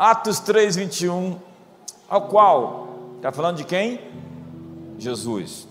Atos 0.00 0.38
3, 0.38 0.76
21, 0.76 1.40
ao 2.08 2.22
qual, 2.22 2.86
está 3.16 3.32
falando 3.32 3.56
de 3.56 3.64
quem? 3.64 4.00
Jesus. 4.96 5.66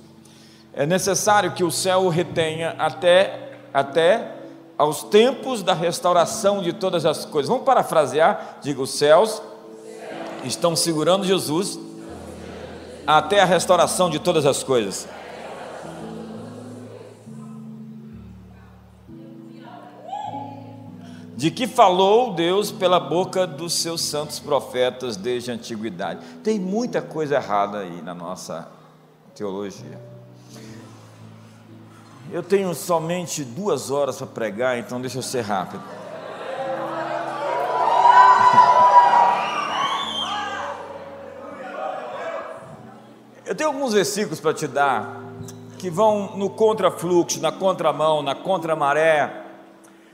É 0.73 0.85
necessário 0.85 1.53
que 1.53 1.63
o 1.63 1.71
céu 1.71 2.01
o 2.01 2.09
retenha 2.09 2.75
até, 2.77 3.53
até 3.73 4.33
aos 4.77 5.01
tempos 5.03 5.63
da 5.63 5.73
restauração 5.73 6.61
de 6.61 6.73
todas 6.73 7.05
as 7.05 7.23
coisas. 7.23 7.47
Vamos 7.47 7.63
parafrasear? 7.63 8.57
Diga: 8.61 8.81
os 8.81 8.89
céus 8.89 9.41
estão 10.43 10.75
segurando 10.75 11.25
Jesus 11.25 11.79
até 13.07 13.39
a 13.39 13.45
restauração 13.45 14.09
de 14.09 14.19
todas 14.19 14.45
as 14.45 14.61
coisas. 14.61 15.07
De 21.37 21.51
que 21.51 21.67
falou 21.67 22.33
Deus 22.33 22.71
pela 22.71 22.99
boca 22.99 23.45
dos 23.45 23.73
seus 23.73 24.01
santos 24.01 24.39
profetas 24.39 25.15
desde 25.15 25.51
a 25.51 25.53
antiguidade. 25.53 26.25
Tem 26.43 26.59
muita 26.59 26.99
coisa 26.99 27.35
errada 27.35 27.77
aí 27.77 28.01
na 28.01 28.15
nossa 28.15 28.67
teologia. 29.35 30.01
Eu 32.31 32.41
tenho 32.41 32.73
somente 32.73 33.43
duas 33.43 33.91
horas 33.91 34.17
para 34.17 34.25
pregar, 34.25 34.79
então 34.79 34.99
deixa 34.99 35.19
eu 35.19 35.21
ser 35.21 35.41
rápido. 35.41 35.83
Eu 43.45 43.53
tenho 43.53 43.69
alguns 43.69 43.93
versículos 43.93 44.39
para 44.39 44.55
te 44.55 44.67
dar 44.67 45.21
que 45.77 45.91
vão 45.91 46.35
no 46.35 46.49
contrafluxo, 46.49 47.39
na 47.39 47.51
contramão, 47.51 48.23
na 48.23 48.33
contramaré 48.33 49.46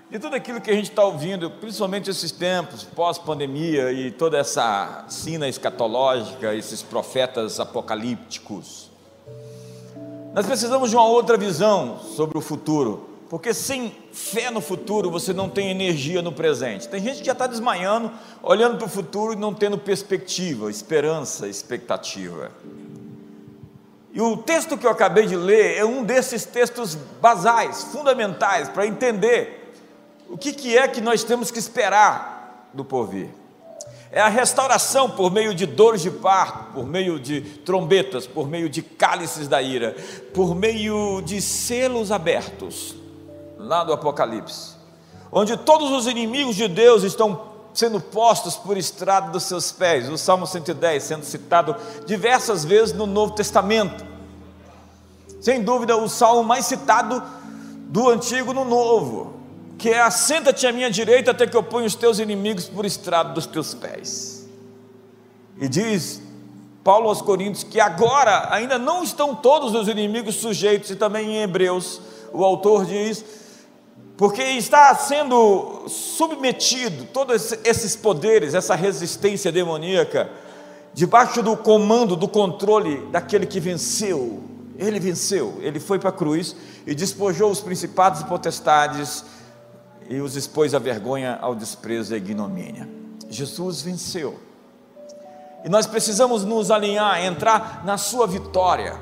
de 0.10 0.20
tudo 0.20 0.36
aquilo 0.36 0.62
que 0.62 0.70
a 0.70 0.74
gente 0.74 0.90
está 0.90 1.04
ouvindo, 1.04 1.50
principalmente 1.50 2.10
esses 2.10 2.32
tempos, 2.32 2.84
pós-pandemia 2.84 3.92
e 3.92 4.12
toda 4.12 4.38
essa 4.38 5.06
sina 5.08 5.48
escatológica, 5.48 6.54
esses 6.54 6.84
profetas 6.84 7.60
apocalípticos. 7.60 8.92
Nós 10.34 10.46
precisamos 10.46 10.90
de 10.90 10.96
uma 10.96 11.06
outra 11.06 11.38
visão 11.38 12.00
sobre 12.00 12.38
o 12.38 12.42
futuro, 12.42 13.10
porque 13.30 13.54
sem 13.54 13.96
fé 14.12 14.52
no 14.52 14.62
futuro 14.62 15.10
você 15.10 15.34
não 15.34 15.50
tem 15.50 15.72
energia 15.72 16.22
no 16.22 16.32
presente. 16.32 16.88
Tem 16.88 17.02
gente 17.02 17.20
que 17.20 17.26
já 17.26 17.32
está 17.34 17.48
desmaiando, 17.48 18.12
olhando 18.42 18.78
para 18.78 18.86
o 18.86 18.90
futuro 18.90 19.34
e 19.34 19.36
não 19.36 19.54
tendo 19.54 19.78
perspectiva, 19.78 20.70
esperança, 20.70 21.48
expectativa. 21.48 22.52
E 24.14 24.22
o 24.22 24.38
texto 24.38 24.78
que 24.78 24.86
eu 24.86 24.92
acabei 24.92 25.26
de 25.26 25.36
ler 25.36 25.76
é 25.76 25.84
um 25.84 26.04
desses 26.04 26.46
textos 26.46 26.94
basais, 27.20 27.84
fundamentais, 27.86 28.70
para 28.70 28.86
entender 28.86 29.63
o 30.34 30.38
que, 30.38 30.52
que 30.52 30.76
é 30.76 30.88
que 30.88 31.00
nós 31.00 31.24
temos 31.24 31.52
que 31.52 31.60
esperar 31.60 32.68
do 32.74 32.84
porvir? 32.84 33.30
É 34.12 34.20
a 34.20 34.28
restauração 34.28 35.08
por 35.08 35.32
meio 35.32 35.54
de 35.54 35.68
dores 35.68 36.02
de 36.02 36.10
parto, 36.10 36.74
por 36.74 36.88
meio 36.88 37.20
de 37.20 37.42
trombetas, 37.42 38.26
por 38.26 38.48
meio 38.48 38.68
de 38.68 38.82
cálices 38.82 39.48
da 39.48 39.62
ira, 39.62 39.96
por 40.34 40.56
meio 40.56 41.22
de 41.22 41.40
selos 41.40 42.12
abertos, 42.12 42.96
lá 43.60 43.84
do 43.84 43.94
Apocalipse, 43.94 44.76
onde 45.32 45.56
todos 45.56 45.92
os 45.92 46.08
inimigos 46.08 46.56
de 46.56 46.68
Deus 46.68 47.04
estão 47.04 47.54
sendo 47.72 48.02
postos 48.02 48.56
por 48.56 48.76
estrado 48.76 49.32
dos 49.32 49.44
seus 49.44 49.72
pés. 49.72 50.10
O 50.10 50.18
Salmo 50.18 50.48
110 50.48 51.04
sendo 51.04 51.26
citado 51.26 51.76
diversas 52.08 52.66
vezes 52.66 52.92
no 52.92 53.06
Novo 53.06 53.34
Testamento. 53.34 54.04
Sem 55.40 55.62
dúvida, 55.62 55.96
o 55.96 56.10
salmo 56.10 56.44
mais 56.44 56.66
citado 56.66 57.22
do 57.88 58.10
Antigo 58.10 58.52
no 58.52 58.66
Novo 58.66 59.43
que 59.84 59.90
é 59.90 60.00
assenta-te 60.00 60.66
à 60.66 60.72
minha 60.72 60.90
direita 60.90 61.32
até 61.32 61.46
que 61.46 61.58
eu 61.58 61.62
ponha 61.62 61.86
os 61.86 61.94
teus 61.94 62.18
inimigos 62.18 62.70
por 62.70 62.86
estrado 62.86 63.34
dos 63.34 63.46
teus 63.46 63.74
pés. 63.74 64.48
E 65.60 65.68
diz 65.68 66.22
Paulo 66.82 67.10
aos 67.10 67.22
Coríntios 67.22 67.66
que 67.66 67.82
agora 67.82 68.48
ainda 68.50 68.80
não 68.80 69.04
estão 69.04 69.36
todos 69.36 69.76
os 69.76 69.90
inimigos 69.90 70.36
sujeitos, 70.36 70.90
e 70.90 70.96
também 70.96 71.32
em 71.32 71.42
Hebreus 71.42 72.00
o 72.32 72.46
autor 72.46 72.86
diz, 72.86 73.26
porque 74.16 74.42
está 74.42 74.96
sendo 74.96 75.84
submetido 75.90 77.04
todos 77.12 77.52
esses 77.66 77.94
poderes, 77.94 78.54
essa 78.54 78.76
resistência 78.76 79.52
demoníaca, 79.52 80.32
debaixo 80.94 81.44
do 81.44 81.58
comando, 81.58 82.16
do 82.16 82.30
controle 82.30 83.06
daquele 83.08 83.46
que 83.46 83.60
venceu. 83.60 84.42
Ele 84.78 84.98
venceu, 84.98 85.58
ele 85.60 85.82
foi 85.82 86.00
para 86.00 86.08
a 86.10 86.14
cruz 86.14 86.56
e 86.88 86.96
despojou 86.96 87.52
os 87.52 87.60
principados 87.60 88.22
e 88.22 88.26
potestades 88.26 89.26
e 90.10 90.20
os 90.20 90.36
expôs 90.36 90.74
à 90.74 90.80
vergonha, 90.80 91.38
ao 91.42 91.56
desprezo 91.56 92.14
e 92.14 92.16
à 92.16 92.18
ignomínia. 92.18 92.88
Jesus 93.30 93.82
venceu. 93.82 94.40
E 95.64 95.70
nós 95.70 95.88
precisamos 95.88 96.44
nos 96.44 96.70
alinhar, 96.70 97.24
entrar 97.24 97.84
na 97.86 97.98
sua 97.98 98.28
vitória. 98.28 99.00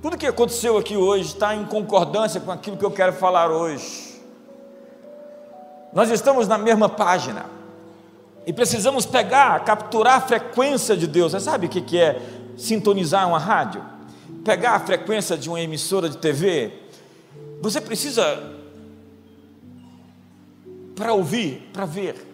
Tudo 0.00 0.16
que 0.16 0.26
aconteceu 0.26 0.78
aqui 0.78 0.96
hoje 0.96 1.28
está 1.34 1.54
em 1.54 1.64
concordância 1.64 2.40
com 2.40 2.50
aquilo 2.50 2.76
que 2.76 2.84
eu 2.84 2.90
quero 2.90 3.12
falar 3.12 3.50
hoje. 3.50 4.20
Nós 5.92 6.08
estamos 6.10 6.46
na 6.46 6.56
mesma 6.56 6.88
página 6.88 7.46
e 8.46 8.52
precisamos 8.52 9.04
pegar, 9.04 9.64
capturar 9.64 10.18
a 10.18 10.20
frequência 10.20 10.96
de 10.96 11.06
Deus. 11.06 11.32
Você 11.32 11.40
sabe 11.40 11.66
o 11.66 11.68
que 11.68 11.98
é 11.98 12.22
sintonizar 12.56 13.28
uma 13.28 13.38
rádio? 13.38 13.84
Pegar 14.44 14.72
a 14.72 14.80
frequência 14.80 15.36
de 15.36 15.48
uma 15.48 15.60
emissora 15.60 16.08
de 16.08 16.16
TV. 16.16 16.72
Você 17.60 17.80
precisa 17.80 18.59
para 21.00 21.14
ouvir, 21.14 21.70
para 21.72 21.86
ver, 21.86 22.26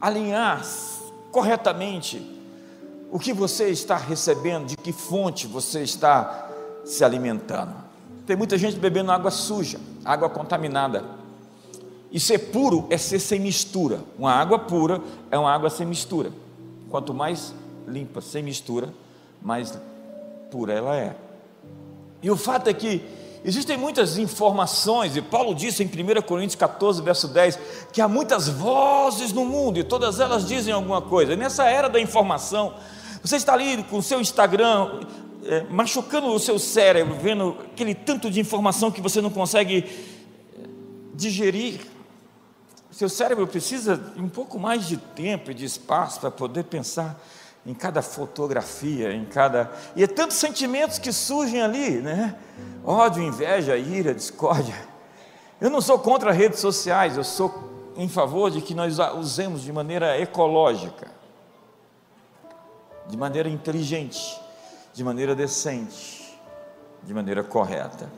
alinhar 0.00 0.64
corretamente 1.32 2.22
o 3.10 3.18
que 3.18 3.32
você 3.32 3.68
está 3.68 3.96
recebendo, 3.96 4.68
de 4.68 4.76
que 4.76 4.92
fonte 4.92 5.48
você 5.48 5.82
está 5.82 6.48
se 6.84 7.02
alimentando. 7.02 7.74
Tem 8.24 8.36
muita 8.36 8.56
gente 8.56 8.78
bebendo 8.78 9.10
água 9.10 9.32
suja, 9.32 9.80
água 10.04 10.30
contaminada. 10.30 11.04
E 12.12 12.20
ser 12.20 12.38
puro 12.52 12.86
é 12.90 12.96
ser 12.96 13.18
sem 13.18 13.40
mistura. 13.40 14.04
Uma 14.16 14.30
água 14.32 14.60
pura 14.60 15.02
é 15.28 15.36
uma 15.36 15.52
água 15.52 15.68
sem 15.68 15.84
mistura. 15.84 16.30
Quanto 16.88 17.12
mais 17.12 17.52
limpa, 17.88 18.20
sem 18.20 18.40
mistura, 18.40 18.94
mais 19.42 19.76
pura 20.48 20.72
ela 20.72 20.96
é. 20.96 21.16
E 22.22 22.30
o 22.30 22.36
fato 22.36 22.68
é 22.70 22.72
que 22.72 23.02
Existem 23.44 23.76
muitas 23.76 24.18
informações, 24.18 25.16
e 25.16 25.22
Paulo 25.22 25.54
disse 25.54 25.82
em 25.82 25.86
1 25.86 26.22
Coríntios 26.22 26.56
14, 26.56 27.00
verso 27.02 27.28
10, 27.28 27.58
que 27.92 28.00
há 28.00 28.08
muitas 28.08 28.48
vozes 28.48 29.32
no 29.32 29.44
mundo 29.44 29.78
e 29.78 29.84
todas 29.84 30.18
elas 30.20 30.46
dizem 30.46 30.72
alguma 30.72 31.00
coisa. 31.00 31.36
Nessa 31.36 31.64
era 31.64 31.88
da 31.88 32.00
informação, 32.00 32.74
você 33.22 33.36
está 33.36 33.52
ali 33.52 33.82
com 33.84 33.98
o 33.98 34.02
seu 34.02 34.20
Instagram, 34.20 35.00
é, 35.44 35.64
machucando 35.70 36.28
o 36.28 36.38
seu 36.38 36.58
cérebro, 36.58 37.16
vendo 37.20 37.56
aquele 37.72 37.94
tanto 37.94 38.30
de 38.30 38.40
informação 38.40 38.90
que 38.90 39.00
você 39.00 39.20
não 39.20 39.30
consegue 39.30 39.84
é, 39.84 40.68
digerir. 41.14 41.80
Seu 42.90 43.08
cérebro 43.08 43.46
precisa 43.46 43.96
de 43.96 44.20
um 44.20 44.28
pouco 44.28 44.58
mais 44.58 44.88
de 44.88 44.96
tempo 44.96 45.50
e 45.50 45.54
de 45.54 45.64
espaço 45.64 46.20
para 46.20 46.30
poder 46.30 46.64
pensar 46.64 47.20
em 47.66 47.74
cada 47.74 48.00
fotografia, 48.00 49.12
em 49.12 49.24
cada. 49.24 49.72
E 49.96 50.04
é 50.04 50.06
tantos 50.06 50.36
sentimentos 50.36 50.98
que 50.98 51.12
surgem 51.12 51.60
ali, 51.60 52.00
né? 52.00 52.36
Ódio, 52.84 53.22
inveja, 53.22 53.76
ira, 53.76 54.14
discórdia. 54.14 54.76
Eu 55.60 55.68
não 55.68 55.80
sou 55.80 55.98
contra 55.98 56.30
redes 56.30 56.60
sociais, 56.60 57.16
eu 57.16 57.24
sou 57.24 57.92
em 57.96 58.08
favor 58.08 58.50
de 58.50 58.60
que 58.60 58.72
nós 58.72 58.96
usemos 59.18 59.62
de 59.62 59.72
maneira 59.72 60.18
ecológica, 60.20 61.10
de 63.08 63.16
maneira 63.16 63.48
inteligente, 63.48 64.40
de 64.92 65.02
maneira 65.02 65.34
decente, 65.34 66.38
de 67.02 67.12
maneira 67.12 67.42
correta. 67.42 68.08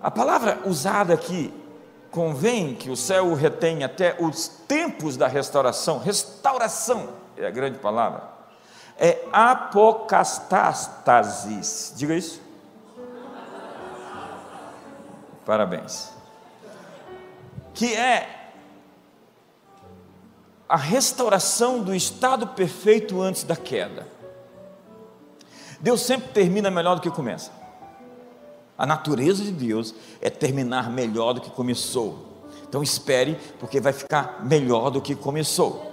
A 0.00 0.10
palavra 0.10 0.60
usada 0.64 1.12
aqui, 1.12 1.52
convém 2.10 2.74
que 2.74 2.88
o 2.88 2.96
céu 2.96 3.26
o 3.26 3.34
retém 3.34 3.84
até 3.84 4.16
os 4.18 4.48
tempos 4.48 5.16
da 5.16 5.26
restauração, 5.26 5.98
restauração 5.98 7.27
é 7.38 7.46
a 7.46 7.50
grande 7.50 7.78
palavra, 7.78 8.24
é 8.98 9.24
apocastastasis. 9.32 11.94
Diga 11.96 12.14
isso. 12.14 12.42
Parabéns. 15.46 16.12
Que 17.72 17.94
é 17.94 18.52
a 20.68 20.76
restauração 20.76 21.82
do 21.82 21.94
estado 21.94 22.48
perfeito 22.48 23.22
antes 23.22 23.44
da 23.44 23.56
queda. 23.56 24.06
Deus 25.80 26.02
sempre 26.02 26.28
termina 26.32 26.70
melhor 26.70 26.96
do 26.96 27.00
que 27.00 27.10
começa. 27.10 27.50
A 28.76 28.84
natureza 28.84 29.42
de 29.42 29.52
Deus 29.52 29.94
é 30.20 30.28
terminar 30.28 30.90
melhor 30.90 31.32
do 31.32 31.40
que 31.40 31.50
começou. 31.50 32.28
Então 32.68 32.82
espere, 32.82 33.38
porque 33.58 33.80
vai 33.80 33.92
ficar 33.92 34.44
melhor 34.44 34.90
do 34.90 35.00
que 35.00 35.14
começou. 35.14 35.87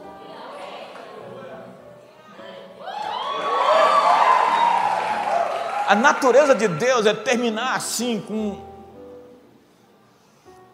A 5.87 5.95
natureza 5.95 6.53
de 6.55 6.67
Deus 6.67 7.05
é 7.05 7.13
terminar 7.13 7.75
assim, 7.75 8.19
com 8.21 8.57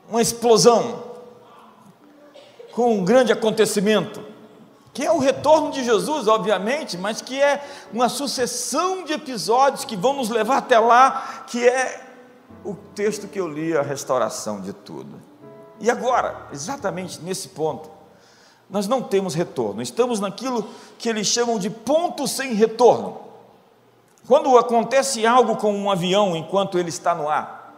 uma 0.10 0.22
explosão, 0.22 1.04
com 2.72 2.96
um 2.96 3.06
grande 3.06 3.32
acontecimento. 3.32 4.32
que 4.94 5.06
é 5.06 5.12
o 5.12 5.20
retorno 5.20 5.72
de 5.72 5.86
Jesus, 5.86 6.28
obviamente, 6.28 6.98
mas 6.98 7.22
que 7.22 7.42
é 7.42 7.64
uma 7.94 8.10
sucessão 8.10 9.06
de 9.06 9.14
episódios 9.14 9.86
que 9.86 9.96
vão 9.96 10.14
nos 10.14 10.30
levar 10.30 10.58
até 10.58 10.78
lá, 10.78 11.46
que 11.48 11.66
é 11.66 12.10
o 12.64 12.76
texto 12.76 13.28
que 13.28 13.40
eu 13.40 13.48
li, 13.48 13.76
a 13.76 13.82
restauração 13.82 14.60
de 14.60 14.74
tudo. 14.74 15.22
E 15.80 15.90
agora, 15.90 16.48
exatamente 16.52 17.22
nesse 17.22 17.48
ponto, 17.48 17.90
nós 18.70 18.86
não 18.86 19.02
temos 19.02 19.34
retorno, 19.34 19.82
estamos 19.82 20.20
naquilo 20.20 20.70
que 20.98 21.08
eles 21.08 21.28
chamam 21.28 21.58
de 21.58 21.70
ponto 21.70 22.28
sem 22.28 22.54
retorno. 22.54 23.31
Quando 24.28 24.58
acontece 24.58 25.26
algo 25.26 25.56
com 25.56 25.74
um 25.74 25.90
avião 25.90 26.36
enquanto 26.36 26.78
ele 26.78 26.90
está 26.90 27.16
no 27.16 27.28
ar, 27.28 27.74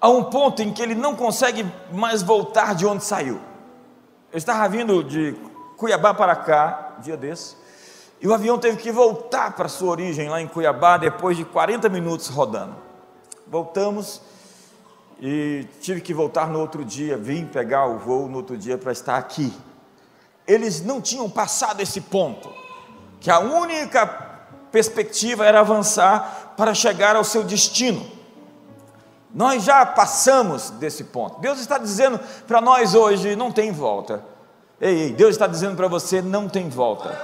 há 0.00 0.08
um 0.08 0.24
ponto 0.24 0.62
em 0.62 0.72
que 0.72 0.82
ele 0.82 0.94
não 0.94 1.16
consegue 1.16 1.66
mais 1.90 2.22
voltar 2.22 2.74
de 2.74 2.84
onde 2.86 3.02
saiu. 3.02 3.40
Eu 4.30 4.38
estava 4.38 4.68
vindo 4.68 5.02
de 5.02 5.34
Cuiabá 5.76 6.12
para 6.12 6.36
cá, 6.36 6.96
dia 7.00 7.16
desse, 7.16 7.56
e 8.20 8.28
o 8.28 8.34
avião 8.34 8.58
teve 8.58 8.76
que 8.76 8.92
voltar 8.92 9.54
para 9.54 9.68
sua 9.68 9.90
origem 9.90 10.28
lá 10.28 10.40
em 10.40 10.46
Cuiabá 10.46 10.96
depois 10.96 11.36
de 11.36 11.44
40 11.44 11.88
minutos 11.88 12.28
rodando. 12.28 12.76
Voltamos 13.46 14.20
e 15.20 15.66
tive 15.80 16.00
que 16.00 16.12
voltar 16.12 16.48
no 16.48 16.58
outro 16.60 16.84
dia, 16.84 17.16
vim 17.16 17.46
pegar 17.46 17.86
o 17.86 17.98
voo 17.98 18.28
no 18.28 18.38
outro 18.38 18.56
dia 18.56 18.76
para 18.76 18.92
estar 18.92 19.16
aqui. 19.16 19.52
Eles 20.46 20.82
não 20.82 21.00
tinham 21.00 21.28
passado 21.30 21.80
esse 21.80 22.00
ponto, 22.02 22.50
que 23.20 23.30
a 23.30 23.38
única 23.38 24.33
perspectiva 24.74 25.46
era 25.46 25.60
avançar 25.60 26.54
para 26.56 26.74
chegar 26.74 27.14
ao 27.14 27.22
seu 27.22 27.44
destino. 27.44 28.04
Nós 29.32 29.62
já 29.62 29.86
passamos 29.86 30.70
desse 30.70 31.04
ponto. 31.04 31.40
Deus 31.40 31.60
está 31.60 31.78
dizendo 31.78 32.18
para 32.48 32.60
nós 32.60 32.92
hoje: 32.92 33.36
não 33.36 33.52
tem 33.52 33.70
volta. 33.70 34.24
Ei, 34.80 35.02
ei, 35.02 35.12
Deus 35.12 35.30
está 35.30 35.46
dizendo 35.46 35.76
para 35.76 35.86
você: 35.86 36.20
não 36.20 36.48
tem 36.48 36.68
volta. 36.68 37.16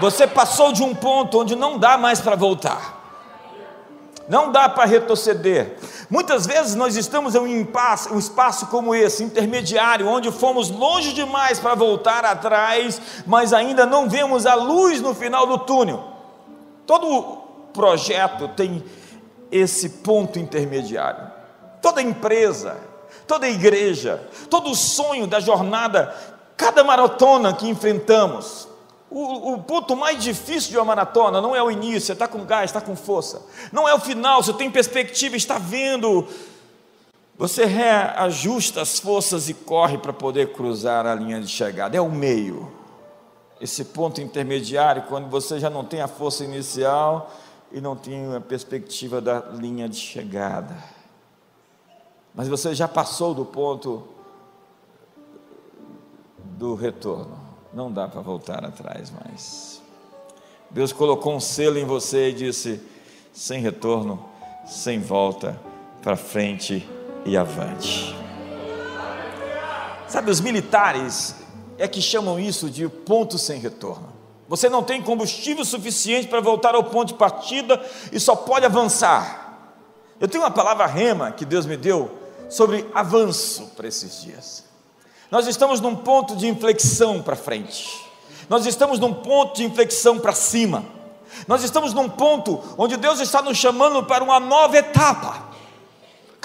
Você 0.00 0.26
passou 0.26 0.70
de 0.70 0.82
um 0.82 0.94
ponto 0.94 1.40
onde 1.40 1.56
não 1.56 1.78
dá 1.78 1.96
mais 1.96 2.20
para 2.20 2.36
voltar. 2.36 3.02
Não 4.28 4.52
dá 4.52 4.68
para 4.68 4.84
retroceder. 4.84 5.76
Muitas 6.10 6.46
vezes 6.46 6.74
nós 6.74 6.96
estamos 6.96 7.34
em 7.34 7.38
um, 7.38 7.46
impasse, 7.46 8.12
um 8.12 8.18
espaço 8.18 8.66
como 8.66 8.94
esse, 8.94 9.22
intermediário, 9.22 10.08
onde 10.08 10.30
fomos 10.30 10.70
longe 10.70 11.12
demais 11.12 11.58
para 11.58 11.74
voltar 11.74 12.24
atrás, 12.24 13.00
mas 13.26 13.52
ainda 13.52 13.86
não 13.86 14.08
vemos 14.08 14.46
a 14.46 14.54
luz 14.54 15.00
no 15.00 15.14
final 15.14 15.46
do 15.46 15.58
túnel. 15.58 16.13
Todo 16.86 17.38
projeto 17.72 18.48
tem 18.48 18.84
esse 19.50 19.88
ponto 19.88 20.38
intermediário. 20.38 21.30
Toda 21.80 22.02
empresa, 22.02 22.76
toda 23.26 23.48
igreja, 23.48 24.22
todo 24.48 24.74
sonho 24.74 25.26
da 25.26 25.40
jornada, 25.40 26.14
cada 26.56 26.82
maratona 26.82 27.52
que 27.52 27.68
enfrentamos, 27.68 28.68
o, 29.10 29.52
o, 29.52 29.62
ponto 29.62 29.94
mais 29.94 30.22
difícil 30.22 30.70
de 30.70 30.76
uma 30.76 30.84
maratona 30.84 31.40
não 31.40 31.54
é 31.54 31.62
o 31.62 31.70
início, 31.70 32.00
você 32.00 32.12
está 32.14 32.26
com 32.26 32.44
gás, 32.44 32.70
está 32.70 32.80
com 32.80 32.96
força. 32.96 33.42
Não 33.70 33.88
é 33.88 33.94
o 33.94 34.00
final, 34.00 34.42
você 34.42 34.52
tem 34.52 34.68
perspectiva, 34.68 35.36
está 35.36 35.56
vendo. 35.56 36.26
Você 37.36 37.64
reajusta 37.64 38.80
as 38.80 38.98
forças 38.98 39.48
e 39.48 39.54
corre 39.54 39.98
para 39.98 40.12
poder 40.12 40.52
cruzar 40.52 41.06
a 41.06 41.14
linha 41.14 41.40
de 41.40 41.48
chegada. 41.48 41.96
É 41.96 42.00
o 42.00 42.10
meio. 42.10 42.83
Esse 43.64 43.82
ponto 43.82 44.20
intermediário, 44.20 45.04
quando 45.04 45.30
você 45.30 45.58
já 45.58 45.70
não 45.70 45.86
tem 45.86 46.02
a 46.02 46.06
força 46.06 46.44
inicial 46.44 47.34
e 47.72 47.80
não 47.80 47.96
tem 47.96 48.34
a 48.34 48.38
perspectiva 48.38 49.22
da 49.22 49.40
linha 49.40 49.88
de 49.88 49.96
chegada. 49.96 50.76
Mas 52.34 52.46
você 52.46 52.74
já 52.74 52.86
passou 52.86 53.32
do 53.32 53.42
ponto 53.42 54.06
do 56.36 56.74
retorno. 56.74 57.38
Não 57.72 57.90
dá 57.90 58.06
para 58.06 58.20
voltar 58.20 58.62
atrás 58.62 59.10
mais. 59.10 59.80
Deus 60.68 60.92
colocou 60.92 61.34
um 61.34 61.40
selo 61.40 61.78
em 61.78 61.86
você 61.86 62.28
e 62.28 62.34
disse: 62.34 62.82
sem 63.32 63.62
retorno, 63.62 64.22
sem 64.66 65.00
volta, 65.00 65.58
para 66.02 66.16
frente 66.16 66.86
e 67.24 67.34
avante. 67.34 68.14
Sabe, 70.06 70.30
os 70.30 70.42
militares 70.42 71.42
é 71.78 71.88
que 71.88 72.00
chamam 72.00 72.38
isso 72.38 72.70
de 72.70 72.88
ponto 72.88 73.38
sem 73.38 73.58
retorno. 73.58 74.12
Você 74.48 74.68
não 74.68 74.82
tem 74.82 75.02
combustível 75.02 75.64
suficiente 75.64 76.28
para 76.28 76.40
voltar 76.40 76.74
ao 76.74 76.84
ponto 76.84 77.08
de 77.08 77.14
partida 77.14 77.82
e 78.12 78.20
só 78.20 78.36
pode 78.36 78.66
avançar. 78.66 79.44
Eu 80.20 80.28
tenho 80.28 80.44
uma 80.44 80.50
palavra 80.50 80.86
rema 80.86 81.32
que 81.32 81.44
Deus 81.44 81.66
me 81.66 81.76
deu 81.76 82.10
sobre 82.48 82.86
avanço 82.94 83.72
para 83.76 83.88
esses 83.88 84.22
dias. 84.22 84.64
Nós 85.30 85.46
estamos 85.46 85.80
num 85.80 85.96
ponto 85.96 86.36
de 86.36 86.46
inflexão 86.46 87.22
para 87.22 87.34
frente. 87.34 88.00
Nós 88.48 88.66
estamos 88.66 89.00
num 89.00 89.12
ponto 89.12 89.56
de 89.56 89.64
inflexão 89.64 90.18
para 90.18 90.32
cima. 90.32 90.84
Nós 91.48 91.64
estamos 91.64 91.92
num 91.92 92.08
ponto 92.08 92.62
onde 92.78 92.96
Deus 92.96 93.18
está 93.20 93.42
nos 93.42 93.56
chamando 93.56 94.04
para 94.04 94.22
uma 94.22 94.38
nova 94.38 94.76
etapa. 94.76 95.53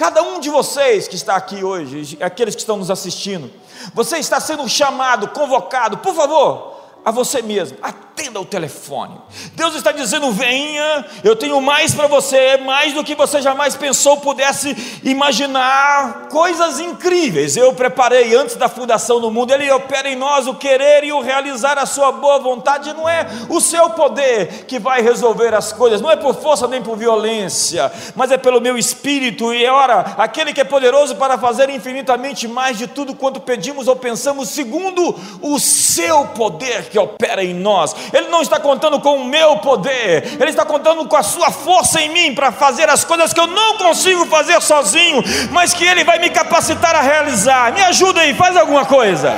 Cada 0.00 0.22
um 0.22 0.40
de 0.40 0.48
vocês 0.48 1.06
que 1.06 1.14
está 1.14 1.36
aqui 1.36 1.62
hoje, 1.62 2.16
aqueles 2.22 2.54
que 2.54 2.62
estão 2.62 2.78
nos 2.78 2.90
assistindo, 2.90 3.50
você 3.92 4.16
está 4.16 4.40
sendo 4.40 4.66
chamado, 4.66 5.28
convocado, 5.28 5.98
por 5.98 6.14
favor, 6.14 6.80
a 7.04 7.10
você 7.10 7.42
mesmo, 7.42 7.76
atenda 8.20 8.40
o 8.40 8.44
telefone. 8.44 9.16
Deus 9.54 9.74
está 9.74 9.92
dizendo: 9.92 10.30
venha, 10.30 11.04
eu 11.24 11.34
tenho 11.34 11.60
mais 11.60 11.94
para 11.94 12.06
você, 12.06 12.58
mais 12.58 12.92
do 12.92 13.02
que 13.02 13.14
você 13.14 13.40
jamais 13.40 13.74
pensou, 13.74 14.18
pudesse 14.18 14.76
imaginar 15.02 16.28
coisas 16.28 16.78
incríveis. 16.78 17.56
Eu 17.56 17.72
preparei 17.72 18.36
antes 18.36 18.56
da 18.56 18.68
fundação 18.68 19.20
do 19.20 19.30
mundo, 19.30 19.52
Ele 19.52 19.70
opera 19.70 20.08
em 20.08 20.16
nós 20.16 20.46
o 20.46 20.54
querer 20.54 21.04
e 21.04 21.12
o 21.12 21.20
realizar 21.20 21.78
a 21.78 21.86
sua 21.86 22.12
boa 22.12 22.38
vontade. 22.38 22.92
Não 22.92 23.08
é 23.08 23.26
o 23.48 23.60
seu 23.60 23.90
poder 23.90 24.66
que 24.66 24.78
vai 24.78 25.00
resolver 25.00 25.54
as 25.54 25.72
coisas, 25.72 26.00
não 26.00 26.10
é 26.10 26.16
por 26.16 26.34
força 26.34 26.68
nem 26.68 26.82
por 26.82 26.96
violência, 26.96 27.90
mas 28.14 28.30
é 28.30 28.36
pelo 28.36 28.60
meu 28.60 28.76
espírito. 28.76 29.54
E 29.54 29.66
ora, 29.66 30.14
aquele 30.18 30.52
que 30.52 30.60
é 30.60 30.64
poderoso 30.64 31.16
para 31.16 31.38
fazer 31.38 31.70
infinitamente 31.70 32.46
mais 32.46 32.76
de 32.76 32.86
tudo 32.86 33.14
quanto 33.14 33.40
pedimos 33.40 33.88
ou 33.88 33.96
pensamos, 33.96 34.50
segundo 34.50 35.18
o 35.40 35.58
seu 35.58 36.26
poder 36.28 36.88
que 36.90 36.98
opera 36.98 37.42
em 37.42 37.54
nós. 37.54 37.94
Ele 38.12 38.28
não 38.28 38.42
está 38.42 38.58
contando 38.58 39.00
com 39.00 39.16
o 39.16 39.24
meu 39.24 39.58
poder, 39.58 40.36
Ele 40.40 40.50
está 40.50 40.64
contando 40.64 41.06
com 41.06 41.16
a 41.16 41.22
sua 41.22 41.50
força 41.50 42.00
em 42.00 42.08
mim 42.10 42.34
para 42.34 42.52
fazer 42.52 42.88
as 42.88 43.04
coisas 43.04 43.32
que 43.32 43.40
eu 43.40 43.46
não 43.46 43.76
consigo 43.76 44.26
fazer 44.26 44.60
sozinho, 44.60 45.22
mas 45.50 45.72
que 45.72 45.84
Ele 45.84 46.04
vai 46.04 46.18
me 46.18 46.30
capacitar 46.30 46.94
a 46.94 47.00
realizar. 47.00 47.72
Me 47.72 47.82
ajuda 47.82 48.20
aí, 48.20 48.34
faz 48.34 48.56
alguma 48.56 48.84
coisa. 48.84 49.34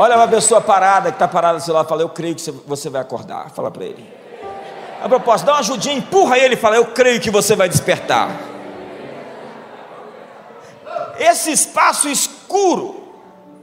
Olha 0.00 0.14
uma 0.14 0.28
pessoa 0.28 0.60
parada 0.60 1.10
que 1.10 1.16
está 1.16 1.26
parada 1.26 1.54
no 1.54 1.60
celular 1.60 1.84
fala: 1.84 2.02
Eu 2.02 2.08
creio 2.08 2.36
que 2.36 2.50
você 2.64 2.88
vai 2.88 3.00
acordar. 3.00 3.50
Fala 3.50 3.68
para 3.68 3.84
ele. 3.84 4.08
A 5.02 5.08
propósito, 5.08 5.46
dá 5.46 5.54
uma 5.54 5.58
ajudinha, 5.58 5.96
empurra 5.96 6.38
ele 6.38 6.54
e 6.54 6.56
fala: 6.56 6.76
Eu 6.76 6.86
creio 6.86 7.20
que 7.20 7.32
você 7.32 7.56
vai 7.56 7.68
despertar. 7.68 8.30
Esse 11.18 11.50
espaço 11.50 12.08
escuro 12.08 12.97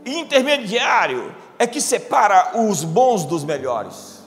intermediário 0.05 1.35
é 1.57 1.65
que 1.65 1.81
separa 1.81 2.59
os 2.59 2.83
bons 2.83 3.25
dos 3.25 3.43
melhores, 3.43 4.23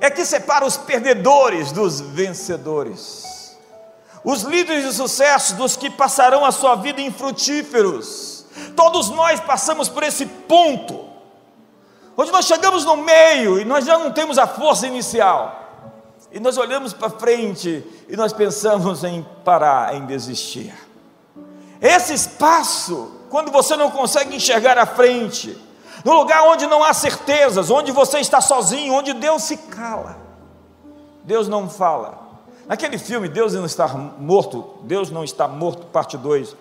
é 0.00 0.10
que 0.10 0.24
separa 0.24 0.66
os 0.66 0.76
perdedores 0.76 1.72
dos 1.72 2.00
vencedores, 2.00 3.56
os 4.22 4.42
líderes 4.42 4.84
de 4.84 4.92
sucesso 4.92 5.54
dos 5.54 5.76
que 5.76 5.88
passarão 5.88 6.44
a 6.44 6.52
sua 6.52 6.74
vida 6.74 7.00
infrutíferos. 7.00 8.44
Todos 8.74 9.08
nós 9.10 9.40
passamos 9.40 9.88
por 9.88 10.02
esse 10.02 10.26
ponto, 10.26 11.08
onde 12.16 12.32
nós 12.32 12.44
chegamos 12.44 12.84
no 12.84 12.96
meio 12.96 13.58
e 13.60 13.64
nós 13.64 13.84
já 13.84 13.98
não 13.98 14.12
temos 14.12 14.38
a 14.38 14.46
força 14.46 14.86
inicial. 14.86 15.62
E 16.32 16.40
nós 16.40 16.58
olhamos 16.58 16.92
para 16.92 17.08
frente 17.08 17.84
e 18.08 18.16
nós 18.16 18.32
pensamos 18.32 19.04
em 19.04 19.24
parar, 19.44 19.94
em 19.94 20.04
desistir. 20.04 20.74
Esse 21.80 22.12
espaço 22.12 23.15
quando 23.30 23.50
você 23.50 23.76
não 23.76 23.90
consegue 23.90 24.36
enxergar 24.36 24.78
a 24.78 24.86
frente, 24.86 25.56
no 26.04 26.14
lugar 26.14 26.44
onde 26.44 26.66
não 26.66 26.84
há 26.84 26.92
certezas, 26.92 27.70
onde 27.70 27.92
você 27.92 28.18
está 28.18 28.40
sozinho, 28.40 28.94
onde 28.94 29.12
Deus 29.12 29.42
se 29.42 29.56
cala, 29.56 30.16
Deus 31.24 31.48
não 31.48 31.68
fala. 31.68 32.26
Naquele 32.66 32.98
filme, 32.98 33.28
Deus 33.28 33.54
não 33.54 33.64
está 33.64 33.86
morto, 33.88 34.74
Deus 34.82 35.10
não 35.10 35.22
está 35.22 35.46
morto, 35.46 35.86
parte 35.86 36.16
2, 36.16 36.56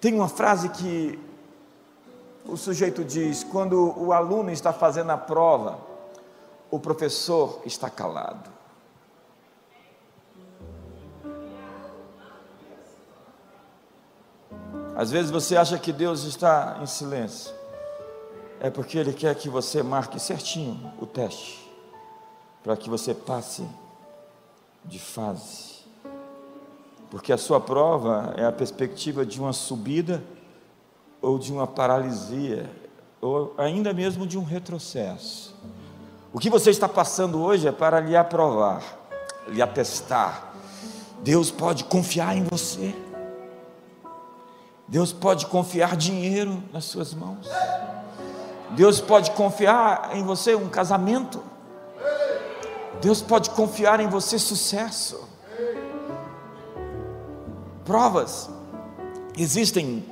tem 0.00 0.14
uma 0.14 0.28
frase 0.28 0.68
que 0.68 1.18
o 2.46 2.56
sujeito 2.56 3.02
diz: 3.02 3.42
quando 3.44 3.94
o 3.98 4.12
aluno 4.12 4.50
está 4.50 4.72
fazendo 4.72 5.10
a 5.10 5.16
prova, 5.16 5.78
o 6.70 6.78
professor 6.78 7.62
está 7.64 7.88
calado. 7.88 8.53
Às 14.96 15.10
vezes 15.10 15.30
você 15.30 15.56
acha 15.56 15.78
que 15.78 15.92
Deus 15.92 16.22
está 16.24 16.78
em 16.82 16.86
silêncio. 16.86 17.52
É 18.60 18.70
porque 18.70 18.96
Ele 18.96 19.12
quer 19.12 19.34
que 19.34 19.48
você 19.48 19.82
marque 19.82 20.20
certinho 20.20 20.92
o 21.00 21.06
teste, 21.06 21.68
para 22.62 22.76
que 22.76 22.88
você 22.88 23.12
passe 23.12 23.66
de 24.84 24.98
fase. 24.98 25.74
porque 27.10 27.32
a 27.32 27.38
sua 27.38 27.60
prova 27.60 28.34
é 28.36 28.44
a 28.44 28.50
perspectiva 28.50 29.24
de 29.24 29.40
uma 29.40 29.52
subida 29.52 30.20
ou 31.22 31.38
de 31.38 31.52
uma 31.52 31.64
paralisia, 31.64 32.68
ou 33.20 33.54
ainda 33.56 33.92
mesmo 33.92 34.26
de 34.26 34.36
um 34.36 34.42
retrocesso. 34.42 35.54
O 36.32 36.40
que 36.40 36.50
você 36.50 36.70
está 36.70 36.88
passando 36.88 37.40
hoje 37.40 37.68
é 37.68 37.72
para 37.72 38.00
lhe 38.00 38.16
aprovar, 38.16 38.82
lhe 39.46 39.62
atestar. 39.62 40.52
Deus 41.22 41.52
pode 41.52 41.84
confiar 41.84 42.36
em 42.36 42.42
você. 42.42 42.92
Deus 44.86 45.12
pode 45.12 45.46
confiar 45.46 45.96
dinheiro 45.96 46.62
nas 46.72 46.84
suas 46.84 47.14
mãos. 47.14 47.48
Deus 48.70 49.00
pode 49.00 49.30
confiar 49.30 50.10
em 50.14 50.24
você 50.24 50.54
um 50.54 50.68
casamento. 50.68 51.42
Deus 53.00 53.22
pode 53.22 53.50
confiar 53.50 54.00
em 54.00 54.08
você 54.08 54.38
sucesso. 54.38 55.28
Provas 57.84 58.50
existem 59.36 60.04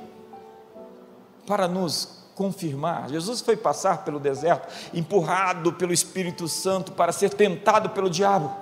para 1.47 1.67
nos 1.67 2.23
confirmar. 2.35 3.09
Jesus 3.09 3.41
foi 3.41 3.55
passar 3.55 4.03
pelo 4.03 4.19
deserto, 4.19 4.67
empurrado 4.93 5.73
pelo 5.73 5.93
Espírito 5.93 6.47
Santo 6.47 6.91
para 6.91 7.11
ser 7.11 7.29
tentado 7.31 7.89
pelo 7.89 8.09
diabo. 8.09 8.53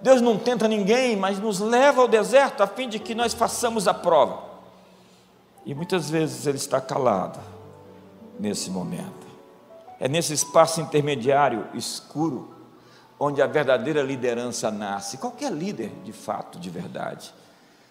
Deus 0.00 0.20
não 0.20 0.38
tenta 0.38 0.66
ninguém, 0.66 1.16
mas 1.16 1.38
nos 1.38 1.60
leva 1.60 2.00
ao 2.00 2.08
deserto 2.08 2.62
a 2.62 2.66
fim 2.66 2.88
de 2.88 2.98
que 2.98 3.14
nós 3.14 3.34
façamos 3.34 3.86
a 3.86 3.94
prova. 3.94 4.49
E 5.64 5.74
muitas 5.74 6.08
vezes 6.08 6.46
ele 6.46 6.56
está 6.56 6.80
calado 6.80 7.38
nesse 8.38 8.70
momento. 8.70 9.26
É 9.98 10.08
nesse 10.08 10.32
espaço 10.32 10.80
intermediário 10.80 11.66
escuro 11.74 12.60
onde 13.18 13.42
a 13.42 13.46
verdadeira 13.46 14.02
liderança 14.02 14.70
nasce. 14.70 15.18
Qualquer 15.18 15.52
líder, 15.52 15.92
de 16.02 16.12
fato, 16.12 16.58
de 16.58 16.70
verdade, 16.70 17.34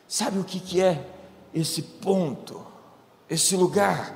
sabe 0.07 0.39
o 0.39 0.43
que, 0.43 0.81
é 0.81 1.05
esse 1.53 1.83
ponto, 1.83 2.65
esse 3.29 3.55
lugar, 3.55 4.15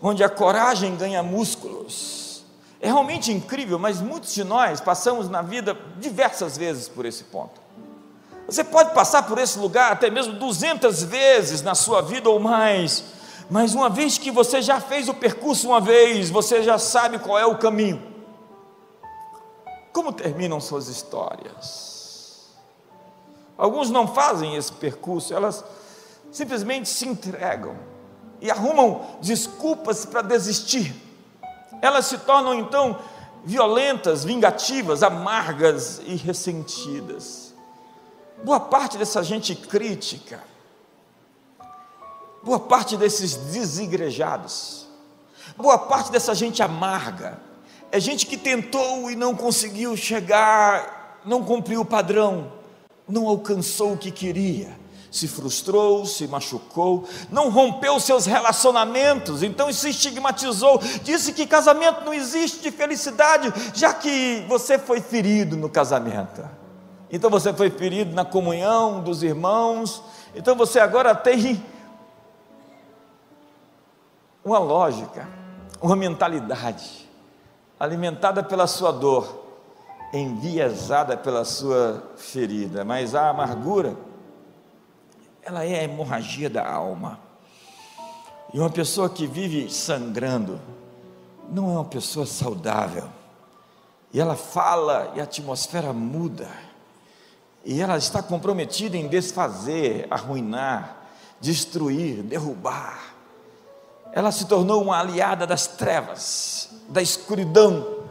onde 0.00 0.22
a 0.22 0.28
coragem 0.28 0.94
ganha 0.94 1.22
músculos. 1.22 2.44
É 2.78 2.86
realmente 2.88 3.32
incrível, 3.32 3.78
mas 3.78 4.02
muitos 4.02 4.34
de 4.34 4.44
nós 4.44 4.78
passamos 4.78 5.30
na 5.30 5.40
vida 5.40 5.74
diversas 5.98 6.58
vezes 6.58 6.86
por 6.86 7.06
esse 7.06 7.24
ponto. 7.24 7.65
Você 8.46 8.62
pode 8.62 8.94
passar 8.94 9.24
por 9.24 9.38
esse 9.38 9.58
lugar 9.58 9.92
até 9.92 10.08
mesmo 10.08 10.34
200 10.34 11.02
vezes 11.02 11.62
na 11.62 11.74
sua 11.74 12.00
vida 12.00 12.30
ou 12.30 12.38
mais, 12.38 13.02
mas 13.50 13.74
uma 13.74 13.90
vez 13.90 14.18
que 14.18 14.30
você 14.30 14.62
já 14.62 14.80
fez 14.80 15.08
o 15.08 15.14
percurso 15.14 15.68
uma 15.68 15.80
vez, 15.80 16.30
você 16.30 16.62
já 16.62 16.78
sabe 16.78 17.18
qual 17.18 17.38
é 17.38 17.44
o 17.44 17.58
caminho. 17.58 18.14
Como 19.92 20.12
terminam 20.12 20.60
suas 20.60 20.88
histórias? 20.88 22.54
Alguns 23.58 23.90
não 23.90 24.06
fazem 24.06 24.54
esse 24.54 24.72
percurso, 24.72 25.34
elas 25.34 25.64
simplesmente 26.30 26.88
se 26.88 27.08
entregam 27.08 27.76
e 28.40 28.50
arrumam 28.50 29.18
desculpas 29.20 30.04
para 30.04 30.22
desistir. 30.22 30.94
Elas 31.80 32.06
se 32.06 32.18
tornam 32.18 32.54
então 32.54 32.98
violentas, 33.44 34.24
vingativas, 34.24 35.02
amargas 35.02 36.00
e 36.04 36.14
ressentidas. 36.14 37.45
Boa 38.44 38.60
parte 38.60 38.98
dessa 38.98 39.22
gente 39.22 39.54
crítica, 39.54 40.40
boa 42.42 42.60
parte 42.60 42.96
desses 42.96 43.34
desigrejados, 43.34 44.86
boa 45.56 45.78
parte 45.78 46.12
dessa 46.12 46.34
gente 46.34 46.62
amarga, 46.62 47.38
é 47.90 47.98
gente 47.98 48.26
que 48.26 48.36
tentou 48.36 49.10
e 49.10 49.16
não 49.16 49.34
conseguiu 49.34 49.96
chegar, 49.96 51.20
não 51.24 51.42
cumpriu 51.42 51.80
o 51.80 51.84
padrão, 51.84 52.52
não 53.08 53.26
alcançou 53.26 53.94
o 53.94 53.98
que 53.98 54.10
queria, 54.10 54.78
se 55.10 55.26
frustrou, 55.26 56.04
se 56.04 56.28
machucou, 56.28 57.08
não 57.30 57.48
rompeu 57.48 57.98
seus 57.98 58.26
relacionamentos, 58.26 59.42
então 59.42 59.72
se 59.72 59.88
estigmatizou, 59.88 60.78
disse 61.02 61.32
que 61.32 61.46
casamento 61.46 62.04
não 62.04 62.12
existe 62.12 62.60
de 62.60 62.70
felicidade, 62.70 63.52
já 63.74 63.94
que 63.94 64.44
você 64.46 64.78
foi 64.78 65.00
ferido 65.00 65.56
no 65.56 65.70
casamento. 65.70 66.65
Então 67.10 67.30
você 67.30 67.52
foi 67.52 67.70
ferido 67.70 68.14
na 68.14 68.24
comunhão 68.24 69.00
dos 69.00 69.22
irmãos, 69.22 70.02
então 70.34 70.56
você 70.56 70.80
agora 70.80 71.14
tem 71.14 71.64
uma 74.44 74.58
lógica, 74.58 75.28
uma 75.80 75.96
mentalidade 75.96 77.08
alimentada 77.78 78.42
pela 78.42 78.66
sua 78.66 78.90
dor, 78.90 79.44
enviesada 80.12 81.16
pela 81.16 81.44
sua 81.44 82.02
ferida, 82.16 82.84
mas 82.84 83.14
a 83.14 83.28
amargura, 83.28 83.96
ela 85.42 85.64
é 85.64 85.80
a 85.80 85.84
hemorragia 85.84 86.48
da 86.48 86.68
alma. 86.68 87.20
E 88.52 88.58
uma 88.58 88.70
pessoa 88.70 89.08
que 89.10 89.26
vive 89.26 89.70
sangrando, 89.70 90.60
não 91.50 91.70
é 91.70 91.74
uma 91.74 91.84
pessoa 91.84 92.24
saudável. 92.24 93.08
E 94.12 94.20
ela 94.20 94.36
fala 94.36 95.12
e 95.14 95.20
a 95.20 95.24
atmosfera 95.24 95.92
muda. 95.92 96.48
E 97.68 97.80
ela 97.82 97.98
está 97.98 98.22
comprometida 98.22 98.96
em 98.96 99.08
desfazer, 99.08 100.06
arruinar, 100.08 100.98
destruir, 101.40 102.22
derrubar. 102.22 103.12
Ela 104.12 104.30
se 104.30 104.46
tornou 104.46 104.80
uma 104.84 105.00
aliada 105.00 105.44
das 105.44 105.66
trevas 105.66 106.70
da 106.88 107.02
escuridão, 107.02 108.04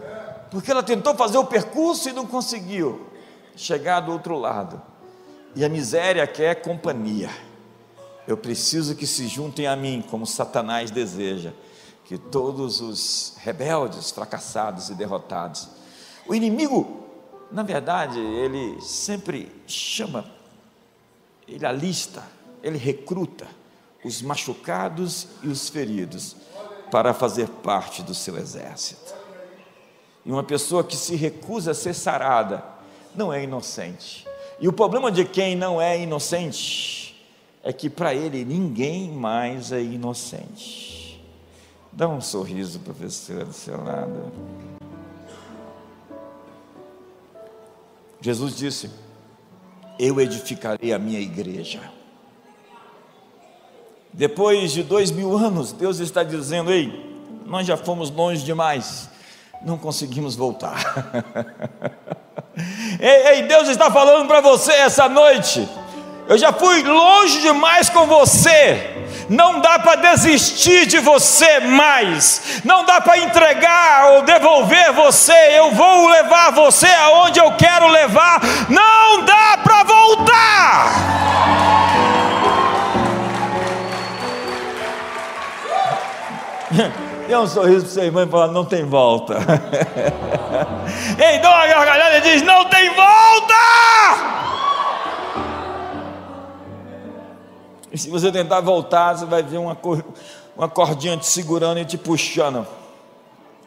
porque 0.51 0.69
ela 0.69 0.83
tentou 0.83 1.15
fazer 1.15 1.37
o 1.37 1.45
percurso 1.45 2.09
e 2.09 2.11
não 2.11 2.27
conseguiu 2.27 3.07
chegar 3.55 4.01
do 4.01 4.11
outro 4.11 4.37
lado. 4.37 4.81
E 5.55 5.63
a 5.63 5.69
miséria 5.69 6.27
quer 6.27 6.61
companhia. 6.61 7.29
Eu 8.27 8.35
preciso 8.35 8.93
que 8.93 9.07
se 9.07 9.25
juntem 9.25 9.67
a 9.67 9.75
mim, 9.77 10.03
como 10.11 10.27
Satanás 10.27 10.91
deseja, 10.91 11.53
que 12.03 12.17
todos 12.17 12.81
os 12.81 13.37
rebeldes, 13.37 14.11
fracassados 14.11 14.89
e 14.89 14.95
derrotados. 14.95 15.69
O 16.27 16.35
inimigo, 16.35 17.04
na 17.55 17.63
verdade, 17.63 18.19
ele 18.19 18.81
sempre 18.81 19.49
chama, 19.65 20.25
ele 21.47 21.65
alista, 21.65 22.21
ele 22.61 22.77
recruta 22.77 23.47
os 24.03 24.21
machucados 24.21 25.29
e 25.41 25.47
os 25.47 25.69
feridos 25.69 26.35
para 26.91 27.13
fazer 27.13 27.47
parte 27.47 28.03
do 28.03 28.13
seu 28.13 28.37
exército. 28.37 29.15
E 30.25 30.31
uma 30.33 30.43
pessoa 30.43 30.83
que 30.83 30.97
se 30.97 31.15
recusa 31.15 31.71
a 31.71 31.73
ser 31.73 31.93
sarada 31.93 32.61
não 33.15 33.31
é 33.31 33.41
inocente. 33.45 34.27
E 34.59 34.67
o 34.67 34.73
problema 34.73 35.09
de 35.09 35.23
quem 35.23 35.55
não 35.55 35.81
é 35.81 35.97
inocente 35.97 37.25
é 37.63 37.71
que 37.71 37.89
para 37.89 38.13
ele 38.13 38.43
ninguém 38.43 39.09
mais 39.09 39.71
é 39.71 39.81
inocente. 39.81 41.23
Dá 41.89 42.05
um 42.05 42.19
sorriso, 42.19 42.81
professor, 42.81 43.45
do 43.45 43.53
seu 43.53 43.81
lado. 43.81 44.29
Jesus 48.25 48.55
disse: 48.55 48.89
Eu 49.99 50.19
edificarei 50.19 50.91
a 50.91 50.97
minha 50.97 51.19
igreja 51.19 51.95
depois 54.15 54.71
de 54.71 54.81
dois 54.81 55.11
mil 55.11 55.35
anos, 55.35 55.73
Deus 55.73 55.99
está 55.99 56.23
dizendo: 56.23 56.71
Ei, 56.71 56.89
nós 57.45 57.67
já 57.67 57.75
fomos 57.75 58.09
longe 58.09 58.45
demais, 58.45 59.09
não 59.61 59.77
conseguimos 59.77 60.37
voltar. 60.37 61.13
ei, 62.97 63.27
ei, 63.27 63.43
Deus 63.43 63.67
está 63.67 63.91
falando 63.91 64.25
para 64.25 64.39
você 64.39 64.71
essa 64.71 65.09
noite. 65.09 65.67
Eu 66.29 66.37
já 66.37 66.53
fui 66.53 66.81
longe 66.81 67.41
demais 67.41 67.89
com 67.89 68.07
você. 68.07 68.94
Não 69.29 69.59
dá 69.59 69.79
para 69.79 69.95
desistir 69.95 70.85
de 70.85 70.99
você 70.99 71.59
mais. 71.59 72.61
Não 72.63 72.85
dá 72.85 73.01
para 73.01 73.17
entregar 73.17 74.11
ou 74.11 74.21
devolver 74.23 74.93
você. 74.93 75.33
Eu 75.57 75.71
vou 75.71 76.09
levar 76.09 76.51
você 76.51 76.87
aonde 76.87 77.39
eu 77.39 77.51
quero 77.53 77.87
levar. 77.87 78.41
Não 78.69 79.23
dá 79.23 79.57
para 79.63 79.83
voltar. 79.83 81.15
Dê 87.27 87.35
um 87.35 87.47
sorriso 87.47 87.85
para 87.85 87.93
sua 87.93 88.03
irmã 88.05 88.23
e 88.23 88.27
fala: 88.27 88.51
não 88.51 88.63
tem 88.63 88.85
volta. 88.85 89.37
Ei, 91.17 91.39
dá 91.39 91.49
uma 91.49 91.67
gargalhada 91.67 92.17
e 92.17 92.21
diz: 92.21 92.41
não 92.43 92.65
tem 92.65 92.89
volta. 92.93 93.55
E 97.95 97.97
se 97.97 98.09
você 98.09 98.29
tentar 98.29 98.59
voltar, 98.59 99.13
você 99.13 99.25
vai 99.25 99.41
ver 99.41 99.57
uma, 99.57 99.77
uma 100.53 100.67
cordinha 100.67 101.15
te 101.15 101.25
segurando 101.25 101.79
e 101.79 101.85
te 101.85 101.97
puxando. 101.97 102.67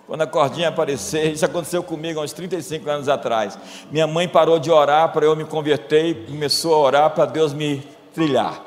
Quando 0.07 0.21
a 0.21 0.27
cordinha 0.27 0.69
aparecer, 0.69 1.33
isso 1.33 1.47
aconteceu 1.47 1.83
comigo 1.83 2.21
há 2.21 2.25
uns 2.25 2.35
35 2.35 2.91
anos 2.91 3.09
atrás. 3.09 3.59
Minha 3.91 4.07
mãe 4.07 4.29
parou 4.29 4.59
de 4.59 4.71
orar 4.71 5.15
para 5.15 5.25
eu 5.25 5.35
me 5.35 5.47
converter 5.47 6.05
e 6.05 6.27
começou 6.27 6.75
a 6.75 6.79
orar 6.79 7.11
para 7.15 7.25
Deus 7.25 7.55
me 7.55 7.79
trilhar. 8.13 8.63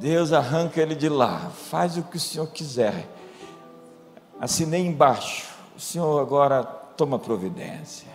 Deus 0.00 0.32
arranca 0.32 0.80
ele 0.80 0.94
de 0.94 1.10
lá, 1.10 1.50
faz 1.68 1.98
o 1.98 2.04
que 2.04 2.16
o 2.16 2.20
Senhor 2.20 2.46
quiser. 2.46 3.06
Assinei 4.40 4.80
embaixo, 4.80 5.44
o 5.76 5.80
Senhor 5.80 6.22
agora 6.22 6.64
toma 6.64 7.18
providência. 7.18 8.08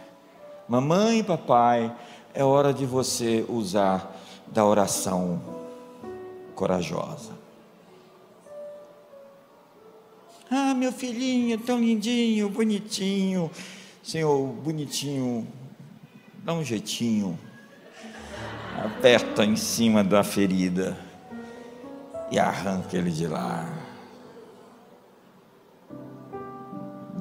Mamãe 0.68 1.20
e 1.20 1.24
papai 1.24 1.96
é 2.34 2.44
hora 2.44 2.74
de 2.74 2.88
você 2.88 3.46
usar 3.48 4.18
da 4.52 4.66
oração 4.66 5.42
corajosa. 6.54 7.32
Ah, 10.50 10.74
meu 10.74 10.92
filhinho, 10.92 11.58
tão 11.58 11.80
lindinho, 11.80 12.50
bonitinho. 12.50 13.50
Senhor, 14.04 14.48
bonitinho, 14.48 15.48
dá 16.44 16.54
um 16.54 16.64
jeitinho. 16.64 17.40
Aperta 18.84 19.46
em 19.46 19.56
cima 19.56 20.04
da 20.04 20.24
ferida 20.24 20.98
e 22.30 22.38
arranca 22.38 22.98
ele 22.98 23.12
de 23.12 23.28
lá. 23.28 23.66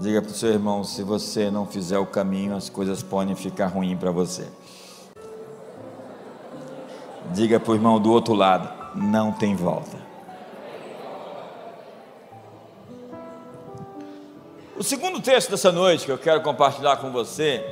Diga 0.01 0.23
para 0.23 0.31
o 0.31 0.35
seu 0.35 0.51
irmão: 0.51 0.83
se 0.83 1.03
você 1.03 1.51
não 1.51 1.67
fizer 1.67 1.99
o 1.99 2.07
caminho, 2.07 2.57
as 2.57 2.69
coisas 2.69 3.03
podem 3.03 3.37
ficar 3.37 3.67
ruins 3.67 3.99
para 3.99 4.11
você. 4.11 4.49
Diga 7.33 7.61
para 7.61 7.73
o 7.73 7.75
irmão 7.75 8.01
do 8.01 8.11
outro 8.11 8.35
lado: 8.35 8.69
não 8.95 9.33
tem 9.33 9.55
volta. 9.55 9.97
O 14.77 14.83
segundo 14.83 15.21
texto 15.21 15.51
dessa 15.51 15.71
noite 15.71 16.07
que 16.07 16.13
eu 16.13 16.19
quero 16.19 16.41
compartilhar 16.43 16.97
com 16.97 17.11
você 17.13 17.65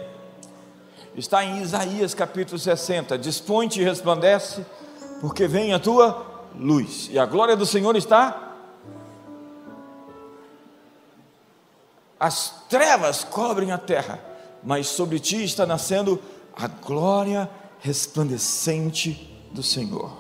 está 1.16 1.44
em 1.44 1.62
Isaías 1.62 2.14
capítulo 2.14 2.58
60. 2.58 3.18
Dispõe-te 3.18 3.80
e 3.80 3.84
resplandece, 3.84 4.64
porque 5.20 5.48
vem 5.48 5.72
a 5.72 5.78
tua 5.78 6.24
luz, 6.54 7.08
e 7.10 7.18
a 7.18 7.26
glória 7.26 7.56
do 7.56 7.66
Senhor 7.66 7.96
está 7.96 8.44
as 12.20 12.64
trevas 12.68 13.22
cobrem 13.22 13.70
a 13.70 13.78
terra, 13.78 14.18
mas 14.62 14.88
sobre 14.88 15.20
ti 15.20 15.44
está 15.44 15.64
nascendo 15.64 16.20
a 16.56 16.66
glória 16.66 17.48
resplandecente 17.80 19.37
do 19.52 19.62
Senhor. 19.62 20.10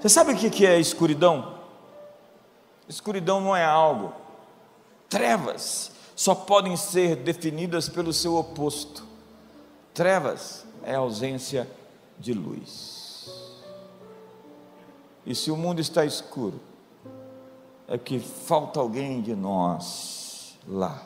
Você 0.00 0.08
sabe 0.08 0.32
o 0.32 0.36
que 0.36 0.66
é 0.66 0.78
escuridão? 0.78 1.54
Escuridão 2.88 3.40
não 3.40 3.56
é 3.56 3.64
algo. 3.64 4.12
Trevas 5.08 5.92
só 6.14 6.34
podem 6.34 6.76
ser 6.76 7.16
definidas 7.16 7.88
pelo 7.88 8.12
seu 8.12 8.36
oposto. 8.36 9.04
Trevas 9.92 10.66
é 10.82 10.94
ausência 10.94 11.68
de 12.18 12.32
luz. 12.32 13.28
E 15.24 15.34
se 15.34 15.50
o 15.50 15.56
mundo 15.56 15.80
está 15.80 16.04
escuro, 16.04 16.60
é 17.88 17.96
que 17.96 18.18
falta 18.18 18.80
alguém 18.80 19.22
de 19.22 19.34
nós 19.34 20.58
lá 20.68 21.02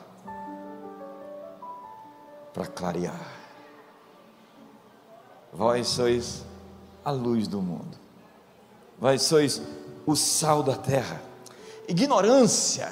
para 2.53 2.67
clarear. 2.67 3.39
Vós 5.53 5.87
sois 5.87 6.43
a 7.03 7.11
luz 7.11 7.47
do 7.47 7.61
mundo, 7.61 7.97
vós 8.99 9.23
sois 9.23 9.61
o 10.05 10.15
sal 10.15 10.63
da 10.63 10.75
terra. 10.75 11.21
Ignorância 11.87 12.91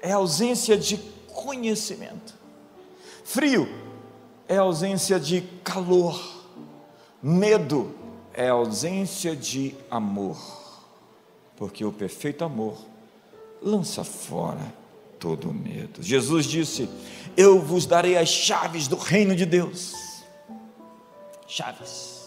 é 0.00 0.12
ausência 0.12 0.76
de 0.76 0.96
conhecimento, 1.32 2.34
frio 3.24 3.68
é 4.48 4.56
ausência 4.56 5.20
de 5.20 5.42
calor, 5.62 6.20
medo 7.22 7.94
é 8.32 8.48
ausência 8.48 9.36
de 9.36 9.74
amor, 9.90 10.38
porque 11.56 11.84
o 11.84 11.92
perfeito 11.92 12.44
amor 12.44 12.78
lança 13.62 14.02
fora 14.02 14.80
todo 15.18 15.52
medo. 15.52 16.02
Jesus 16.02 16.46
disse: 16.46 16.88
Eu 17.36 17.60
vos 17.60 17.86
darei 17.86 18.16
as 18.16 18.28
chaves 18.28 18.88
do 18.88 18.96
reino 18.96 19.36
de 19.36 19.44
Deus. 19.44 19.92
Chaves. 21.46 22.19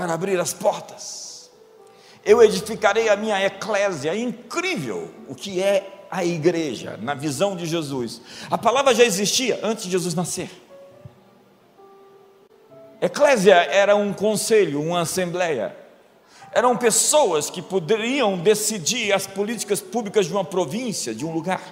Para 0.00 0.14
abrir 0.14 0.40
as 0.40 0.54
portas. 0.54 1.50
Eu 2.24 2.42
edificarei 2.42 3.10
a 3.10 3.16
minha 3.16 3.38
eclésia. 3.44 4.12
É 4.12 4.18
incrível 4.18 5.10
o 5.28 5.34
que 5.34 5.62
é 5.62 6.06
a 6.10 6.24
igreja 6.24 6.98
na 7.02 7.12
visão 7.12 7.54
de 7.54 7.66
Jesus. 7.66 8.22
A 8.50 8.56
palavra 8.56 8.94
já 8.94 9.04
existia 9.04 9.60
antes 9.62 9.84
de 9.84 9.90
Jesus 9.90 10.14
nascer. 10.14 10.50
Eclésia 12.98 13.56
era 13.56 13.94
um 13.94 14.14
conselho, 14.14 14.80
uma 14.80 15.02
assembleia 15.02 15.76
eram 16.52 16.74
pessoas 16.78 17.50
que 17.50 17.60
poderiam 17.60 18.38
decidir 18.38 19.12
as 19.12 19.26
políticas 19.26 19.82
públicas 19.82 20.24
de 20.24 20.32
uma 20.32 20.44
província, 20.46 21.14
de 21.14 21.26
um 21.26 21.30
lugar. 21.30 21.62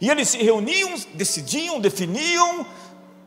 E 0.00 0.08
eles 0.08 0.28
se 0.28 0.38
reuniam, 0.38 0.94
decidiam, 1.14 1.80
definiam, 1.80 2.64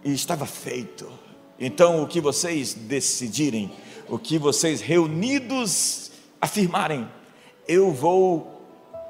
e 0.02 0.14
estava 0.14 0.46
feito. 0.46 1.12
Então, 1.60 2.04
o 2.04 2.08
que 2.08 2.20
vocês 2.20 2.74
decidirem, 2.74 3.72
o 4.08 4.18
que 4.18 4.38
vocês 4.38 4.82
reunidos 4.82 6.12
afirmarem, 6.42 7.08
eu 7.68 7.92
vou 7.92 8.62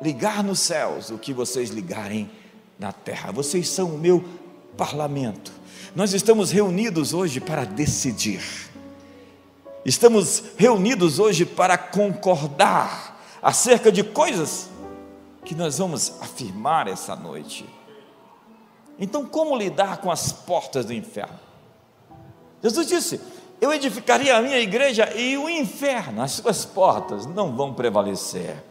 ligar 0.01 0.43
nos 0.43 0.59
céus 0.59 1.09
o 1.09 1.17
que 1.17 1.33
vocês 1.33 1.69
ligarem 1.69 2.29
na 2.77 2.91
terra. 2.91 3.31
Vocês 3.31 3.69
são 3.69 3.95
o 3.95 3.97
meu 3.97 4.23
parlamento. 4.77 5.51
Nós 5.95 6.13
estamos 6.13 6.51
reunidos 6.51 7.13
hoje 7.13 7.39
para 7.39 7.65
decidir. 7.65 8.41
Estamos 9.85 10.43
reunidos 10.57 11.19
hoje 11.19 11.45
para 11.45 11.77
concordar 11.77 13.21
acerca 13.41 13.91
de 13.91 14.03
coisas 14.03 14.69
que 15.43 15.53
nós 15.53 15.77
vamos 15.77 16.13
afirmar 16.21 16.87
essa 16.87 17.15
noite. 17.15 17.65
Então, 18.97 19.25
como 19.25 19.57
lidar 19.57 19.97
com 19.97 20.09
as 20.09 20.31
portas 20.31 20.85
do 20.85 20.93
inferno? 20.93 21.39
Jesus 22.61 22.87
disse: 22.87 23.19
Eu 23.63 23.71
edificaria 23.71 24.35
a 24.35 24.41
minha 24.41 24.59
igreja 24.59 25.09
e 25.15 25.37
o 25.37 25.49
inferno, 25.49 26.21
as 26.21 26.33
suas 26.33 26.65
portas 26.65 27.25
não 27.25 27.55
vão 27.55 27.73
prevalecer. 27.73 28.61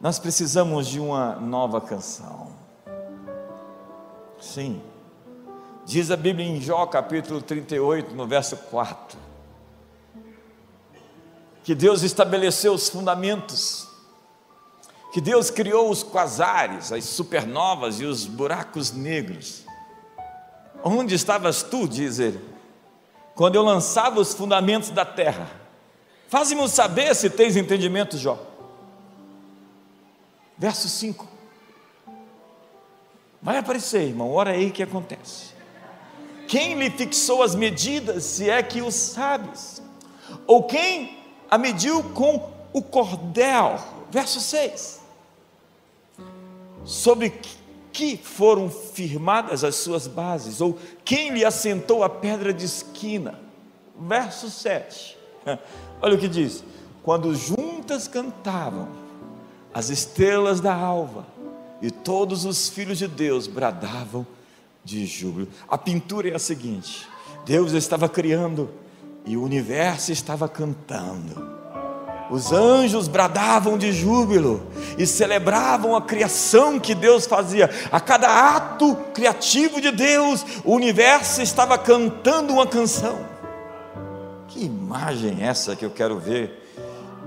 Nós 0.00 0.18
precisamos 0.18 0.88
de 0.88 0.98
uma 0.98 1.36
nova 1.36 1.80
canção. 1.80 2.48
Sim, 4.40 4.82
diz 5.86 6.10
a 6.10 6.16
Bíblia 6.16 6.44
em 6.44 6.60
Jó 6.60 6.84
capítulo 6.86 7.40
38, 7.40 8.16
no 8.16 8.26
verso 8.26 8.56
4 8.56 9.16
que 11.62 11.72
Deus 11.72 12.02
estabeleceu 12.02 12.74
os 12.74 12.88
fundamentos, 12.88 13.86
que 15.12 15.20
Deus 15.20 15.50
criou 15.50 15.88
os 15.88 16.02
quasares, 16.02 16.90
as 16.90 17.04
supernovas 17.04 18.00
e 18.00 18.04
os 18.04 18.26
buracos 18.26 18.90
negros. 18.90 19.62
Onde 20.82 21.14
estavas 21.14 21.62
tu, 21.62 21.86
diz 21.86 22.18
ele, 22.18 22.53
quando 23.34 23.56
eu 23.56 23.62
lançava 23.62 24.20
os 24.20 24.34
fundamentos 24.34 24.90
da 24.90 25.04
terra? 25.04 25.50
Faze-me 26.28 26.68
saber 26.68 27.14
se 27.14 27.30
tens 27.30 27.56
entendimento, 27.56 28.16
Jó. 28.16 28.38
Verso 30.56 30.88
5. 30.88 31.28
Vai 33.42 33.58
aparecer, 33.58 34.02
irmão, 34.08 34.32
ora 34.32 34.50
aí 34.50 34.70
que 34.70 34.82
acontece. 34.82 35.52
Quem 36.48 36.74
lhe 36.74 36.90
fixou 36.90 37.42
as 37.42 37.54
medidas, 37.54 38.24
se 38.24 38.48
é 38.48 38.62
que 38.62 38.80
o 38.80 38.90
sabes? 38.90 39.82
Ou 40.46 40.64
quem 40.64 41.18
a 41.50 41.58
mediu 41.58 42.02
com 42.10 42.50
o 42.72 42.82
cordel. 42.82 43.78
Verso 44.10 44.40
6. 44.40 45.00
Sobre 46.84 47.30
que 47.94 48.16
foram 48.16 48.68
firmadas 48.68 49.62
as 49.62 49.76
suas 49.76 50.08
bases, 50.08 50.60
ou 50.60 50.76
quem 51.04 51.30
lhe 51.30 51.44
assentou 51.44 52.02
a 52.02 52.08
pedra 52.10 52.52
de 52.52 52.64
esquina. 52.64 53.38
Verso 53.98 54.50
7. 54.50 55.16
Olha 56.02 56.16
o 56.16 56.18
que 56.18 56.26
diz: 56.26 56.64
quando 57.04 57.32
juntas 57.36 58.08
cantavam 58.08 58.88
as 59.72 59.90
estrelas 59.90 60.60
da 60.60 60.74
alva, 60.74 61.24
e 61.80 61.90
todos 61.90 62.44
os 62.44 62.68
filhos 62.68 62.98
de 62.98 63.06
Deus 63.06 63.46
bradavam 63.46 64.26
de 64.82 65.06
júbilo. 65.06 65.48
A 65.68 65.78
pintura 65.78 66.28
é 66.28 66.34
a 66.34 66.38
seguinte: 66.40 67.06
Deus 67.46 67.72
estava 67.72 68.08
criando 68.08 68.68
e 69.24 69.36
o 69.36 69.42
universo 69.42 70.10
estava 70.10 70.48
cantando. 70.48 71.53
Os 72.30 72.52
anjos 72.52 73.06
bradavam 73.06 73.76
de 73.76 73.92
júbilo 73.92 74.66
e 74.96 75.06
celebravam 75.06 75.94
a 75.94 76.02
criação 76.02 76.80
que 76.80 76.94
Deus 76.94 77.26
fazia. 77.26 77.70
A 77.92 78.00
cada 78.00 78.56
ato 78.56 78.96
criativo 79.12 79.80
de 79.80 79.90
Deus, 79.90 80.44
o 80.64 80.72
universo 80.72 81.42
estava 81.42 81.76
cantando 81.76 82.54
uma 82.54 82.66
canção. 82.66 83.18
Que 84.48 84.64
imagem 84.64 85.42
é 85.42 85.46
essa 85.46 85.76
que 85.76 85.84
eu 85.84 85.90
quero 85.90 86.18
ver 86.18 86.62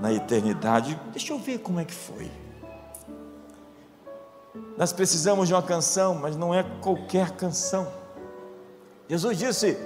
na 0.00 0.12
eternidade? 0.12 0.98
Deixa 1.12 1.32
eu 1.32 1.38
ver 1.38 1.58
como 1.58 1.78
é 1.78 1.84
que 1.84 1.94
foi. 1.94 2.30
Nós 4.76 4.92
precisamos 4.92 5.48
de 5.48 5.54
uma 5.54 5.62
canção, 5.62 6.14
mas 6.14 6.36
não 6.36 6.54
é 6.54 6.64
qualquer 6.80 7.32
canção. 7.32 7.86
Jesus 9.08 9.38
disse: 9.38 9.76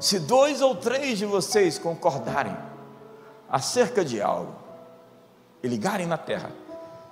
se 0.00 0.18
dois 0.18 0.60
ou 0.62 0.74
três 0.74 1.18
de 1.18 1.26
vocês 1.26 1.78
concordarem 1.78 2.67
acerca 3.50 4.04
de 4.04 4.20
algo 4.20 4.54
e 5.62 5.68
ligarem 5.68 6.06
na 6.06 6.18
terra, 6.18 6.50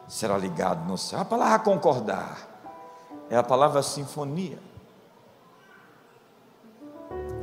será 0.06 0.36
ligado 0.36 0.86
no 0.86 0.96
céu. 0.96 1.20
A 1.20 1.24
palavra 1.24 1.58
concordar 1.60 2.48
é 3.30 3.36
a 3.36 3.42
palavra 3.42 3.82
sinfonia. 3.82 4.58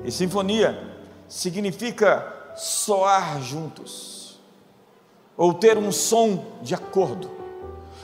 E 0.04 0.12
sinfonia 0.12 0.98
significa 1.28 2.54
soar 2.56 3.42
juntos, 3.42 4.40
ou 5.36 5.54
ter 5.54 5.78
um 5.78 5.92
som 5.92 6.46
de 6.62 6.76
acordo, 6.76 7.32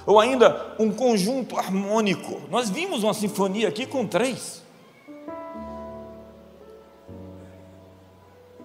ou 0.06 0.20
ainda 0.20 0.76
um 0.80 0.92
conjunto 0.92 1.58
harmônico. 1.58 2.42
Nós 2.50 2.70
vimos 2.70 3.04
uma 3.04 3.14
sinfonia 3.14 3.68
aqui 3.68 3.86
com 3.86 4.08
três. 4.08 4.64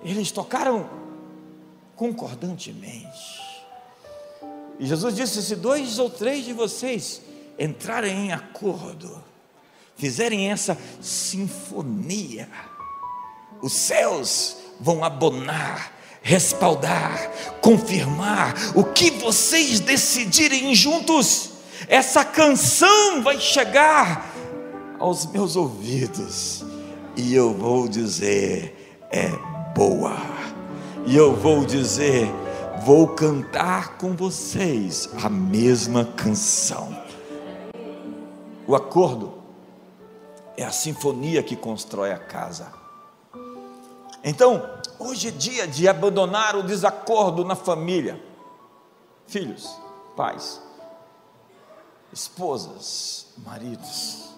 Eles 0.02 0.30
tocaram 0.30 1.03
concordantemente. 1.96 3.42
E 4.78 4.87
Jesus 4.87 5.14
disse: 5.14 5.42
se 5.42 5.57
dois 5.57 5.98
ou 5.98 6.11
três 6.11 6.44
de 6.44 6.52
vocês 6.52 7.22
entrarem 7.59 8.26
em 8.26 8.33
acordo, 8.33 9.22
fizerem 9.96 10.50
essa 10.50 10.76
sinfonia, 11.00 12.48
os 13.62 13.72
céus 13.72 14.57
vão 14.80 15.04
abonar, 15.04 15.92
respaldar, 16.22 17.30
confirmar 17.61 18.54
o 18.74 18.85
que 18.85 19.11
vocês 19.11 19.80
decidirem 19.80 20.74
juntos. 20.74 21.50
Essa 21.88 22.24
canção 22.24 23.22
vai 23.22 23.38
chegar 23.38 24.33
aos 24.98 25.26
meus 25.26 25.54
ouvidos 25.54 26.64
e 27.16 27.35
eu 27.35 27.54
vou 27.54 27.88
dizer: 27.88 29.00
é 29.11 29.28
boa. 29.74 30.33
E 31.06 31.14
eu 31.14 31.34
vou 31.34 31.64
dizer: 31.66 32.26
vou 32.82 33.08
cantar 33.08 33.98
com 33.98 34.16
vocês 34.16 35.08
a 35.22 35.28
mesma 35.28 36.04
canção. 36.04 36.96
O 38.66 38.74
acordo 38.74 39.34
é 40.56 40.64
a 40.64 40.70
sinfonia 40.70 41.42
que 41.42 41.56
constrói 41.56 42.10
a 42.10 42.18
casa. 42.18 42.72
Então, 44.22 44.66
hoje 44.98 45.28
é 45.28 45.30
dia 45.30 45.66
de 45.66 45.86
abandonar 45.86 46.56
o 46.56 46.62
desacordo 46.62 47.44
na 47.44 47.54
família. 47.54 48.18
Filhos, 49.26 49.78
pais, 50.16 50.60
esposas, 52.10 53.26
maridos. 53.44 54.30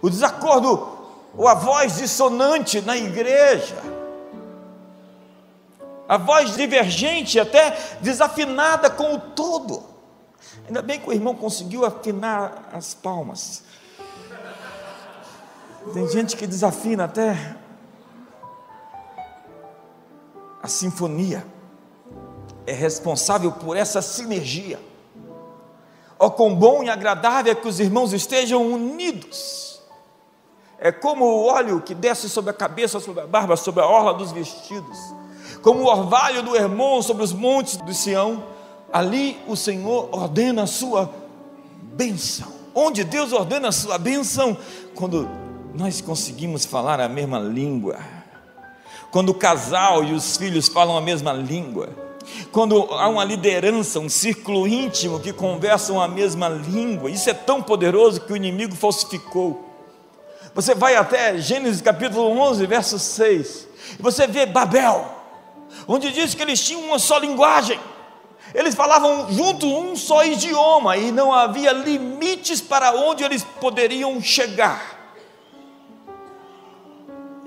O 0.00 0.08
desacordo 0.08 0.96
ou 1.36 1.46
a 1.46 1.54
voz 1.54 1.96
dissonante 1.96 2.80
na 2.80 2.96
igreja. 2.96 4.05
A 6.08 6.16
voz 6.16 6.56
divergente, 6.56 7.40
até 7.40 7.76
desafinada 8.00 8.88
com 8.88 9.14
o 9.14 9.18
todo. 9.20 9.82
Ainda 10.66 10.82
bem 10.82 11.00
que 11.00 11.08
o 11.08 11.12
irmão 11.12 11.34
conseguiu 11.34 11.84
afinar 11.84 12.68
as 12.72 12.94
palmas. 12.94 13.64
Tem 15.92 16.08
gente 16.08 16.36
que 16.36 16.46
desafina 16.46 17.04
até 17.04 17.56
a 20.62 20.68
sinfonia. 20.68 21.46
É 22.66 22.72
responsável 22.72 23.52
por 23.52 23.76
essa 23.76 24.02
sinergia. 24.02 24.80
Ó, 26.18 26.26
oh, 26.26 26.30
quão 26.30 26.54
bom 26.54 26.82
e 26.82 26.90
agradável 26.90 27.52
é 27.52 27.54
que 27.54 27.68
os 27.68 27.78
irmãos 27.78 28.12
estejam 28.12 28.66
unidos. 28.66 29.80
É 30.78 30.90
como 30.90 31.24
o 31.24 31.46
óleo 31.46 31.80
que 31.80 31.94
desce 31.94 32.28
sobre 32.28 32.50
a 32.50 32.54
cabeça, 32.54 32.98
sobre 32.98 33.22
a 33.22 33.26
barba, 33.26 33.56
sobre 33.56 33.82
a 33.82 33.86
orla 33.86 34.14
dos 34.14 34.32
vestidos. 34.32 34.98
Como 35.66 35.80
o 35.80 35.86
orvalho 35.86 36.44
do 36.44 36.54
irmão 36.54 37.02
sobre 37.02 37.24
os 37.24 37.32
montes 37.32 37.76
do 37.78 37.92
Sião. 37.92 38.40
Ali 38.92 39.36
o 39.48 39.56
Senhor 39.56 40.08
ordena 40.12 40.62
a 40.62 40.66
sua 40.68 41.12
bênção. 41.82 42.46
Onde 42.72 43.02
Deus 43.02 43.32
ordena 43.32 43.66
a 43.66 43.72
sua 43.72 43.98
bênção? 43.98 44.56
Quando 44.94 45.28
nós 45.74 46.00
conseguimos 46.00 46.64
falar 46.64 47.00
a 47.00 47.08
mesma 47.08 47.40
língua, 47.40 47.98
quando 49.10 49.30
o 49.30 49.34
casal 49.34 50.04
e 50.04 50.12
os 50.12 50.36
filhos 50.36 50.68
falam 50.68 50.96
a 50.96 51.00
mesma 51.00 51.32
língua, 51.32 51.88
quando 52.52 52.84
há 52.92 53.08
uma 53.08 53.24
liderança, 53.24 53.98
um 53.98 54.08
círculo 54.08 54.68
íntimo 54.68 55.18
que 55.18 55.32
conversam 55.32 56.00
a 56.00 56.06
mesma 56.06 56.48
língua, 56.48 57.10
isso 57.10 57.28
é 57.28 57.34
tão 57.34 57.60
poderoso 57.60 58.20
que 58.20 58.32
o 58.32 58.36
inimigo 58.36 58.76
falsificou. 58.76 59.68
Você 60.54 60.76
vai 60.76 60.94
até 60.94 61.36
Gênesis 61.38 61.80
capítulo 61.80 62.38
11, 62.38 62.64
verso 62.66 63.00
6, 63.00 63.66
e 63.98 64.02
você 64.02 64.28
vê 64.28 64.46
Babel, 64.46 65.15
onde 65.86 66.12
diz 66.12 66.34
que 66.34 66.42
eles 66.42 66.64
tinham 66.64 66.82
uma 66.82 66.98
só 66.98 67.18
linguagem, 67.18 67.78
eles 68.54 68.74
falavam 68.74 69.30
juntos 69.32 69.68
um 69.68 69.96
só 69.96 70.24
idioma 70.24 70.96
e 70.96 71.10
não 71.10 71.32
havia 71.32 71.72
limites 71.72 72.60
para 72.60 72.92
onde 72.92 73.24
eles 73.24 73.42
poderiam 73.42 74.20
chegar. 74.20 74.96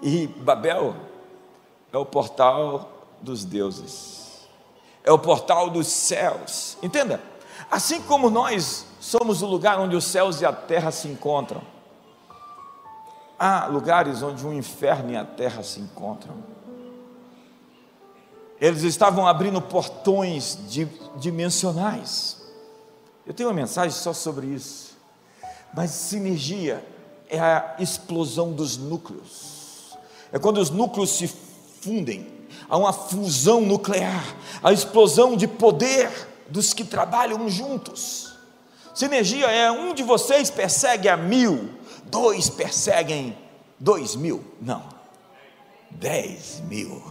E 0.01 0.27
Babel 0.27 0.95
é 1.91 1.97
o 1.97 2.05
portal 2.05 2.89
dos 3.21 3.43
deuses, 3.43 4.47
é 5.03 5.11
o 5.11 5.19
portal 5.19 5.69
dos 5.69 5.87
céus. 5.87 6.77
Entenda? 6.81 7.21
Assim 7.69 8.01
como 8.01 8.29
nós 8.29 8.85
somos 8.99 9.41
o 9.41 9.45
lugar 9.45 9.79
onde 9.79 9.95
os 9.95 10.05
céus 10.05 10.41
e 10.41 10.45
a 10.45 10.53
terra 10.53 10.91
se 10.91 11.07
encontram, 11.07 11.61
há 13.37 13.65
lugares 13.67 14.21
onde 14.21 14.45
o 14.45 14.53
inferno 14.53 15.11
e 15.11 15.17
a 15.17 15.25
terra 15.25 15.63
se 15.63 15.79
encontram. 15.79 16.35
Eles 18.59 18.83
estavam 18.83 19.27
abrindo 19.27 19.61
portões 19.61 20.57
dimensionais. 21.15 22.37
Eu 23.25 23.33
tenho 23.33 23.49
uma 23.49 23.55
mensagem 23.55 23.97
só 23.97 24.13
sobre 24.13 24.47
isso. 24.47 24.97
Mas 25.73 25.91
sinergia 25.91 26.83
é 27.29 27.39
a 27.39 27.75
explosão 27.79 28.51
dos 28.51 28.75
núcleos 28.75 29.59
é 30.31 30.37
quando 30.37 30.59
os 30.59 30.69
núcleos 30.69 31.09
se 31.09 31.27
fundem, 31.81 32.27
há 32.69 32.77
uma 32.77 32.93
fusão 32.93 33.61
nuclear, 33.61 34.23
a 34.61 34.71
explosão 34.71 35.35
de 35.35 35.47
poder 35.47 36.09
dos 36.47 36.73
que 36.73 36.83
trabalham 36.83 37.49
juntos. 37.49 38.33
Sinergia 38.93 39.47
é 39.47 39.71
um 39.71 39.93
de 39.93 40.03
vocês 40.03 40.49
persegue 40.49 41.07
a 41.09 41.17
mil, 41.17 41.69
dois 42.05 42.49
perseguem 42.49 43.35
dois 43.79 44.15
mil. 44.15 44.43
Não, 44.61 44.83
dez 45.91 46.61
mil. 46.67 47.01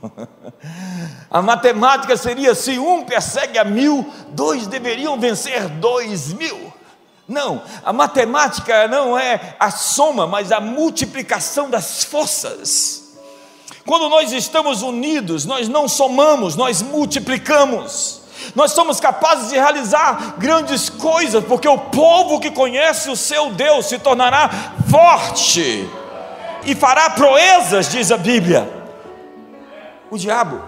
A 1.30 1.42
matemática 1.42 2.16
seria: 2.16 2.54
se 2.54 2.78
um 2.78 3.04
persegue 3.04 3.58
a 3.58 3.64
mil, 3.64 4.10
dois 4.30 4.66
deveriam 4.66 5.18
vencer 5.18 5.68
dois 5.68 6.32
mil. 6.32 6.72
Não, 7.28 7.62
a 7.84 7.92
matemática 7.92 8.88
não 8.88 9.18
é 9.18 9.56
a 9.60 9.70
soma, 9.70 10.26
mas 10.26 10.50
a 10.50 10.60
multiplicação 10.60 11.68
das 11.68 12.02
forças. 12.02 13.18
Quando 13.84 14.08
nós 14.08 14.32
estamos 14.32 14.82
unidos, 14.82 15.44
nós 15.44 15.68
não 15.68 15.86
somamos, 15.86 16.56
nós 16.56 16.80
multiplicamos. 16.80 18.22
Nós 18.54 18.72
somos 18.72 18.98
capazes 18.98 19.50
de 19.50 19.56
realizar 19.56 20.36
grandes 20.38 20.88
coisas, 20.88 21.44
porque 21.44 21.68
o 21.68 21.76
povo 21.76 22.40
que 22.40 22.50
conhece 22.50 23.10
o 23.10 23.16
seu 23.16 23.50
Deus 23.50 23.86
se 23.86 23.98
tornará 23.98 24.48
forte 24.90 25.88
e 26.70 26.74
fará 26.74 27.10
proezas, 27.10 27.90
diz 27.90 28.10
a 28.10 28.16
Bíblia. 28.16 28.68
O 30.10 30.16
diabo, 30.16 30.62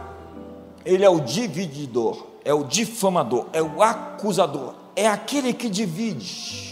ele 0.85 1.05
é 1.05 1.11
o 1.11 1.21
divididor, 1.21 2.27
é 2.45 2.53
o 2.53 2.65
difamador, 2.65 3.47
é 3.53 3.63
o 3.63 3.83
acusador, 3.83 4.75
é 4.95 5.07
aquele 5.07 5.53
que 5.53 5.69
divide. 5.69 6.71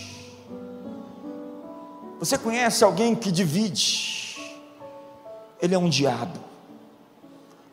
Você 2.19 2.37
conhece 2.37 2.83
alguém 2.83 3.15
que 3.15 3.31
divide? 3.31 4.19
ele 5.61 5.75
é 5.75 5.79
um 5.79 5.89
diabo. 5.89 6.39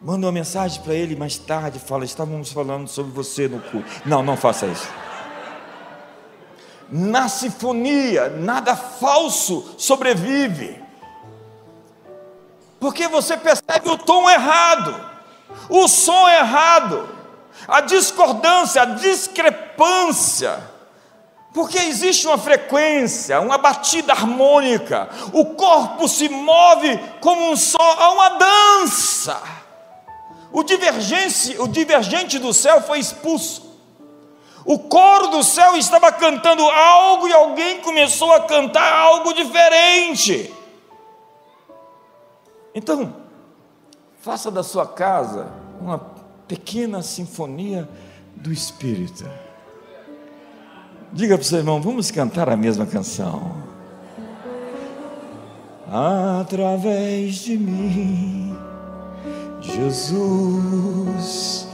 Manda 0.02 0.26
uma 0.26 0.32
mensagem 0.32 0.82
para 0.82 0.94
ele 0.94 1.16
mais 1.16 1.38
tarde, 1.38 1.80
fala, 1.80 2.06
estávamos 2.06 2.52
falando 2.52 2.88
sobre 2.88 3.12
você 3.12 3.48
no 3.48 3.60
culto. 3.60 3.88
Não, 4.06 4.22
não 4.22 4.38
faça 4.38 4.68
isso. 4.68 4.88
Na 6.90 7.28
sinfonia, 7.28 8.30
nada 8.30 8.76
falso 8.76 9.76
sobrevive. 9.78 10.85
Porque 12.86 13.08
você 13.08 13.36
percebe 13.36 13.90
o 13.90 13.98
tom 13.98 14.30
errado, 14.30 14.96
o 15.70 15.88
som 15.88 16.30
errado, 16.30 17.10
a 17.68 17.82
discordância, 17.82 18.84
a 18.84 18.86
discrepância 18.86 20.76
porque 21.52 21.80
existe 21.80 22.28
uma 22.28 22.38
frequência, 22.38 23.40
uma 23.40 23.58
batida 23.58 24.14
harmônica, 24.14 25.10
o 25.34 25.56
corpo 25.56 26.08
se 26.08 26.30
move 26.30 27.00
como 27.22 27.50
um 27.50 27.56
só, 27.56 27.80
há 27.80 28.12
uma 28.12 28.30
dança. 28.30 29.42
O 30.52 30.62
divergente, 30.62 31.56
o 31.58 31.68
divergente 31.68 32.38
do 32.38 32.54
céu 32.54 32.84
foi 32.84 33.00
expulso. 33.00 33.64
O 34.64 34.78
coro 34.78 35.30
do 35.30 35.44
céu 35.44 35.76
estava 35.76 36.12
cantando 36.12 36.62
algo 36.70 37.28
e 37.28 37.34
alguém 37.34 37.80
começou 37.80 38.32
a 38.34 38.42
cantar 38.42 38.94
algo 38.94 39.34
diferente. 39.34 40.54
Então, 42.76 43.16
faça 44.20 44.52
da 44.52 44.62
sua 44.62 44.86
casa 44.86 45.48
uma 45.80 45.98
pequena 46.46 47.02
sinfonia 47.02 47.88
do 48.36 48.52
Espírito. 48.52 49.24
Diga 51.14 51.38
para 51.38 51.44
o 51.44 51.46
seu 51.46 51.60
irmão, 51.60 51.82
vamos 51.82 52.12
cantar 52.12 52.50
a 52.50 52.58
mesma 52.58 52.86
canção. 52.86 53.56
Através 55.90 57.36
de 57.36 57.58
mim, 57.58 58.58
Jesus 59.62 61.66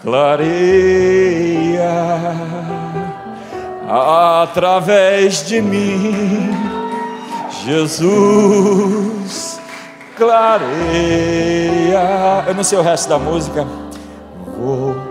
clareia 0.00 1.90
através 3.88 5.44
de 5.44 5.60
mim. 5.60 6.50
Jesus 7.64 9.17
clareia. 10.18 12.04
Eu 12.46 12.54
não 12.54 12.64
sei 12.64 12.78
o 12.78 12.82
resto 12.82 13.08
da 13.08 13.18
música. 13.18 13.66
Vou 14.58 15.07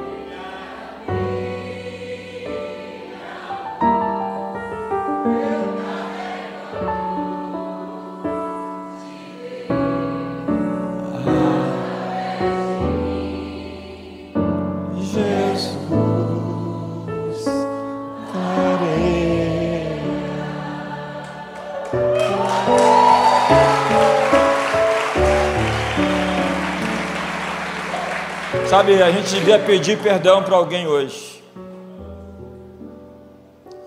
Sabe, 28.78 29.02
a 29.02 29.10
gente 29.12 29.32
devia 29.32 29.58
pedir 29.58 30.00
perdão 30.04 30.44
para 30.44 30.56
alguém 30.56 30.86
hoje. 30.86 31.44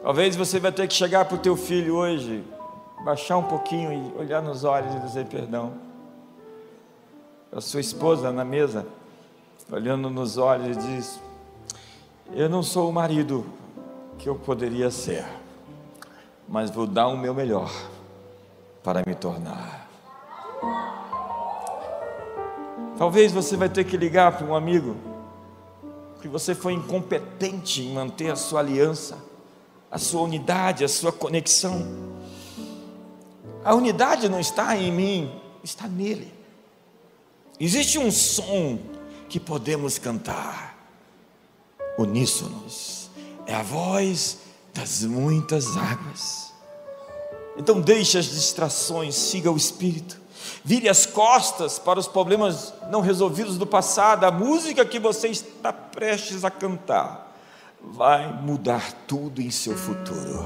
Talvez 0.03 0.35
você 0.35 0.59
vai 0.59 0.73
ter 0.73 0.89
que 0.89 0.95
chegar 0.95 1.27
para 1.27 1.37
o 1.37 1.39
teu 1.39 1.57
filho 1.57 1.95
hoje, 1.95 2.43
baixar 3.05 3.37
um 3.37 3.45
pouquinho 3.45 3.93
e 3.93 4.21
olhar 4.21 4.43
nos 4.43 4.65
olhos 4.65 4.93
e 4.97 4.99
dizer 4.99 5.27
perdão. 5.27 5.75
A 7.53 7.61
sua 7.61 7.79
esposa 7.79 8.33
na 8.33 8.45
mesa, 8.45 8.85
olhando 9.71 10.11
nos 10.11 10.37
olhos, 10.37 10.77
diz: 10.77 11.21
Eu 12.33 12.49
não 12.49 12.61
sou 12.61 12.91
o 12.91 12.93
marido 12.93 13.47
que 14.19 14.29
eu 14.29 14.35
poderia 14.35 14.91
ser, 14.91 15.25
mas 16.49 16.69
vou 16.69 16.89
dar 16.89 17.07
o 17.07 17.17
meu 17.17 17.33
melhor 17.33 17.71
para 18.83 19.05
me 19.07 19.15
tornar. 19.15 19.89
Talvez 23.01 23.33
você 23.33 23.57
vai 23.57 23.71
ter 23.71 23.85
que 23.85 23.97
ligar 23.97 24.37
para 24.37 24.47
um 24.47 24.55
amigo 24.55 24.95
que 26.21 26.29
você 26.29 26.55
foi 26.55 26.75
incompetente 26.75 27.81
em 27.81 27.95
manter 27.95 28.31
a 28.31 28.37
sua 28.37 28.61
aliança, 28.61 29.17
a 29.91 29.97
sua 29.97 30.21
unidade, 30.21 30.85
a 30.85 30.89
sua 30.89 31.11
conexão. 31.11 31.81
A 33.65 33.75
unidade 33.75 34.29
não 34.29 34.39
está 34.39 34.77
em 34.77 34.93
mim, 34.93 35.35
está 35.65 35.89
nele. 35.89 36.31
Existe 37.59 37.99
um 37.99 38.11
som 38.11 38.79
que 39.31 39.41
podemos 39.41 39.97
cantar, 39.97 40.79
uníssonos, 41.97 43.11
é 43.47 43.55
a 43.55 43.63
voz 43.63 44.41
das 44.75 45.05
muitas 45.05 45.75
águas. 45.75 46.53
Então 47.57 47.81
deixe 47.81 48.19
as 48.19 48.27
distrações, 48.27 49.15
siga 49.15 49.51
o 49.51 49.57
Espírito. 49.57 50.20
Vire 50.65 50.89
as 50.89 51.07
costas 51.07 51.79
para 51.79 51.99
os 51.99 52.07
problemas 52.07 52.73
não 52.91 53.01
resolvidos 53.01 53.57
do 53.57 53.67
passado. 53.67 54.25
A 54.25 54.31
música 54.31 54.85
que 54.85 54.99
você 54.99 55.29
está 55.29 55.73
prestes 55.73 56.45
a 56.45 56.51
cantar 56.51 57.35
vai 57.83 58.31
mudar 58.43 58.93
tudo 59.07 59.41
em 59.41 59.51
seu 59.51 59.77
futuro. 59.77 60.45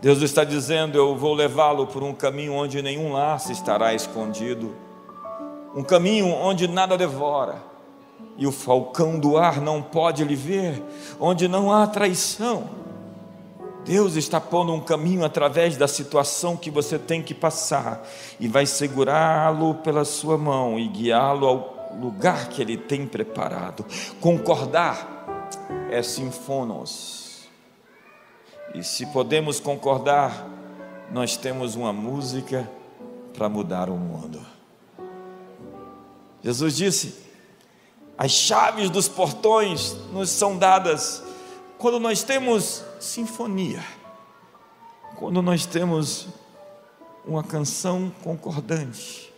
Deus 0.00 0.22
está 0.22 0.44
dizendo: 0.44 0.96
Eu 0.96 1.16
vou 1.16 1.34
levá-lo 1.34 1.86
por 1.86 2.02
um 2.02 2.14
caminho 2.14 2.54
onde 2.54 2.82
nenhum 2.82 3.12
laço 3.12 3.52
estará 3.52 3.94
escondido, 3.94 4.74
um 5.74 5.82
caminho 5.82 6.28
onde 6.28 6.68
nada 6.68 6.96
devora, 6.96 7.62
e 8.36 8.46
o 8.46 8.52
falcão 8.52 9.18
do 9.18 9.36
ar 9.36 9.60
não 9.60 9.82
pode 9.82 10.24
lhe 10.24 10.36
ver, 10.36 10.82
onde 11.18 11.48
não 11.48 11.72
há 11.72 11.86
traição 11.86 12.80
Deus 13.90 14.14
está 14.14 14.40
pondo 14.40 14.72
um 14.72 14.78
caminho 14.78 15.24
através 15.24 15.76
da 15.76 15.88
situação 15.88 16.56
que 16.56 16.70
você 16.70 16.96
tem 16.96 17.20
que 17.20 17.34
passar 17.34 18.06
e 18.38 18.46
vai 18.46 18.64
segurá-lo 18.64 19.74
pela 19.74 20.04
sua 20.04 20.38
mão 20.38 20.78
e 20.78 20.86
guiá-lo 20.86 21.44
ao 21.44 21.96
lugar 22.00 22.50
que 22.50 22.62
ele 22.62 22.76
tem 22.76 23.04
preparado. 23.04 23.84
Concordar 24.20 25.58
é 25.90 26.00
sinfonos. 26.04 27.48
E 28.76 28.84
se 28.84 29.06
podemos 29.06 29.58
concordar, 29.58 30.48
nós 31.10 31.36
temos 31.36 31.74
uma 31.74 31.92
música 31.92 32.70
para 33.34 33.48
mudar 33.48 33.90
o 33.90 33.96
mundo. 33.96 34.40
Jesus 36.44 36.76
disse: 36.76 37.24
as 38.16 38.30
chaves 38.30 38.88
dos 38.88 39.08
portões 39.08 39.96
nos 40.12 40.30
são 40.30 40.56
dadas 40.56 41.24
quando 41.76 41.98
nós 41.98 42.22
temos 42.22 42.84
sinfonia, 43.00 43.82
quando 45.16 45.42
nós 45.42 45.66
temos 45.66 46.28
uma 47.24 47.42
canção 47.42 48.12
concordante. 48.22 49.32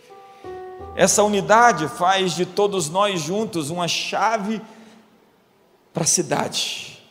Essa 0.95 1.23
unidade 1.23 1.89
faz 1.89 2.33
de 2.33 2.45
todos 2.45 2.91
nós 2.91 3.21
juntos 3.21 3.71
uma 3.71 3.89
chave 3.89 4.61
para 5.93 6.03
a 6.03 6.07
cidade, 6.07 7.03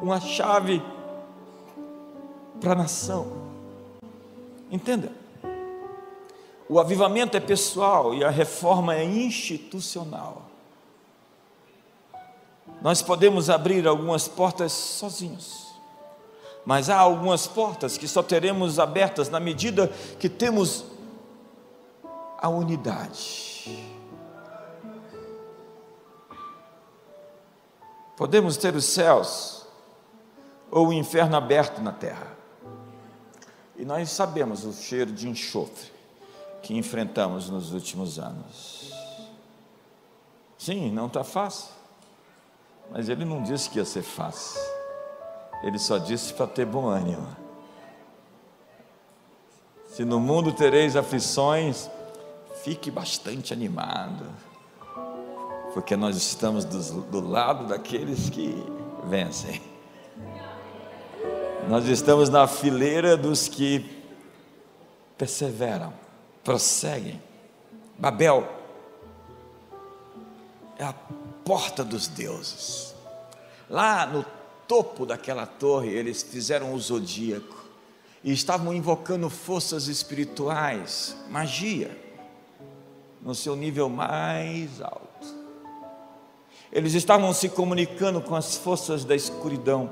uma 0.00 0.20
chave 0.20 0.82
para 2.60 2.72
a 2.72 2.76
nação. 2.76 3.46
Entenda? 4.70 5.10
O 6.68 6.80
avivamento 6.80 7.36
é 7.36 7.40
pessoal 7.40 8.14
e 8.14 8.24
a 8.24 8.30
reforma 8.30 8.94
é 8.94 9.04
institucional. 9.04 10.42
Nós 12.82 13.00
podemos 13.00 13.48
abrir 13.48 13.86
algumas 13.86 14.28
portas 14.28 14.72
sozinhos, 14.72 15.65
mas 16.66 16.90
há 16.90 16.98
algumas 16.98 17.46
portas 17.46 17.96
que 17.96 18.08
só 18.08 18.24
teremos 18.24 18.80
abertas 18.80 19.28
na 19.28 19.38
medida 19.38 19.86
que 20.18 20.28
temos 20.28 20.84
a 22.38 22.48
unidade. 22.48 23.86
Podemos 28.16 28.56
ter 28.56 28.74
os 28.74 28.84
céus 28.84 29.64
ou 30.68 30.88
o 30.88 30.92
inferno 30.92 31.36
aberto 31.36 31.80
na 31.80 31.92
terra. 31.92 32.36
E 33.76 33.84
nós 33.84 34.10
sabemos 34.10 34.64
o 34.64 34.72
cheiro 34.72 35.12
de 35.12 35.28
enxofre 35.28 35.92
que 36.62 36.76
enfrentamos 36.76 37.48
nos 37.48 37.72
últimos 37.72 38.18
anos. 38.18 38.90
Sim, 40.58 40.90
não 40.90 41.06
está 41.06 41.22
fácil. 41.22 41.68
Mas 42.90 43.08
ele 43.08 43.24
não 43.24 43.40
disse 43.40 43.70
que 43.70 43.78
ia 43.78 43.84
ser 43.84 44.02
fácil. 44.02 44.75
Ele 45.66 45.80
só 45.80 45.98
disse 45.98 46.32
para 46.32 46.46
ter 46.46 46.64
bom 46.64 46.86
ânimo. 46.86 47.26
Se 49.88 50.04
no 50.04 50.20
mundo 50.20 50.52
tereis 50.52 50.94
aflições, 50.94 51.90
fique 52.62 52.88
bastante 52.88 53.52
animado, 53.52 54.26
porque 55.74 55.96
nós 55.96 56.16
estamos 56.16 56.64
do, 56.64 57.00
do 57.02 57.20
lado 57.20 57.66
daqueles 57.66 58.30
que 58.30 58.54
vencem. 59.08 59.60
Nós 61.68 61.84
estamos 61.88 62.28
na 62.28 62.46
fileira 62.46 63.16
dos 63.16 63.48
que 63.48 64.04
perseveram, 65.18 65.92
prosseguem. 66.44 67.20
Babel 67.98 68.48
é 70.78 70.84
a 70.84 70.94
porta 71.44 71.82
dos 71.82 72.06
deuses. 72.06 72.94
Lá 73.68 74.06
no 74.06 74.35
topo 74.66 75.06
daquela 75.06 75.46
torre, 75.46 75.90
eles 75.90 76.22
fizeram 76.22 76.74
o 76.74 76.78
zodíaco 76.78 77.64
e 78.22 78.32
estavam 78.32 78.74
invocando 78.74 79.30
forças 79.30 79.86
espirituais, 79.86 81.16
magia, 81.30 81.96
no 83.22 83.34
seu 83.34 83.56
nível 83.56 83.88
mais 83.88 84.80
alto. 84.80 85.06
Eles 86.72 86.94
estavam 86.94 87.32
se 87.32 87.48
comunicando 87.48 88.20
com 88.20 88.34
as 88.34 88.56
forças 88.56 89.04
da 89.04 89.14
escuridão. 89.14 89.90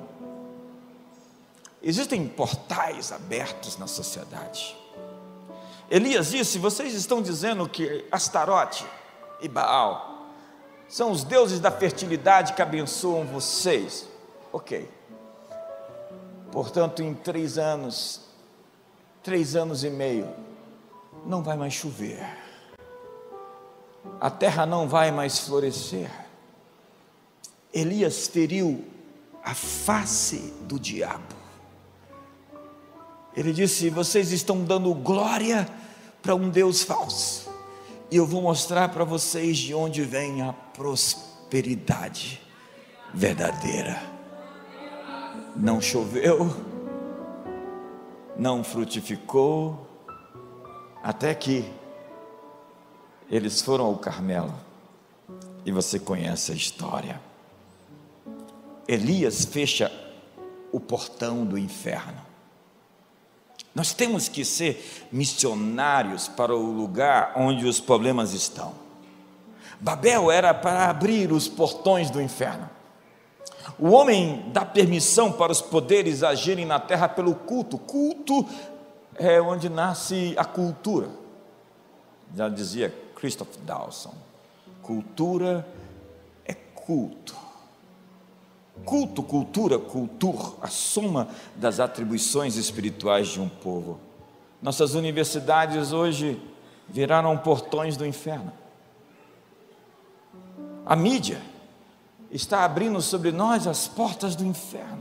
Existem 1.82 2.26
portais 2.26 3.12
abertos 3.12 3.78
na 3.78 3.86
sociedade. 3.86 4.76
Elias 5.90 6.30
disse: 6.30 6.58
Vocês 6.58 6.94
estão 6.94 7.22
dizendo 7.22 7.68
que 7.68 8.04
Astarote 8.10 8.84
e 9.40 9.48
Baal 9.48 10.28
são 10.88 11.10
os 11.10 11.24
deuses 11.24 11.60
da 11.60 11.70
fertilidade 11.70 12.52
que 12.52 12.62
abençoam 12.62 13.24
vocês. 13.24 14.08
Ok. 14.54 14.88
Portanto, 16.52 17.02
em 17.02 17.12
três 17.12 17.58
anos, 17.58 18.20
três 19.20 19.56
anos 19.56 19.82
e 19.82 19.90
meio, 19.90 20.32
não 21.26 21.42
vai 21.42 21.56
mais 21.56 21.74
chover, 21.74 22.24
a 24.20 24.30
terra 24.30 24.64
não 24.64 24.88
vai 24.88 25.10
mais 25.10 25.40
florescer. 25.40 26.08
Elias 27.72 28.28
feriu 28.28 28.84
a 29.42 29.56
face 29.56 30.54
do 30.60 30.78
diabo. 30.78 31.34
Ele 33.36 33.52
disse: 33.52 33.90
Vocês 33.90 34.30
estão 34.30 34.62
dando 34.62 34.94
glória 34.94 35.68
para 36.22 36.36
um 36.36 36.48
Deus 36.48 36.84
falso 36.84 37.52
e 38.08 38.14
eu 38.14 38.24
vou 38.24 38.40
mostrar 38.40 38.90
para 38.90 39.02
vocês 39.02 39.58
de 39.58 39.74
onde 39.74 40.02
vem 40.02 40.42
a 40.42 40.52
prosperidade 40.52 42.40
verdadeira. 43.12 44.13
Não 45.56 45.80
choveu, 45.80 46.50
não 48.36 48.64
frutificou, 48.64 49.86
até 51.02 51.34
que 51.34 51.70
eles 53.30 53.62
foram 53.62 53.84
ao 53.84 53.96
Carmelo, 53.96 54.54
e 55.64 55.70
você 55.70 55.98
conhece 55.98 56.50
a 56.50 56.54
história. 56.54 57.20
Elias 58.88 59.44
fecha 59.44 59.92
o 60.72 60.80
portão 60.80 61.46
do 61.46 61.56
inferno. 61.56 62.20
Nós 63.74 63.92
temos 63.92 64.28
que 64.28 64.44
ser 64.44 65.08
missionários 65.10 66.28
para 66.28 66.54
o 66.54 66.72
lugar 66.72 67.32
onde 67.36 67.66
os 67.66 67.80
problemas 67.80 68.32
estão. 68.32 68.74
Babel 69.80 70.30
era 70.30 70.52
para 70.52 70.88
abrir 70.88 71.32
os 71.32 71.48
portões 71.48 72.10
do 72.10 72.20
inferno. 72.20 72.73
O 73.78 73.90
homem 73.90 74.44
dá 74.52 74.64
permissão 74.64 75.32
para 75.32 75.52
os 75.52 75.60
poderes 75.60 76.22
agirem 76.22 76.64
na 76.64 76.78
terra 76.78 77.08
pelo 77.08 77.34
culto. 77.34 77.78
Culto 77.78 78.46
é 79.16 79.40
onde 79.40 79.68
nasce 79.68 80.34
a 80.36 80.44
cultura. 80.44 81.08
Já 82.34 82.48
dizia 82.48 82.94
Christopher 83.14 83.60
Dawson: 83.62 84.14
cultura 84.82 85.66
é 86.44 86.54
culto. 86.54 87.34
Culto, 88.84 89.22
cultura, 89.22 89.78
cultur, 89.78 90.56
a 90.60 90.66
soma 90.66 91.28
das 91.54 91.78
atribuições 91.78 92.56
espirituais 92.56 93.28
de 93.28 93.40
um 93.40 93.48
povo. 93.48 94.00
Nossas 94.60 94.94
universidades 94.94 95.92
hoje 95.92 96.40
viraram 96.88 97.36
portões 97.38 97.96
do 97.96 98.04
inferno. 98.04 98.52
A 100.84 100.96
mídia 100.96 101.40
está 102.34 102.64
abrindo 102.64 103.00
sobre 103.00 103.30
nós 103.30 103.64
as 103.66 103.86
portas 103.86 104.34
do 104.34 104.44
inferno. 104.44 105.00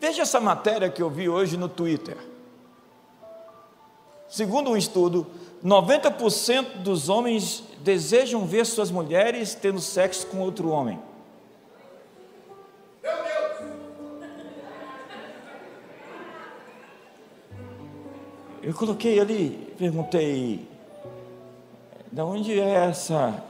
Veja 0.00 0.22
essa 0.22 0.38
matéria 0.38 0.88
que 0.88 1.02
eu 1.02 1.10
vi 1.10 1.28
hoje 1.28 1.56
no 1.56 1.68
Twitter. 1.68 2.16
Segundo 4.28 4.70
um 4.70 4.76
estudo, 4.76 5.26
90% 5.64 6.82
dos 6.82 7.08
homens 7.08 7.64
desejam 7.80 8.46
ver 8.46 8.64
suas 8.66 8.90
mulheres 8.90 9.54
tendo 9.54 9.80
sexo 9.80 10.28
com 10.28 10.38
outro 10.38 10.68
homem. 10.68 10.98
Eu 18.62 18.72
coloquei 18.74 19.20
ali, 19.20 19.74
perguntei, 19.76 20.66
de 22.10 22.20
onde 22.22 22.58
é 22.58 22.86
essa 22.86 23.42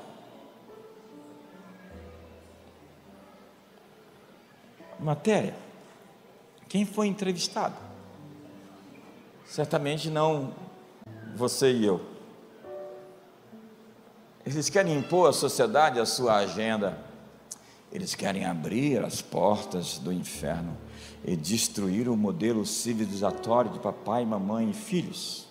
matéria? 5.05 5.55
Quem 6.69 6.87
foi 6.87 7.07
entrevistado? 7.07 7.75
Certamente 9.45 10.09
não 10.09 10.53
você 11.37 11.71
e 11.71 11.85
eu. 11.85 12.01
Eles 14.47 14.69
querem 14.69 14.97
impor 14.99 15.29
à 15.29 15.33
sociedade 15.33 16.01
a 16.01 16.07
sua 16.07 16.37
agenda. 16.37 16.99
Eles 17.93 18.15
querem 18.15 18.45
abrir 18.45 19.05
as 19.05 19.23
portas 19.23 19.99
do 19.99 20.13
inferno 20.13 20.77
e 21.25 21.37
destruir 21.37 22.09
o 22.09 22.17
modelo 22.17 22.67
civilizatório 22.67 23.71
de 23.71 23.79
papai, 23.79 24.25
mamãe 24.25 24.71
e 24.71 24.75
filhos. 24.75 25.47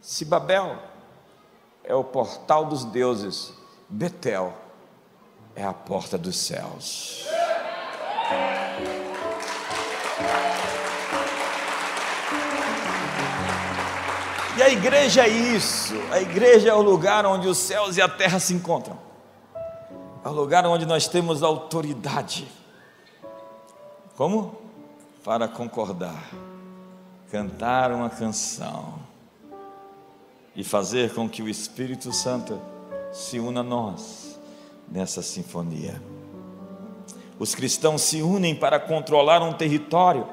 Se 0.00 0.24
Babel 0.24 0.78
é 1.84 1.94
o 1.94 2.02
portal 2.02 2.64
dos 2.64 2.84
deuses, 2.84 3.52
Betel 3.88 4.54
é 5.54 5.64
a 5.64 5.74
porta 5.74 6.16
dos 6.16 6.36
céus. 6.36 7.35
E 14.56 14.62
a 14.62 14.70
igreja 14.70 15.22
é 15.22 15.28
isso, 15.28 15.94
a 16.10 16.20
igreja 16.20 16.70
é 16.70 16.74
o 16.74 16.80
lugar 16.80 17.26
onde 17.26 17.46
os 17.46 17.58
céus 17.58 17.96
e 17.96 18.02
a 18.02 18.08
terra 18.08 18.38
se 18.38 18.54
encontram, 18.54 18.98
é 20.24 20.28
o 20.28 20.32
lugar 20.32 20.66
onde 20.66 20.86
nós 20.86 21.06
temos 21.06 21.42
autoridade 21.42 22.48
como? 24.16 24.56
Para 25.22 25.46
concordar, 25.46 26.30
cantar 27.30 27.92
uma 27.92 28.08
canção 28.08 28.98
e 30.54 30.64
fazer 30.64 31.12
com 31.12 31.28
que 31.28 31.42
o 31.42 31.48
Espírito 31.48 32.10
Santo 32.14 32.58
se 33.12 33.38
una 33.38 33.60
a 33.60 33.62
nós 33.62 34.40
nessa 34.88 35.20
sinfonia. 35.20 36.00
Os 37.38 37.54
cristãos 37.54 38.02
se 38.02 38.22
unem 38.22 38.54
para 38.54 38.80
controlar 38.80 39.42
um 39.42 39.52
território, 39.52 40.26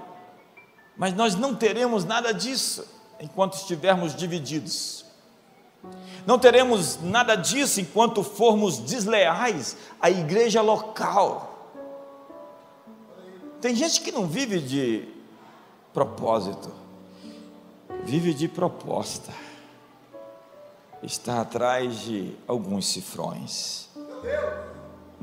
mas 0.98 1.13
nós 1.13 1.36
não 1.36 1.54
teremos 1.56 2.06
nada 2.06 2.34
disso 2.34 2.86
enquanto 3.20 3.56
estivermos 3.56 4.16
divididos. 4.16 5.06
Não 6.26 6.39
teremos 6.39 7.02
nada 7.02 7.36
disso 7.36 7.82
enquanto 7.82 8.24
formos 8.24 8.78
desleais 8.78 9.76
à 10.00 10.10
igreja 10.10 10.62
local 10.62 11.54
tem 13.63 13.74
gente 13.74 14.02
que 14.02 14.12
não 14.12 14.28
vive 14.28 14.60
de 14.60 15.08
propósito, 15.94 16.70
vive 18.04 18.34
de 18.34 18.50
proposta. 18.50 19.32
Está 21.02 21.39
atrás 21.39 22.02
de 22.02 22.36
alguns 22.46 22.88
cifrões. 22.88 23.89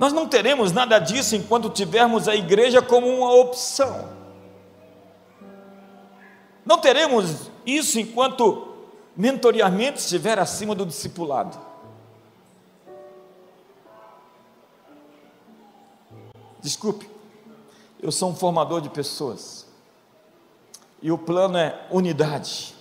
Nós 0.00 0.14
não 0.14 0.26
teremos 0.26 0.72
nada 0.72 0.98
disso 0.98 1.36
enquanto 1.36 1.68
tivermos 1.68 2.26
a 2.26 2.34
igreja 2.34 2.80
como 2.80 3.06
uma 3.06 3.34
opção. 3.34 4.08
Não 6.64 6.78
teremos 6.78 7.50
isso 7.66 8.00
enquanto 8.00 8.76
mentoreamento 9.14 9.98
estiver 9.98 10.38
acima 10.38 10.74
do 10.74 10.86
discipulado. 10.86 11.58
Desculpe, 16.62 17.06
eu 18.02 18.10
sou 18.10 18.30
um 18.30 18.34
formador 18.34 18.80
de 18.80 18.88
pessoas. 18.88 19.66
E 21.02 21.12
o 21.12 21.18
plano 21.18 21.58
é 21.58 21.78
unidade, 21.90 22.74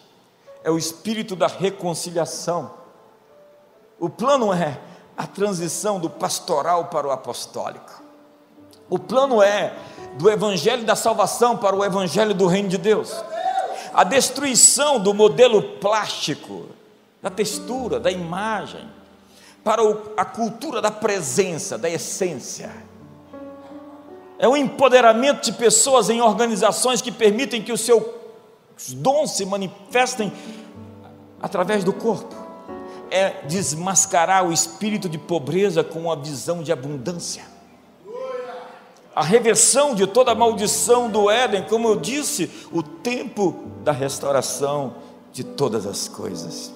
é 0.64 0.72
o 0.72 0.78
espírito 0.78 1.36
da 1.36 1.48
reconciliação. 1.48 2.74
O 4.00 4.10
plano 4.10 4.54
é 4.54 4.80
a 5.20 5.28
transição 5.28 6.00
do 6.00 6.10
pastoral 6.10 6.86
para 6.86 7.06
o 7.06 7.12
apostólico. 7.12 8.02
O 8.90 8.98
plano 8.98 9.44
é 9.44 9.74
do 10.18 10.30
evangelho 10.30 10.86
da 10.86 10.96
salvação 10.96 11.58
para 11.58 11.76
o 11.76 11.84
evangelho 11.84 12.34
do 12.34 12.48
reino 12.48 12.70
de 12.70 12.78
Deus. 12.78 13.14
A 13.94 14.06
destruição 14.06 14.98
do 14.98 15.14
modelo 15.14 15.62
plástico, 15.62 16.68
da 17.22 17.30
textura, 17.30 18.00
da 18.00 18.10
imagem, 18.10 18.90
para 19.62 19.82
a 20.16 20.24
cultura 20.24 20.82
da 20.82 20.90
presença, 20.90 21.78
da 21.78 21.90
essência 21.90 22.72
é 24.38 24.48
o 24.48 24.56
empoderamento 24.56 25.44
de 25.44 25.52
pessoas 25.52 26.10
em 26.10 26.22
organizações 26.22 27.02
que 27.02 27.12
permitem 27.12 27.62
que 27.62 27.74
os 27.74 27.82
seus 27.82 28.06
dons 28.94 29.32
se 29.32 29.46
manifestem 29.46 30.32
através 31.42 31.84
do 31.84 31.92
corpo. 31.92 32.49
É 33.12 33.42
desmascarar 33.48 34.48
o 34.48 34.54
espírito 34.54 35.10
de 35.10 35.18
pobreza 35.18 35.84
com 35.84 36.12
a 36.12 36.16
visão 36.16 36.62
de 36.62 36.72
abundância. 36.72 37.44
A 39.16 39.24
reversão 39.24 39.96
de 39.96 40.08
toda 40.08 40.32
a 40.32 40.36
maldição 40.36 41.10
do 41.10 41.30
Éden, 41.30 41.64
como 41.64 41.88
eu 41.88 41.96
disse, 41.96 42.50
o 42.72 42.82
tempo 42.82 43.64
da 43.84 43.92
restauração 43.92 44.96
de 45.34 45.44
todas 45.44 45.86
as 45.86 46.08
coisas. 46.08 46.74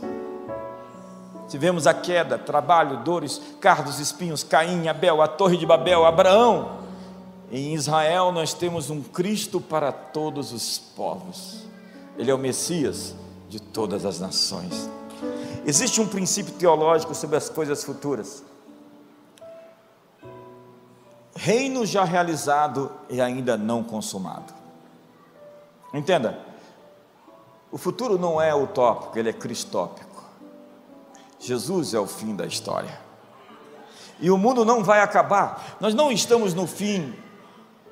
Tivemos 1.47 1.85
a 1.85 1.93
queda, 1.93 2.37
trabalho, 2.37 2.97
dores, 3.03 3.39
cardos, 3.61 3.99
espinhos, 3.99 4.43
Caim, 4.43 4.87
Abel, 4.87 5.21
a 5.21 5.27
torre 5.27 5.55
de 5.55 5.65
Babel, 5.65 6.05
Abraão, 6.05 6.83
em 7.55 7.75
Israel 7.75 8.31
nós 8.31 8.51
temos 8.51 8.89
um 8.89 8.99
Cristo 8.99 9.61
para 9.61 9.91
todos 9.91 10.51
os 10.51 10.79
povos. 10.79 11.59
Ele 12.17 12.31
é 12.31 12.33
o 12.33 12.37
Messias 12.39 13.13
de 13.47 13.61
todas 13.61 14.07
as 14.07 14.19
nações. 14.19 14.89
Existe 15.65 16.01
um 16.01 16.07
princípio 16.07 16.53
teológico 16.55 17.15
sobre 17.15 17.37
as 17.37 17.49
coisas 17.49 17.83
futuras. 17.83 18.43
Reino 21.35 21.85
já 21.85 22.03
realizado 22.03 22.91
e 23.09 23.21
ainda 23.21 23.57
não 23.57 23.83
consumado. 23.83 24.53
Entenda, 25.93 26.39
o 27.71 27.77
futuro 27.77 28.17
não 28.17 28.41
é 28.41 28.53
utópico, 28.53 29.17
ele 29.17 29.29
é 29.29 29.33
cristópico. 29.33 30.23
Jesus 31.39 31.93
é 31.93 31.99
o 31.99 32.07
fim 32.07 32.35
da 32.35 32.45
história. 32.45 32.99
E 34.19 34.29
o 34.29 34.37
mundo 34.37 34.63
não 34.63 34.83
vai 34.83 35.01
acabar. 35.01 35.77
Nós 35.79 35.93
não 35.93 36.11
estamos 36.11 36.53
no 36.53 36.67
fim 36.67 37.13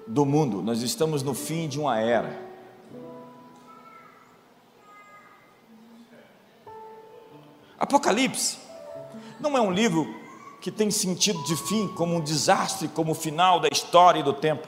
do 0.08 0.26
mundo, 0.26 0.62
nós 0.62 0.82
estamos 0.82 1.24
no 1.24 1.34
fim 1.34 1.68
de 1.68 1.80
uma 1.80 2.00
era. 2.00 2.51
Apocalipse 7.82 8.60
não 9.40 9.58
é 9.58 9.60
um 9.60 9.72
livro 9.72 10.08
que 10.62 10.70
tem 10.70 10.92
sentido 10.92 11.44
de 11.46 11.56
fim, 11.56 11.88
como 11.88 12.14
um 12.14 12.22
desastre, 12.22 12.88
como 12.88 13.14
o 13.14 13.16
final 13.16 13.60
da 13.60 13.70
história 13.72 14.20
e 14.20 14.24
do 14.24 14.34
tempo. 14.34 14.68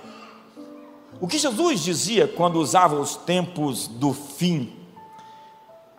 O 1.22 1.28
que 1.28 1.38
Jesus 1.38 1.82
dizia 1.82 2.28
quando 2.28 2.56
usava 2.56 3.00
os 3.00 3.16
tempos 3.16 3.88
do 3.88 4.14
fim, 4.14 4.76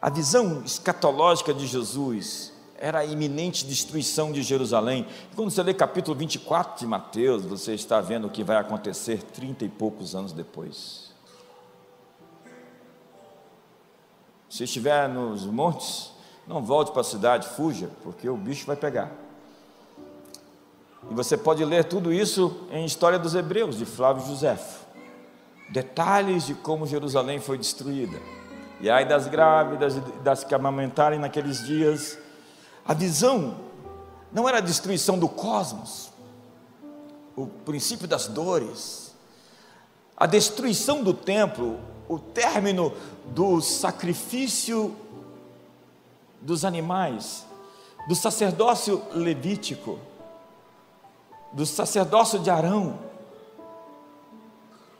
a 0.02 0.10
visão 0.10 0.64
escatológica 0.64 1.54
de 1.54 1.68
Jesus 1.68 2.52
era 2.76 2.98
a 2.98 3.04
iminente 3.04 3.64
destruição 3.64 4.32
de 4.32 4.42
Jerusalém. 4.42 5.06
Quando 5.36 5.52
você 5.52 5.62
lê 5.62 5.72
capítulo 5.72 6.18
24 6.18 6.80
de 6.80 6.86
Mateus, 6.88 7.44
você 7.44 7.74
está 7.74 8.00
vendo 8.00 8.26
o 8.26 8.30
que 8.30 8.42
vai 8.42 8.56
acontecer 8.56 9.22
trinta 9.22 9.64
e 9.64 9.68
poucos 9.68 10.16
anos 10.16 10.32
depois. 10.32 11.14
Se 14.50 14.64
estiver 14.64 15.08
nos 15.08 15.46
montes, 15.46 16.13
não 16.46 16.62
volte 16.62 16.92
para 16.92 17.00
a 17.00 17.04
cidade, 17.04 17.48
fuja, 17.48 17.90
porque 18.02 18.28
o 18.28 18.36
bicho 18.36 18.66
vai 18.66 18.76
pegar. 18.76 19.10
E 21.10 21.14
você 21.14 21.36
pode 21.36 21.64
ler 21.64 21.84
tudo 21.84 22.12
isso 22.12 22.66
em 22.70 22.84
História 22.84 23.18
dos 23.18 23.34
Hebreus, 23.34 23.78
de 23.78 23.84
Flávio 23.84 24.26
José. 24.26 24.58
Detalhes 25.70 26.46
de 26.46 26.54
como 26.54 26.86
Jerusalém 26.86 27.40
foi 27.40 27.58
destruída. 27.58 28.18
E 28.80 28.90
aí 28.90 29.04
das 29.04 29.26
grávidas 29.26 29.96
das 30.22 30.44
que 30.44 30.54
amamentarem 30.54 31.18
naqueles 31.18 31.64
dias. 31.64 32.18
A 32.84 32.92
visão 32.92 33.56
não 34.32 34.48
era 34.48 34.58
a 34.58 34.60
destruição 34.60 35.18
do 35.18 35.28
cosmos, 35.28 36.10
o 37.36 37.46
princípio 37.46 38.06
das 38.06 38.26
dores, 38.26 39.14
a 40.16 40.26
destruição 40.26 41.02
do 41.02 41.14
templo, 41.14 41.80
o 42.08 42.18
término 42.18 42.92
do 43.26 43.60
sacrifício 43.60 44.94
dos 46.44 46.64
animais, 46.64 47.46
do 48.06 48.14
sacerdócio 48.14 49.02
levítico, 49.12 49.98
do 51.52 51.64
sacerdócio 51.64 52.38
de 52.38 52.50
Arão, 52.50 52.98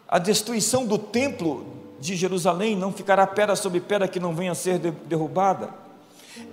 a 0.09 0.19
destruição 0.19 0.87
do 0.87 0.99
templo 0.99 1.67
de 2.01 2.17
Jerusalém, 2.17 2.75
não 2.75 2.93
ficará 2.93 3.27
pedra 3.27 3.55
sobre 3.55 3.81
pedra 3.81 4.09
que 4.09 4.19
não 4.19 4.35
venha 4.35 4.53
a 4.53 4.55
ser 4.55 4.79
derrubada. 4.79 5.75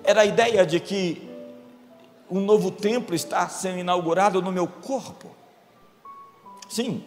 Era 0.04 0.22
a 0.22 0.26
ideia 0.26 0.66
de 0.66 0.80
que 0.80 1.30
um 2.30 2.42
novo 2.42 2.70
templo 2.70 3.16
está 3.16 3.48
sendo 3.48 3.80
inaugurado 3.80 4.42
no 4.42 4.52
meu 4.52 4.68
corpo. 4.68 5.30
Sim, 6.70 7.04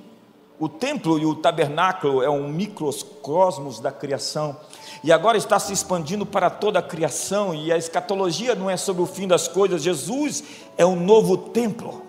o 0.59 0.69
templo 0.69 1.19
e 1.19 1.27
o 1.27 1.35
tabernáculo 1.35 2.23
é 2.23 2.31
um 2.31 2.49
microcosmos 2.49 3.81
da 3.81 3.91
criação. 3.91 4.57
E 5.03 5.13
agora 5.13 5.37
está 5.37 5.59
se 5.59 5.73
expandindo 5.73 6.25
para 6.25 6.49
toda 6.49 6.79
a 6.79 6.83
criação, 6.83 7.55
e 7.55 7.71
a 7.71 7.77
escatologia 7.77 8.55
não 8.55 8.71
é 8.71 8.77
sobre 8.77 9.03
o 9.03 9.07
fim 9.07 9.29
das 9.29 9.49
coisas, 9.49 9.83
Jesus 9.83 10.45
é 10.79 10.87
um 10.87 10.97
novo 10.97 11.37
templo, 11.37 12.03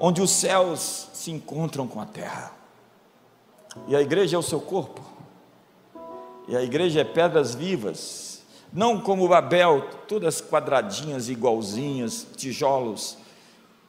onde 0.00 0.20
os 0.20 0.30
céus 0.30 1.08
se 1.12 1.30
encontram 1.30 1.86
com 1.86 2.00
a 2.00 2.06
terra, 2.06 2.52
e 3.86 3.94
a 3.94 4.02
igreja 4.02 4.36
é 4.36 4.38
o 4.38 4.42
seu 4.42 4.60
corpo, 4.60 5.00
e 6.48 6.56
a 6.56 6.62
igreja 6.62 7.02
é 7.02 7.04
pedras 7.04 7.54
vivas, 7.54 8.42
não 8.72 8.98
como 9.00 9.28
Babel, 9.28 9.86
todas 10.08 10.40
quadradinhas, 10.40 11.28
igualzinhas, 11.28 12.26
tijolos 12.36 13.18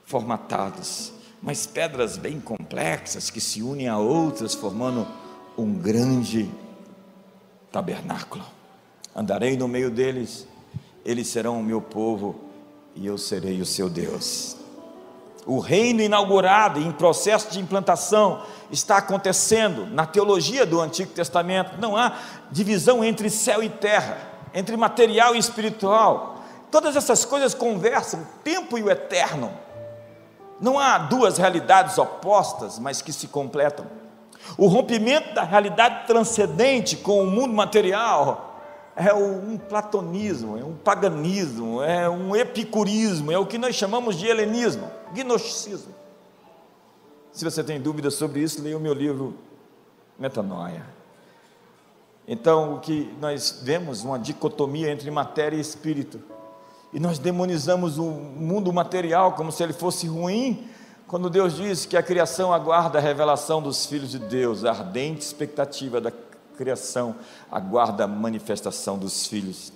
formatados, 0.05 1.11
mas 1.43 1.65
pedras 1.65 2.15
bem 2.15 2.39
complexas 2.39 3.29
que 3.29 3.41
se 3.41 3.61
unem 3.61 3.89
a 3.89 3.97
outras, 3.97 4.53
formando 4.53 5.05
um 5.57 5.73
grande 5.73 6.49
tabernáculo. 7.69 8.45
Andarei 9.13 9.57
no 9.57 9.67
meio 9.67 9.91
deles, 9.91 10.47
eles 11.03 11.27
serão 11.27 11.59
o 11.59 11.63
meu 11.63 11.81
povo 11.81 12.39
e 12.95 13.05
eu 13.05 13.17
serei 13.17 13.59
o 13.59 13.65
seu 13.65 13.89
Deus. 13.89 14.55
O 15.45 15.59
reino 15.59 16.01
inaugurado 16.01 16.79
em 16.79 16.93
processo 16.93 17.51
de 17.51 17.59
implantação 17.59 18.41
está 18.71 18.95
acontecendo 18.95 19.85
na 19.87 20.05
teologia 20.05 20.65
do 20.65 20.79
Antigo 20.79 21.11
Testamento. 21.11 21.77
Não 21.77 21.97
há 21.97 22.17
divisão 22.49 23.03
entre 23.03 23.29
céu 23.29 23.61
e 23.61 23.67
terra, 23.67 24.17
entre 24.53 24.77
material 24.77 25.35
e 25.35 25.39
espiritual. 25.39 26.41
Todas 26.71 26.95
essas 26.95 27.25
coisas 27.25 27.53
conversam, 27.53 28.21
o 28.21 28.25
tempo 28.45 28.77
e 28.77 28.83
o 28.83 28.89
eterno. 28.89 29.51
Não 30.63 30.79
há 30.79 30.97
duas 30.97 31.37
realidades 31.37 31.97
opostas, 31.97 32.79
mas 32.79 33.01
que 33.01 33.11
se 33.11 33.27
completam. 33.27 33.85
O 34.57 34.67
rompimento 34.67 35.33
da 35.33 35.43
realidade 35.43 36.07
transcendente 36.07 36.95
com 36.95 37.21
o 37.21 37.27
mundo 37.29 37.53
material 37.53 38.61
é 38.95 39.13
um 39.13 39.57
platonismo, 39.57 40.57
é 40.57 40.63
um 40.63 40.73
paganismo, 40.73 41.83
é 41.83 42.09
um 42.09 42.33
epicurismo, 42.33 43.29
é 43.29 43.37
o 43.37 43.45
que 43.45 43.57
nós 43.57 43.75
chamamos 43.75 44.15
de 44.15 44.25
helenismo, 44.25 44.89
gnosticismo. 45.13 45.93
Se 47.33 47.43
você 47.43 47.61
tem 47.61 47.81
dúvidas 47.81 48.13
sobre 48.13 48.39
isso, 48.39 48.61
leia 48.61 48.77
o 48.77 48.79
meu 48.79 48.93
livro 48.93 49.35
Metanoia. 50.17 50.85
Então, 52.25 52.75
o 52.75 52.79
que 52.79 53.13
nós 53.19 53.59
vemos 53.61 54.05
uma 54.05 54.17
dicotomia 54.17 54.89
entre 54.89 55.11
matéria 55.11 55.57
e 55.57 55.59
espírito. 55.59 56.21
E 56.93 56.99
nós 56.99 57.17
demonizamos 57.17 57.97
o 57.97 58.03
mundo 58.03 58.71
material 58.71 59.33
como 59.33 59.51
se 59.51 59.63
ele 59.63 59.73
fosse 59.73 60.07
ruim, 60.07 60.67
quando 61.07 61.29
Deus 61.29 61.55
diz 61.55 61.85
que 61.85 61.97
a 61.97 62.03
criação 62.03 62.53
aguarda 62.53 62.99
a 62.99 63.01
revelação 63.01 63.61
dos 63.61 63.85
filhos 63.85 64.11
de 64.11 64.19
Deus, 64.19 64.63
a 64.63 64.69
ardente 64.69 65.21
expectativa 65.21 65.99
da 65.99 66.11
criação 66.57 67.15
aguarda 67.51 68.03
a 68.03 68.07
manifestação 68.07 68.97
dos 68.97 69.27
filhos. 69.27 69.73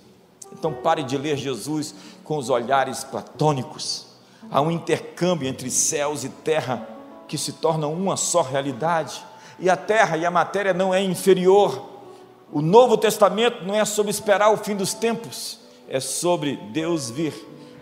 Então 0.52 0.72
pare 0.72 1.02
de 1.02 1.18
ler 1.18 1.36
Jesus 1.36 1.94
com 2.24 2.38
os 2.38 2.48
olhares 2.50 3.04
platônicos. 3.04 4.06
Há 4.50 4.60
um 4.60 4.70
intercâmbio 4.70 5.48
entre 5.48 5.70
céus 5.70 6.24
e 6.24 6.28
terra 6.28 6.88
que 7.26 7.36
se 7.36 7.52
tornam 7.52 7.92
uma 7.92 8.16
só 8.16 8.42
realidade. 8.42 9.24
E 9.58 9.68
a 9.68 9.76
terra 9.76 10.16
e 10.16 10.24
a 10.24 10.30
matéria 10.30 10.72
não 10.72 10.94
é 10.94 11.02
inferior. 11.02 11.88
O 12.50 12.62
Novo 12.62 12.96
Testamento 12.96 13.64
não 13.64 13.74
é 13.74 13.84
sobre 13.84 14.10
esperar 14.10 14.50
o 14.50 14.56
fim 14.56 14.74
dos 14.74 14.94
tempos, 14.94 15.58
é 15.88 16.00
sobre 16.00 16.56
Deus 16.72 17.10
vir 17.10 17.34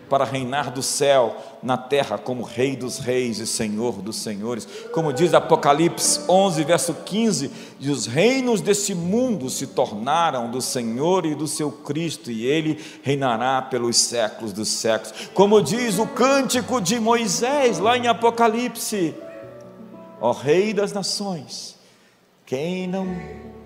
para 0.09 0.23
reinar 0.23 0.71
do 0.71 0.81
céu 0.81 1.35
na 1.61 1.77
terra 1.77 2.17
como 2.17 2.43
Rei 2.43 2.75
dos 2.75 2.97
Reis 2.99 3.39
e 3.39 3.47
Senhor 3.47 4.01
dos 4.01 4.17
Senhores. 4.17 4.67
Como 4.93 5.11
diz 5.11 5.33
Apocalipse 5.33 6.21
11, 6.29 6.63
verso 6.63 6.93
15: 6.93 7.51
e 7.79 7.89
os 7.89 8.05
reinos 8.05 8.61
desse 8.61 8.95
mundo 8.95 9.49
se 9.49 9.67
tornaram 9.67 10.49
do 10.49 10.61
Senhor 10.61 11.25
e 11.25 11.35
do 11.35 11.47
seu 11.47 11.71
Cristo, 11.71 12.31
e 12.31 12.45
ele 12.45 12.81
reinará 13.03 13.61
pelos 13.61 13.97
séculos 13.97 14.53
dos 14.53 14.69
séculos. 14.69 15.29
Como 15.33 15.61
diz 15.61 15.99
o 15.99 16.07
cântico 16.07 16.79
de 16.81 16.99
Moisés, 16.99 17.79
lá 17.79 17.97
em 17.97 18.07
Apocalipse: 18.07 19.13
Ó 20.21 20.31
Rei 20.31 20.73
das 20.73 20.93
nações, 20.93 21.77
quem 22.45 22.87
não. 22.87 23.56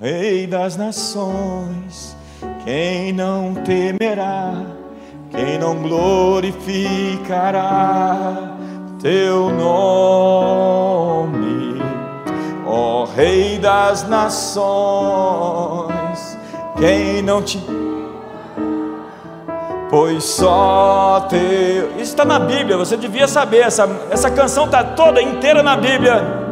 Rei 0.00 0.46
das 0.46 0.78
nações, 0.78 2.16
quem 2.64 3.12
não 3.12 3.52
temerá, 3.52 4.54
quem 5.30 5.58
não 5.58 5.82
glorificará 5.82 8.56
teu 9.02 9.50
nome, 9.50 11.82
ó 12.66 13.04
Rei 13.04 13.58
das 13.58 14.08
nações, 14.08 15.90
quem 16.78 17.20
não 17.20 17.42
te 17.42 17.62
pois 19.90 20.24
só 20.24 21.26
teu. 21.28 21.90
Isso 21.96 22.12
está 22.12 22.24
na 22.24 22.38
Bíblia, 22.38 22.78
você 22.78 22.96
devia 22.96 23.28
saber. 23.28 23.58
Essa, 23.58 23.86
essa 24.10 24.30
canção 24.30 24.64
está 24.64 24.82
toda 24.82 25.20
inteira 25.20 25.62
na 25.62 25.76
Bíblia. 25.76 26.48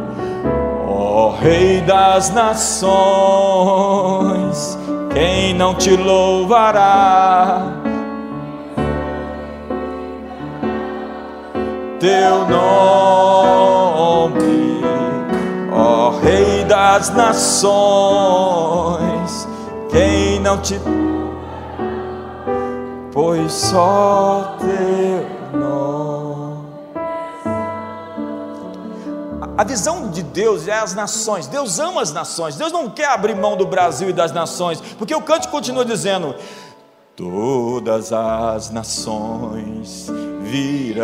Ó 1.11 1.31
Rei 1.31 1.81
das 1.81 2.29
nações, 2.29 2.77
quem 5.11 5.55
não 5.55 5.73
te 5.73 5.97
louvará? 5.97 7.63
Teu 11.99 12.45
nome, 12.47 14.31
ó 15.73 16.11
Rei 16.21 16.63
das 16.65 17.09
nações, 17.09 18.99
quem 19.89 20.39
não 20.39 20.59
te 20.59 20.79
pois 23.11 23.51
só 23.51 24.57
teu 24.59 24.98
A 29.59 29.63
visão 29.65 30.09
de 30.09 30.23
Deus 30.23 30.69
é 30.69 30.79
as 30.79 30.95
nações. 30.95 31.45
Deus 31.45 31.79
ama 31.79 32.01
as 32.01 32.13
nações. 32.13 32.55
Deus 32.55 32.71
não 32.71 32.89
quer 32.89 33.09
abrir 33.09 33.35
mão 33.35 33.57
do 33.57 33.65
Brasil 33.65 34.09
e 34.09 34.13
das 34.13 34.31
nações, 34.31 34.79
porque 34.97 35.13
o 35.13 35.21
canto 35.21 35.49
continua 35.49 35.83
dizendo: 35.83 36.33
Todas 37.13 38.13
as 38.13 38.69
nações 38.69 40.07
virão 40.43 41.03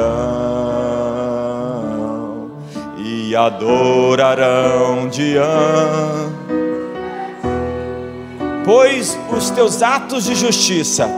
e 2.98 3.36
adorarão 3.36 5.10
diante, 5.10 6.32
pois 8.64 9.20
os 9.36 9.50
teus 9.50 9.84
atos 9.84 10.24
de 10.24 10.34
justiça 10.34 11.10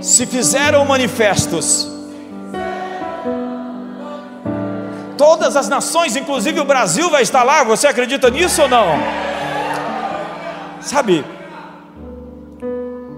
se 0.00 0.26
fizeram 0.26 0.84
manifestos. 0.84 1.87
Todas 5.28 5.56
as 5.56 5.68
nações, 5.68 6.16
inclusive 6.16 6.58
o 6.58 6.64
Brasil, 6.64 7.10
vai 7.10 7.20
estar 7.20 7.42
lá. 7.42 7.62
Você 7.62 7.86
acredita 7.86 8.30
nisso 8.30 8.62
ou 8.62 8.68
não? 8.68 8.94
Sabe, 10.80 11.22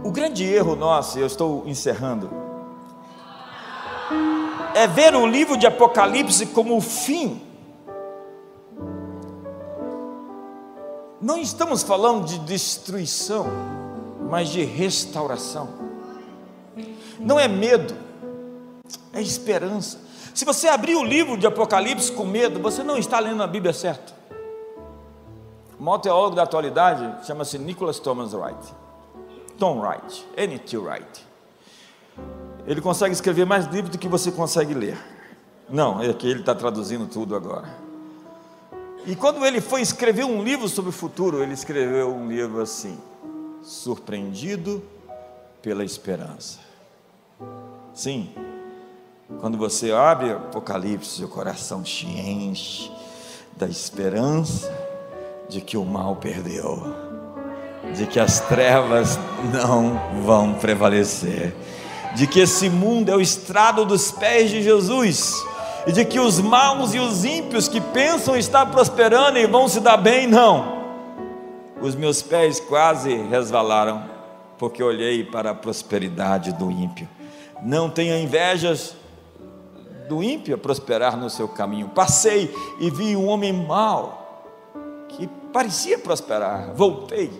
o 0.03 0.11
grande 0.11 0.43
erro 0.45 0.75
nosso, 0.75 1.21
eu 1.21 1.27
estou 1.29 1.63
encerrando, 1.69 2.29
é 4.75 4.89
ver 4.89 5.15
o 5.15 5.25
livro 5.25 5.57
de 5.57 5.69
Apocalipse 5.69 6.47
como 6.47 6.77
o 6.77 6.81
fim. 6.81 7.41
Não 11.21 11.39
estamos 11.39 11.85
falando 11.85 12.25
de 12.27 12.41
destruição, 12.41 13.47
mas 14.29 14.49
de 14.49 14.65
restauração. 14.65 15.69
Não 17.21 17.39
é 17.39 17.47
medo, 17.47 17.95
é 19.13 19.23
esperança. 19.23 20.10
Se 20.41 20.47
você 20.47 20.68
abrir 20.68 20.95
o 20.95 21.05
livro 21.05 21.36
de 21.36 21.47
Apocalipse 21.47 22.11
com 22.12 22.24
medo, 22.24 22.61
você 22.61 22.82
não 22.82 22.97
está 22.97 23.20
lendo 23.20 23.43
a 23.43 23.47
Bíblia 23.47 23.74
certa. 23.74 24.14
O 25.78 25.82
maior 25.82 25.99
teólogo 25.99 26.34
da 26.34 26.45
atualidade 26.45 27.26
chama-se 27.26 27.59
Nicholas 27.59 27.99
Thomas 27.99 28.32
Wright. 28.32 28.74
Tom 29.59 29.82
Wright, 29.82 30.26
N.T. 30.38 30.78
Wright. 30.78 31.26
Ele 32.66 32.80
consegue 32.80 33.12
escrever 33.12 33.45
mais 33.45 33.66
livros 33.66 33.91
do 33.91 33.99
que 33.99 34.09
você 34.09 34.32
consegue 34.32 34.72
ler. 34.72 34.97
Não, 35.68 36.01
é 36.01 36.11
que 36.14 36.26
ele 36.26 36.41
está 36.41 36.55
traduzindo 36.55 37.07
tudo 37.07 37.36
agora. 37.36 37.68
E 39.05 39.14
quando 39.14 39.45
ele 39.45 39.61
foi 39.61 39.82
escrever 39.82 40.24
um 40.24 40.43
livro 40.43 40.70
sobre 40.70 40.88
o 40.88 40.95
futuro, 40.95 41.43
ele 41.43 41.53
escreveu 41.53 42.14
um 42.14 42.26
livro 42.26 42.62
assim: 42.62 42.99
Surpreendido 43.62 44.82
pela 45.61 45.84
Esperança. 45.84 46.61
Sim, 47.93 48.32
quando 49.39 49.57
você 49.57 49.93
abre 49.93 50.33
Apocalipse, 50.33 51.24
o 51.24 51.28
coração 51.28 51.83
te 51.83 52.07
enche 52.07 52.91
da 53.57 53.66
esperança 53.66 54.72
de 55.49 55.61
que 55.61 55.76
o 55.76 55.85
mal 55.85 56.16
perdeu, 56.16 56.95
de 57.95 58.07
que 58.07 58.18
as 58.18 58.41
trevas 58.41 59.18
não 59.53 60.01
vão 60.24 60.55
prevalecer, 60.55 61.55
de 62.14 62.26
que 62.26 62.41
esse 62.41 62.68
mundo 62.68 63.11
é 63.11 63.16
o 63.16 63.20
estrado 63.20 63.85
dos 63.85 64.11
pés 64.11 64.51
de 64.51 64.62
Jesus, 64.62 65.35
e 65.87 65.93
de 65.93 66.05
que 66.05 66.20
os 66.20 66.41
maus 66.41 66.95
e 66.95 66.99
os 66.99 67.24
ímpios 67.24 67.68
que 67.68 67.81
pensam 67.81 68.37
estar 68.37 68.66
prosperando 68.66 69.39
e 69.39 69.47
vão 69.47 69.68
se 69.68 69.81
dar 69.81 69.97
bem, 69.97 70.26
não. 70.26 70.81
Os 71.81 71.95
meus 71.95 72.20
pés 72.20 72.61
quase 72.61 73.14
resvalaram, 73.14 74.05
porque 74.59 74.83
olhei 74.83 75.24
para 75.24 75.51
a 75.51 75.55
prosperidade 75.55 76.53
do 76.53 76.70
ímpio. 76.70 77.09
Não 77.62 77.89
tenha 77.89 78.20
invejas 78.20 78.95
do 80.11 80.25
ímpio 80.25 80.57
a 80.57 80.59
prosperar 80.59 81.17
no 81.17 81.31
seu 81.31 81.47
caminho. 81.47 81.89
Passei 81.89 82.53
e 82.81 82.91
vi 82.91 83.15
um 83.15 83.29
homem 83.29 83.53
mau 83.53 84.45
que 85.09 85.29
parecia 85.53 85.99
prosperar. 85.99 86.75
Voltei 86.75 87.31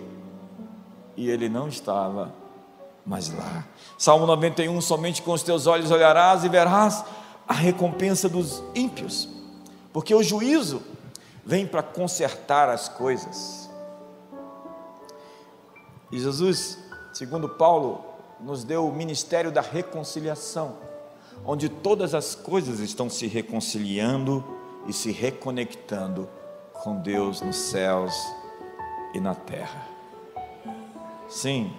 e 1.17 1.29
ele 1.29 1.49
não 1.49 1.67
estava 1.67 2.33
mais 3.05 3.29
lá. 3.29 3.65
Salmo 3.97 4.25
91: 4.25 4.79
Somente 4.79 5.21
com 5.21 5.33
os 5.33 5.43
teus 5.43 5.67
olhos 5.67 5.91
olharás 5.91 6.45
e 6.45 6.49
verás 6.49 7.03
a 7.45 7.53
recompensa 7.53 8.29
dos 8.29 8.63
ímpios, 8.73 9.27
porque 9.91 10.15
o 10.15 10.23
juízo 10.23 10.81
vem 11.45 11.67
para 11.67 11.83
consertar 11.83 12.69
as 12.69 12.87
coisas. 12.87 13.69
E 16.09 16.17
Jesus, 16.19 16.77
segundo 17.11 17.49
Paulo, 17.49 18.05
nos 18.39 18.63
deu 18.63 18.87
o 18.87 18.95
ministério 18.95 19.51
da 19.51 19.61
reconciliação 19.61 20.80
onde 21.45 21.69
todas 21.69 22.13
as 22.13 22.35
coisas 22.35 22.79
estão 22.79 23.09
se 23.09 23.27
reconciliando 23.27 24.43
e 24.87 24.93
se 24.93 25.11
reconectando 25.11 26.29
com 26.73 26.97
Deus 27.01 27.41
nos 27.41 27.55
céus 27.55 28.13
e 29.13 29.19
na 29.19 29.35
terra. 29.35 29.87
Sim, 31.27 31.73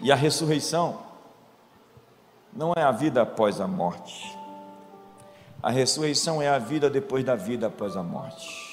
e 0.00 0.12
a 0.12 0.14
ressurreição 0.14 1.00
não 2.52 2.72
é 2.76 2.82
a 2.82 2.92
vida 2.92 3.22
após 3.22 3.60
a 3.60 3.66
morte, 3.66 4.36
a 5.62 5.70
ressurreição 5.70 6.40
é 6.40 6.48
a 6.48 6.58
vida 6.58 6.88
depois 6.88 7.24
da 7.24 7.34
vida 7.34 7.66
após 7.66 7.96
a 7.96 8.02
morte. 8.02 8.68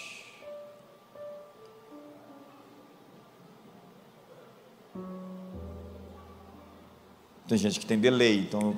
Tem 7.48 7.58
gente 7.58 7.80
que 7.80 7.86
tem 7.86 8.00
delay, 8.00 8.40
então 8.40 8.76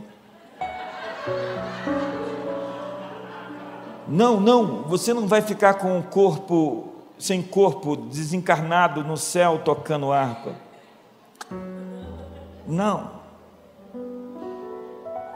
não, 4.08 4.40
não, 4.40 4.84
você 4.84 5.14
não 5.14 5.28
vai 5.28 5.42
ficar 5.42 5.76
com 5.76 6.00
o 6.00 6.04
corpo, 6.04 6.94
sem 7.20 7.42
corpo, 7.44 7.96
desencarnado 7.96 9.04
no 9.04 9.18
céu 9.18 9.62
tocando 9.64 10.12
harpa. 10.12 10.56
Não. 12.66 13.18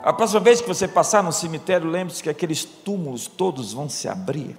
A 0.03 0.11
próxima 0.11 0.39
vez 0.39 0.61
que 0.61 0.67
você 0.67 0.87
passar 0.87 1.21
no 1.21 1.31
cemitério, 1.31 1.87
lembre-se 1.87 2.23
que 2.23 2.29
aqueles 2.29 2.65
túmulos 2.65 3.27
todos 3.27 3.71
vão 3.71 3.87
se 3.87 4.07
abrir. 4.07 4.57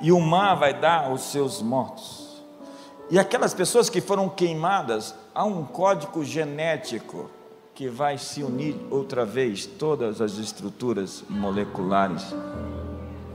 E 0.00 0.12
o 0.12 0.20
mar 0.20 0.54
vai 0.54 0.72
dar 0.78 1.12
os 1.12 1.22
seus 1.22 1.60
mortos. 1.60 2.42
E 3.10 3.18
aquelas 3.18 3.52
pessoas 3.52 3.90
que 3.90 4.00
foram 4.00 4.28
queimadas, 4.28 5.14
há 5.34 5.44
um 5.44 5.64
código 5.64 6.24
genético 6.24 7.30
que 7.74 7.88
vai 7.88 8.16
se 8.16 8.42
unir 8.42 8.76
outra 8.88 9.24
vez 9.24 9.66
todas 9.66 10.20
as 10.20 10.38
estruturas 10.38 11.24
moleculares 11.28 12.34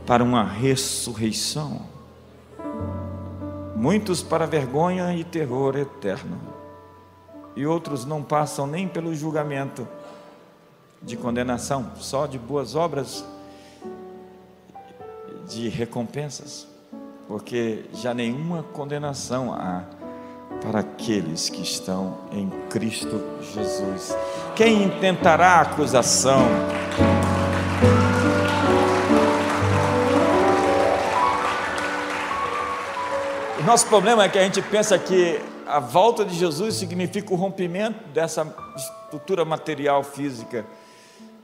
para 0.07 0.23
uma 0.23 0.43
ressurreição. 0.43 1.81
Muitos 3.75 4.23
para 4.23 4.45
vergonha 4.45 5.13
e 5.13 5.23
terror 5.23 5.77
eterno, 5.77 6.39
e 7.55 7.65
outros 7.65 8.05
não 8.05 8.23
passam 8.23 8.65
nem 8.65 8.87
pelo 8.87 9.13
julgamento 9.13 9.87
de 11.01 11.15
condenação, 11.15 11.91
só 11.95 12.25
de 12.25 12.37
boas 12.37 12.75
obras, 12.75 13.25
de 15.47 15.67
recompensas, 15.69 16.67
porque 17.27 17.85
já 17.93 18.13
nenhuma 18.13 18.63
condenação 18.63 19.53
há 19.53 19.83
para 20.61 20.79
aqueles 20.79 21.49
que 21.49 21.61
estão 21.61 22.17
em 22.31 22.49
Cristo 22.69 23.21
Jesus. 23.53 24.15
Quem 24.55 24.83
intentará 24.83 25.61
acusação? 25.61 26.41
O 33.59 33.63
nosso 33.63 33.87
problema 33.87 34.23
é 34.23 34.29
que 34.29 34.37
a 34.37 34.43
gente 34.43 34.61
pensa 34.61 34.97
que 34.97 35.39
a 35.65 35.79
volta 35.79 36.25
de 36.25 36.35
Jesus 36.35 36.75
significa 36.75 37.33
o 37.33 37.37
rompimento 37.37 38.07
dessa 38.09 38.45
estrutura 38.75 39.45
material 39.45 40.03
física. 40.03 40.65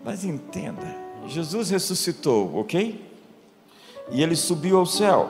Mas 0.04 0.24
entenda, 0.24 0.96
Jesus 1.28 1.70
ressuscitou, 1.70 2.58
ok? 2.58 3.04
E 4.12 4.22
ele 4.22 4.36
subiu 4.36 4.78
ao 4.78 4.86
céu 4.86 5.30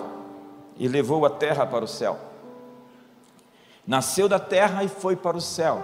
e 0.77 0.87
levou 0.87 1.25
a 1.25 1.29
terra 1.29 1.65
para 1.65 1.85
o 1.85 1.87
céu 1.87 2.34
nasceu 3.85 4.27
da 4.27 4.39
terra 4.39 4.83
e 4.83 4.87
foi 4.87 5.15
para 5.15 5.37
o 5.37 5.41
céu. 5.41 5.83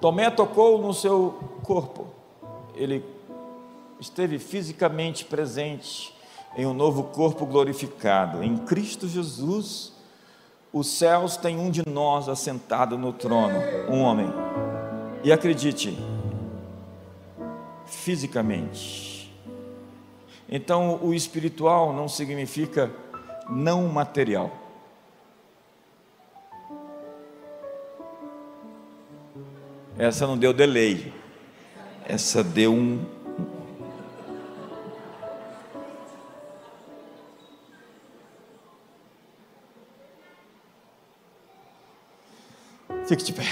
Tomé 0.00 0.30
tocou 0.30 0.80
no 0.80 0.94
seu 0.94 1.38
corpo, 1.62 2.06
ele 2.74 3.04
esteve 4.00 4.38
fisicamente 4.38 5.24
presente 5.24 6.14
em 6.56 6.66
um 6.66 6.72
novo 6.72 7.04
corpo 7.04 7.44
glorificado. 7.44 8.42
Em 8.42 8.56
Cristo 8.56 9.06
Jesus, 9.06 9.92
os 10.72 10.86
céus 10.86 11.36
têm 11.36 11.58
um 11.58 11.70
de 11.70 11.82
nós 11.86 12.28
assentado 12.28 12.96
no 12.96 13.12
trono, 13.12 13.58
um 13.88 14.00
homem. 14.00 14.32
E 15.22 15.30
acredite, 15.30 15.98
fisicamente. 17.84 19.32
Então, 20.48 20.98
o 21.02 21.12
espiritual 21.12 21.92
não 21.92 22.08
significa 22.08 22.90
não 23.48 23.86
material. 23.88 24.50
Essa 29.98 30.26
não 30.26 30.38
deu 30.38 30.52
delay. 30.52 31.12
Essa 32.06 32.42
deu 32.42 32.72
um. 32.72 33.04
Fique 43.06 43.24
de 43.24 43.32
pé. 43.32 43.44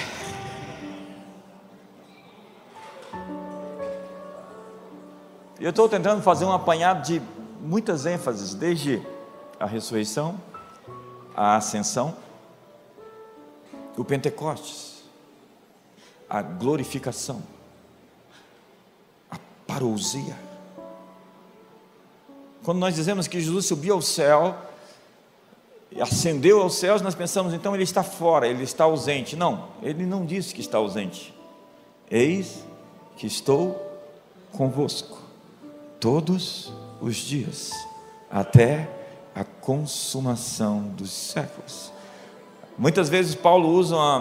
Eu 5.60 5.70
estou 5.70 5.88
tentando 5.88 6.22
fazer 6.22 6.44
um 6.44 6.52
apanhado 6.52 7.04
de 7.04 7.20
muitas 7.60 8.06
ênfases, 8.06 8.54
desde 8.54 9.02
a 9.58 9.66
ressurreição, 9.66 10.40
a 11.34 11.56
ascensão, 11.56 12.16
o 13.96 14.04
Pentecostes 14.04 14.87
a 16.28 16.42
glorificação 16.42 17.42
parousia. 19.68 20.34
Quando 22.64 22.78
nós 22.78 22.94
dizemos 22.94 23.28
que 23.28 23.40
Jesus 23.40 23.66
subiu 23.66 23.94
ao 23.94 24.02
céu, 24.02 24.56
ascendeu 26.00 26.62
aos 26.62 26.74
céus, 26.74 27.02
nós 27.02 27.14
pensamos 27.14 27.52
então 27.52 27.74
ele 27.74 27.84
está 27.84 28.02
fora, 28.02 28.48
ele 28.48 28.64
está 28.64 28.84
ausente. 28.84 29.36
Não, 29.36 29.68
ele 29.82 30.04
não 30.06 30.24
disse 30.24 30.54
que 30.54 30.60
está 30.60 30.78
ausente. 30.78 31.34
Eis 32.10 32.64
que 33.16 33.26
estou 33.26 33.80
convosco 34.52 35.18
todos 36.00 36.72
os 37.00 37.16
dias, 37.16 37.72
até 38.30 38.88
a 39.34 39.44
consumação 39.44 40.82
dos 40.82 41.10
séculos. 41.10 41.92
Muitas 42.76 43.08
vezes 43.08 43.34
Paulo 43.34 43.68
usa 43.68 43.96
uma, 43.96 44.18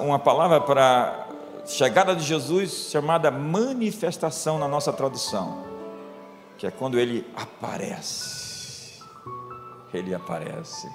uma 0.00 0.18
palavra 0.18 0.60
para 0.60 1.27
chegada 1.68 2.16
de 2.16 2.24
Jesus 2.24 2.88
chamada 2.90 3.30
manifestação 3.30 4.58
na 4.58 4.66
nossa 4.66 4.92
tradução, 4.92 5.64
que 6.56 6.66
é 6.66 6.70
quando 6.70 6.98
ele 6.98 7.26
aparece. 7.36 9.02
Ele 9.92 10.14
aparece 10.14 10.88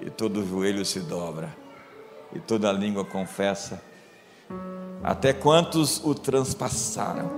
e 0.00 0.10
todo 0.10 0.46
joelho 0.46 0.84
se 0.84 1.00
dobra 1.00 1.54
e 2.32 2.40
toda 2.40 2.70
língua 2.72 3.04
confessa. 3.04 3.82
Até 5.02 5.32
quantos 5.32 6.02
o 6.04 6.14
transpassaram 6.14 7.30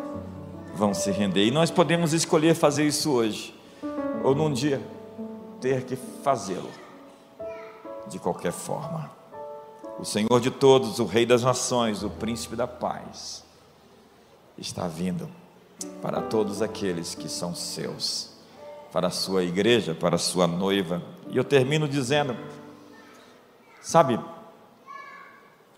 vão 0.74 0.94
se 0.94 1.10
render. 1.10 1.46
E 1.46 1.50
nós 1.50 1.70
podemos 1.70 2.12
escolher 2.12 2.54
fazer 2.54 2.86
isso 2.86 3.10
hoje, 3.10 3.54
ou 4.22 4.34
num 4.34 4.52
dia 4.52 4.80
ter 5.60 5.84
que 5.84 5.96
fazê-lo, 6.22 6.70
de 8.08 8.18
qualquer 8.18 8.52
forma. 8.52 9.15
O 9.98 10.04
Senhor 10.04 10.40
de 10.40 10.50
todos, 10.50 10.98
o 10.98 11.06
Rei 11.06 11.24
das 11.24 11.42
nações, 11.42 12.02
o 12.02 12.10
Príncipe 12.10 12.54
da 12.54 12.66
paz, 12.66 13.42
está 14.58 14.86
vindo 14.86 15.28
para 16.02 16.20
todos 16.20 16.60
aqueles 16.60 17.14
que 17.14 17.28
são 17.28 17.54
seus, 17.54 18.30
para 18.92 19.08
a 19.08 19.10
sua 19.10 19.42
igreja, 19.42 19.94
para 19.94 20.16
a 20.16 20.18
sua 20.18 20.46
noiva. 20.46 21.02
E 21.30 21.36
eu 21.36 21.44
termino 21.44 21.88
dizendo: 21.88 22.36
sabe, 23.80 24.20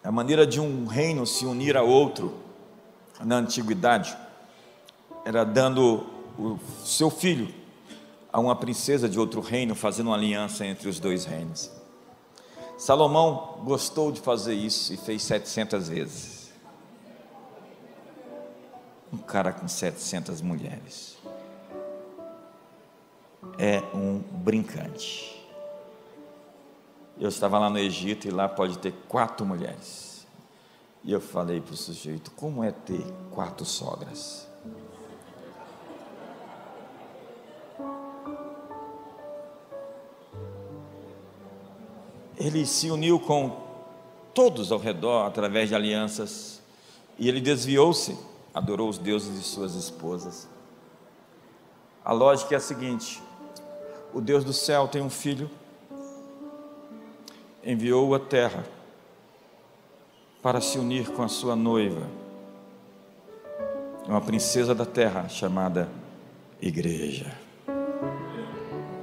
a 0.02 0.10
maneira 0.10 0.44
de 0.44 0.60
um 0.60 0.86
reino 0.86 1.24
se 1.24 1.46
unir 1.46 1.76
a 1.76 1.82
outro 1.82 2.34
na 3.24 3.36
antiguidade 3.36 4.16
era 5.24 5.44
dando 5.44 6.06
o 6.36 6.58
seu 6.84 7.10
filho 7.10 7.54
a 8.32 8.40
uma 8.40 8.56
princesa 8.56 9.08
de 9.08 9.18
outro 9.18 9.40
reino, 9.40 9.74
fazendo 9.74 10.08
uma 10.08 10.16
aliança 10.16 10.66
entre 10.66 10.88
os 10.88 10.98
dois 10.98 11.24
reinos. 11.24 11.77
Salomão 12.78 13.60
gostou 13.64 14.12
de 14.12 14.20
fazer 14.20 14.54
isso 14.54 14.94
e 14.94 14.96
fez 14.96 15.24
700 15.24 15.88
vezes. 15.88 16.52
Um 19.12 19.18
cara 19.18 19.52
com 19.52 19.66
700 19.66 20.40
mulheres 20.40 21.18
é 23.58 23.82
um 23.94 24.18
brincante. 24.18 25.44
Eu 27.18 27.28
estava 27.28 27.58
lá 27.58 27.68
no 27.68 27.78
Egito 27.78 28.28
e 28.28 28.30
lá 28.30 28.48
pode 28.48 28.78
ter 28.78 28.92
quatro 29.08 29.44
mulheres. 29.44 30.24
E 31.02 31.12
eu 31.12 31.20
falei 31.20 31.60
para 31.60 31.74
o 31.74 31.76
sujeito: 31.76 32.30
como 32.30 32.62
é 32.62 32.70
ter 32.70 33.04
quatro 33.32 33.66
sogras? 33.66 34.47
Ele 42.38 42.64
se 42.64 42.90
uniu 42.90 43.18
com 43.18 43.56
todos 44.32 44.70
ao 44.70 44.78
redor 44.78 45.26
através 45.26 45.68
de 45.68 45.74
alianças 45.74 46.62
e 47.18 47.28
ele 47.28 47.40
desviou-se, 47.40 48.16
adorou 48.54 48.88
os 48.88 48.96
deuses 48.96 49.36
de 49.36 49.44
suas 49.44 49.74
esposas. 49.74 50.48
A 52.04 52.12
lógica 52.12 52.54
é 52.54 52.58
a 52.58 52.60
seguinte: 52.60 53.20
o 54.14 54.20
Deus 54.20 54.44
do 54.44 54.52
céu 54.52 54.86
tem 54.86 55.02
um 55.02 55.10
filho, 55.10 55.50
enviou-o 57.64 58.14
à 58.14 58.20
terra 58.20 58.64
para 60.40 60.60
se 60.60 60.78
unir 60.78 61.10
com 61.10 61.22
a 61.22 61.28
sua 61.28 61.56
noiva, 61.56 62.06
uma 64.06 64.20
princesa 64.20 64.74
da 64.74 64.86
terra 64.86 65.28
chamada 65.28 65.88
Igreja. 66.62 67.36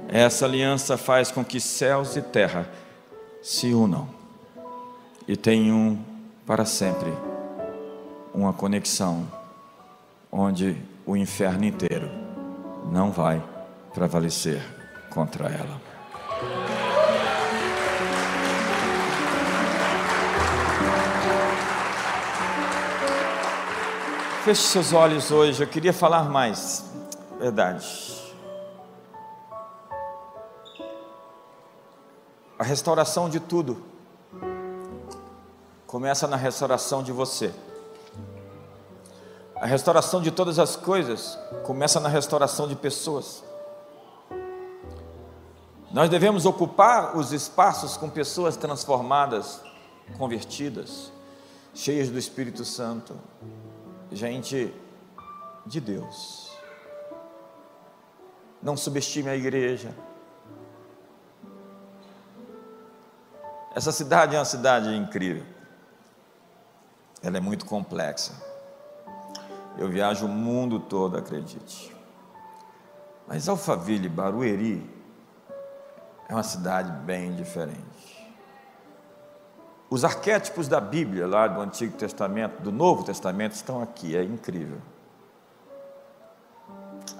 Essa 0.08 0.46
aliança 0.46 0.96
faz 0.96 1.30
com 1.30 1.44
que 1.44 1.60
céus 1.60 2.16
e 2.16 2.22
terra 2.22 2.66
se 3.46 3.72
unam 3.72 4.08
e 5.28 5.36
tenham 5.36 5.96
para 6.44 6.64
sempre 6.64 7.12
uma 8.34 8.52
conexão 8.52 9.24
onde 10.32 10.76
o 11.06 11.16
inferno 11.16 11.64
inteiro 11.64 12.10
não 12.90 13.12
vai 13.12 13.40
prevalecer 13.94 14.60
contra 15.10 15.48
ela. 15.48 15.80
Feche 24.44 24.62
seus 24.62 24.92
olhos 24.92 25.30
hoje, 25.30 25.62
eu 25.62 25.68
queria 25.68 25.92
falar 25.92 26.24
mais, 26.24 26.84
verdade. 27.38 28.15
A 32.58 32.64
restauração 32.64 33.28
de 33.28 33.38
tudo 33.38 33.82
começa 35.86 36.26
na 36.26 36.36
restauração 36.36 37.02
de 37.02 37.12
você. 37.12 37.52
A 39.54 39.66
restauração 39.66 40.22
de 40.22 40.30
todas 40.30 40.58
as 40.58 40.74
coisas 40.74 41.38
começa 41.64 42.00
na 42.00 42.08
restauração 42.08 42.66
de 42.66 42.74
pessoas. 42.74 43.44
Nós 45.92 46.08
devemos 46.08 46.46
ocupar 46.46 47.16
os 47.16 47.32
espaços 47.32 47.96
com 47.96 48.08
pessoas 48.08 48.56
transformadas, 48.56 49.60
convertidas, 50.18 51.12
cheias 51.74 52.08
do 52.08 52.18
Espírito 52.18 52.64
Santo, 52.64 53.14
gente 54.10 54.74
de 55.66 55.80
Deus. 55.80 56.50
Não 58.62 58.76
subestime 58.76 59.28
a 59.28 59.36
igreja. 59.36 59.94
Essa 63.76 63.92
cidade 63.92 64.34
é 64.34 64.38
uma 64.38 64.44
cidade 64.46 64.88
incrível. 64.96 65.44
Ela 67.22 67.36
é 67.36 67.40
muito 67.40 67.66
complexa. 67.66 68.32
Eu 69.76 69.86
viajo 69.90 70.24
o 70.24 70.28
mundo 70.30 70.80
todo, 70.80 71.18
acredite. 71.18 71.94
Mas 73.28 73.46
Alphaville, 73.46 74.08
Barueri, 74.08 74.82
é 76.26 76.32
uma 76.32 76.42
cidade 76.42 76.90
bem 77.04 77.34
diferente. 77.36 78.34
Os 79.90 80.06
arquétipos 80.06 80.68
da 80.68 80.80
Bíblia, 80.80 81.26
lá 81.26 81.46
do 81.46 81.60
Antigo 81.60 81.98
Testamento, 81.98 82.62
do 82.62 82.72
Novo 82.72 83.04
Testamento, 83.04 83.52
estão 83.52 83.82
aqui, 83.82 84.16
é 84.16 84.22
incrível. 84.24 84.80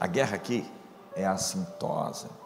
A 0.00 0.06
guerra 0.06 0.36
aqui 0.36 0.66
é 1.14 1.26
assintosa. 1.26 2.45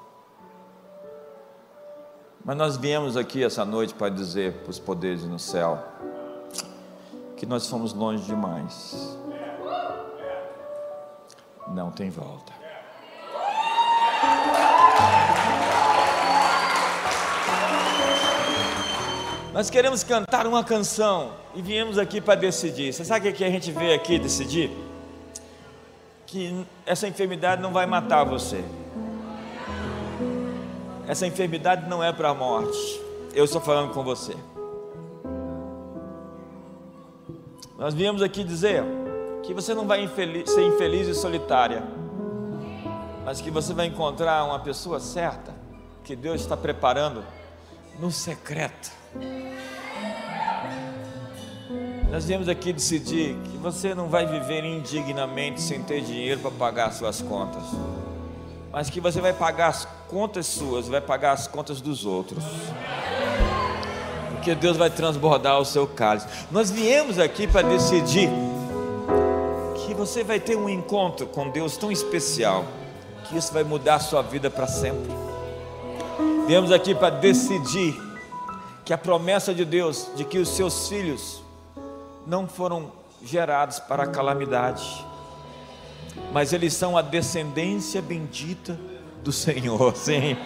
Mas 2.44 2.56
nós 2.56 2.76
viemos 2.76 3.16
aqui 3.16 3.44
essa 3.44 3.64
noite 3.64 3.92
para 3.92 4.08
dizer 4.08 4.52
para 4.62 4.70
os 4.70 4.78
poderes 4.78 5.24
no 5.24 5.38
céu 5.38 5.78
que 7.36 7.44
nós 7.44 7.68
fomos 7.68 7.92
longe 7.92 8.24
demais. 8.24 9.18
Não 11.68 11.90
tem 11.90 12.10
volta. 12.10 12.52
Nós 19.52 19.68
queremos 19.68 20.02
cantar 20.02 20.46
uma 20.46 20.64
canção 20.64 21.32
e 21.54 21.60
viemos 21.60 21.98
aqui 21.98 22.20
para 22.20 22.36
decidir. 22.36 22.92
Você 22.92 23.04
sabe 23.04 23.28
o 23.28 23.32
que 23.32 23.44
a 23.44 23.50
gente 23.50 23.70
veio 23.70 23.94
aqui 23.94 24.18
decidir? 24.18 24.70
Que 26.24 26.64
essa 26.86 27.06
enfermidade 27.06 27.60
não 27.60 27.72
vai 27.72 27.84
matar 27.84 28.24
você. 28.24 28.64
Essa 31.10 31.26
enfermidade 31.26 31.88
não 31.88 32.04
é 32.04 32.12
para 32.12 32.28
a 32.28 32.34
morte. 32.34 33.02
Eu 33.34 33.44
estou 33.44 33.60
falando 33.60 33.92
com 33.92 34.04
você. 34.04 34.32
Nós 37.76 37.92
viemos 37.94 38.22
aqui 38.22 38.44
dizer 38.44 38.84
que 39.42 39.52
você 39.52 39.74
não 39.74 39.88
vai 39.88 40.04
infeliz, 40.04 40.48
ser 40.48 40.62
infeliz 40.62 41.08
e 41.08 41.14
solitária, 41.16 41.82
mas 43.24 43.40
que 43.40 43.50
você 43.50 43.74
vai 43.74 43.86
encontrar 43.86 44.44
uma 44.44 44.60
pessoa 44.60 45.00
certa 45.00 45.52
que 46.04 46.14
Deus 46.14 46.42
está 46.42 46.56
preparando 46.56 47.24
no 47.98 48.12
secreto. 48.12 48.92
Nós 52.08 52.24
viemos 52.24 52.48
aqui 52.48 52.72
decidir 52.72 53.34
que 53.50 53.56
você 53.56 53.96
não 53.96 54.08
vai 54.08 54.26
viver 54.26 54.62
indignamente 54.64 55.60
sem 55.60 55.82
ter 55.82 56.02
dinheiro 56.02 56.40
para 56.40 56.52
pagar 56.52 56.92
suas 56.92 57.20
contas 57.20 57.64
mas 58.72 58.88
que 58.88 59.00
você 59.00 59.20
vai 59.20 59.32
pagar 59.32 59.68
as 59.68 59.86
contas 60.08 60.46
suas, 60.46 60.88
vai 60.88 61.00
pagar 61.00 61.32
as 61.32 61.46
contas 61.46 61.80
dos 61.80 62.06
outros. 62.06 62.42
Porque 64.32 64.54
Deus 64.54 64.76
vai 64.76 64.88
transbordar 64.88 65.58
o 65.58 65.64
seu 65.64 65.86
cálice. 65.86 66.26
Nós 66.50 66.70
viemos 66.70 67.18
aqui 67.18 67.46
para 67.46 67.62
decidir 67.68 68.30
que 69.84 69.92
você 69.92 70.22
vai 70.24 70.40
ter 70.40 70.56
um 70.56 70.68
encontro 70.68 71.26
com 71.26 71.50
Deus 71.50 71.76
tão 71.76 71.90
especial 71.90 72.64
que 73.24 73.36
isso 73.36 73.52
vai 73.52 73.64
mudar 73.64 73.96
a 73.96 74.00
sua 74.00 74.22
vida 74.22 74.48
para 74.48 74.66
sempre. 74.66 75.12
Viemos 76.46 76.72
aqui 76.72 76.94
para 76.94 77.10
decidir 77.10 77.94
que 78.84 78.92
a 78.92 78.98
promessa 78.98 79.52
de 79.52 79.64
Deus 79.64 80.08
de 80.16 80.24
que 80.24 80.38
os 80.38 80.48
seus 80.48 80.88
filhos 80.88 81.42
não 82.26 82.48
foram 82.48 82.90
gerados 83.22 83.78
para 83.78 84.04
a 84.04 84.06
calamidade, 84.06 85.04
mas 86.32 86.52
eles 86.52 86.74
são 86.74 86.96
a 86.96 87.02
descendência 87.02 88.00
bendita 88.00 88.78
do 89.22 89.32
Senhor. 89.32 89.94
Sim. 89.96 90.36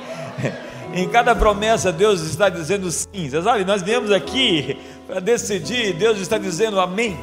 Em 0.92 1.08
cada 1.08 1.34
promessa 1.34 1.92
Deus 1.92 2.20
está 2.20 2.48
dizendo 2.48 2.90
sim. 2.90 3.28
Você 3.28 3.42
sabe, 3.42 3.64
nós 3.64 3.82
viemos 3.82 4.12
aqui 4.12 4.78
para 5.06 5.18
decidir, 5.18 5.92
Deus 5.94 6.18
está 6.18 6.38
dizendo 6.38 6.78
amém. 6.78 7.18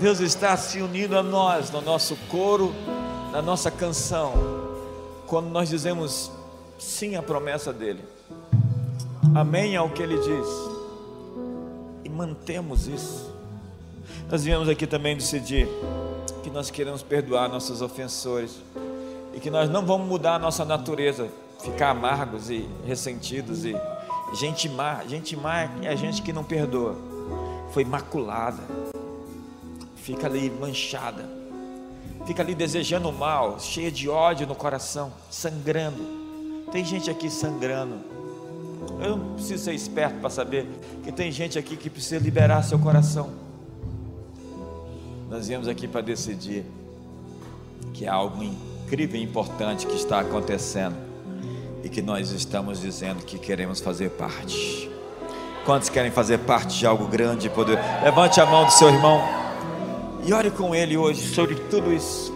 Deus 0.00 0.20
está 0.20 0.56
se 0.56 0.82
unindo 0.82 1.16
a 1.16 1.22
nós 1.22 1.70
no 1.70 1.80
nosso 1.80 2.16
coro, 2.28 2.74
na 3.32 3.40
nossa 3.40 3.70
canção, 3.70 4.32
quando 5.26 5.48
nós 5.48 5.68
dizemos 5.68 6.30
sim 6.78 7.16
à 7.16 7.22
promessa 7.22 7.72
dEle, 7.72 8.04
amém 9.34 9.76
ao 9.76 9.88
que 9.88 10.02
Ele 10.02 10.16
diz, 10.18 10.48
e 12.04 12.08
mantemos 12.08 12.86
isso. 12.86 13.32
Nós 14.30 14.44
viemos 14.44 14.68
aqui 14.68 14.86
também 14.86 15.16
decidir 15.16 15.68
que 16.44 16.50
nós 16.50 16.70
queremos 16.70 17.02
perdoar 17.02 17.48
nossos 17.48 17.80
ofensores 17.80 18.60
e 19.32 19.40
que 19.40 19.50
nós 19.50 19.70
não 19.70 19.84
vamos 19.86 20.06
mudar 20.06 20.34
a 20.34 20.38
nossa 20.38 20.62
natureza, 20.62 21.26
ficar 21.58 21.88
amargos 21.88 22.50
e 22.50 22.68
ressentidos 22.86 23.64
e 23.64 23.74
gente 24.34 24.68
má, 24.68 25.02
gente 25.08 25.34
má 25.34 25.62
é 25.80 25.88
a 25.88 25.96
gente 25.96 26.20
que 26.20 26.34
não 26.34 26.44
perdoa, 26.44 26.96
foi 27.70 27.82
maculada, 27.82 28.62
fica 29.96 30.26
ali 30.26 30.50
manchada, 30.50 31.24
fica 32.26 32.42
ali 32.42 32.54
desejando 32.54 33.10
mal, 33.10 33.58
cheia 33.58 33.90
de 33.90 34.10
ódio 34.10 34.46
no 34.46 34.54
coração, 34.54 35.10
sangrando. 35.30 36.24
Tem 36.70 36.84
gente 36.84 37.10
aqui 37.10 37.30
sangrando. 37.30 37.96
Eu 39.00 39.16
não 39.16 39.34
preciso 39.34 39.64
ser 39.64 39.72
esperto 39.72 40.20
para 40.20 40.28
saber 40.28 40.68
que 41.02 41.10
tem 41.10 41.32
gente 41.32 41.58
aqui 41.58 41.74
que 41.74 41.88
precisa 41.88 42.22
liberar 42.22 42.62
seu 42.62 42.78
coração. 42.78 43.43
Nós 45.34 45.48
viemos 45.48 45.66
aqui 45.66 45.88
para 45.88 46.00
decidir 46.00 46.64
que 47.92 48.04
é 48.04 48.08
algo 48.08 48.40
incrível 48.40 49.18
e 49.18 49.24
importante 49.24 49.84
que 49.84 49.96
está 49.96 50.20
acontecendo 50.20 50.94
e 51.82 51.88
que 51.88 52.00
nós 52.00 52.30
estamos 52.30 52.80
dizendo 52.80 53.24
que 53.24 53.36
queremos 53.36 53.80
fazer 53.80 54.10
parte. 54.10 54.88
Quantos 55.64 55.88
querem 55.88 56.12
fazer 56.12 56.38
parte 56.38 56.78
de 56.78 56.86
algo 56.86 57.08
grande 57.08 57.48
e 57.48 57.50
poder? 57.50 57.80
Levante 58.04 58.40
a 58.40 58.46
mão 58.46 58.64
do 58.64 58.70
seu 58.70 58.88
irmão 58.88 59.20
e 60.24 60.32
ore 60.32 60.52
com 60.52 60.72
ele 60.72 60.96
hoje 60.96 61.22
sobre 61.34 61.56
tudo 61.56 61.92
isso. 61.92 62.32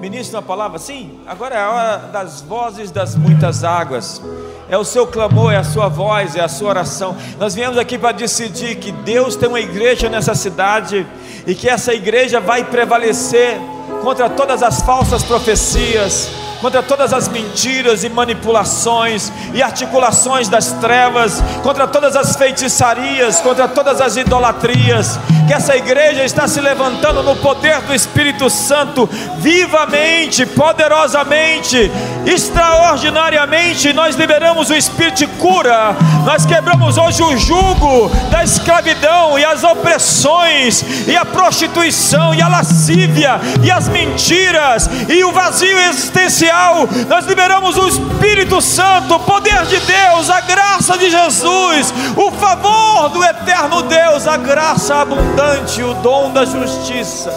Ministre 0.00 0.34
uma 0.34 0.42
palavra, 0.42 0.78
sim. 0.78 1.10
Agora 1.26 1.54
é 1.54 1.58
a 1.58 1.70
hora 1.70 1.96
das 2.10 2.40
vozes 2.40 2.90
das 2.90 3.14
muitas 3.14 3.62
águas. 3.62 4.22
É 4.66 4.78
o 4.78 4.82
seu 4.82 5.06
clamor, 5.06 5.52
é 5.52 5.58
a 5.58 5.64
sua 5.64 5.88
voz, 5.88 6.34
é 6.36 6.40
a 6.40 6.48
sua 6.48 6.70
oração. 6.70 7.14
Nós 7.38 7.54
viemos 7.54 7.76
aqui 7.76 7.98
para 7.98 8.12
decidir 8.12 8.76
que 8.76 8.92
Deus 8.92 9.36
tem 9.36 9.46
uma 9.46 9.60
igreja 9.60 10.08
nessa 10.08 10.34
cidade 10.34 11.06
e 11.46 11.54
que 11.54 11.68
essa 11.68 11.92
igreja 11.92 12.40
vai 12.40 12.64
prevalecer 12.64 13.60
contra 14.02 14.30
todas 14.30 14.62
as 14.62 14.80
falsas 14.80 15.22
profecias, 15.22 16.30
contra 16.62 16.82
todas 16.82 17.12
as 17.12 17.28
mentiras 17.28 18.02
e 18.02 18.08
manipulações 18.08 19.30
e 19.52 19.62
articulações 19.62 20.48
das 20.48 20.72
trevas, 20.72 21.42
contra 21.62 21.86
todas 21.86 22.16
as 22.16 22.36
feitiçarias, 22.36 23.40
contra 23.40 23.68
todas 23.68 24.00
as 24.00 24.16
idolatrias. 24.16 25.18
Que 25.50 25.54
essa 25.54 25.76
igreja 25.76 26.24
está 26.24 26.46
se 26.46 26.60
levantando 26.60 27.24
no 27.24 27.34
poder 27.34 27.80
do 27.80 27.92
Espírito 27.92 28.48
Santo, 28.48 29.10
vivamente, 29.38 30.46
poderosamente, 30.46 31.90
extraordinariamente. 32.24 33.92
Nós 33.92 34.14
liberamos 34.14 34.70
o 34.70 34.76
Espírito 34.76 35.16
de 35.16 35.26
cura, 35.26 35.96
nós 36.24 36.46
quebramos 36.46 36.96
hoje 36.96 37.20
o 37.24 37.36
jugo 37.36 38.08
da 38.30 38.44
escravidão 38.44 39.36
e 39.40 39.44
as 39.44 39.64
opressões, 39.64 40.84
e 41.08 41.16
a 41.16 41.24
prostituição, 41.24 42.32
e 42.32 42.40
a 42.40 42.46
lascívia, 42.46 43.40
e 43.60 43.72
as 43.72 43.88
mentiras, 43.88 44.88
e 45.08 45.24
o 45.24 45.32
vazio 45.32 45.76
existencial 45.80 46.88
nós 47.08 47.26
liberamos 47.26 47.76
o 47.76 47.88
Espírito 47.88 48.60
Santo, 48.60 49.16
o 49.16 49.18
poder 49.18 49.66
de 49.66 49.80
Deus, 49.80 50.30
a 50.30 50.42
graça 50.42 50.96
de 50.96 51.10
Jesus, 51.10 51.92
o 52.14 52.30
favor 52.30 53.08
do 53.08 53.24
eterno 53.24 53.82
Deus, 53.82 54.28
a 54.28 54.36
graça 54.36 55.04
abundante, 55.40 55.82
o 55.82 55.94
dom 55.94 56.32
da 56.32 56.44
justiça, 56.44 57.32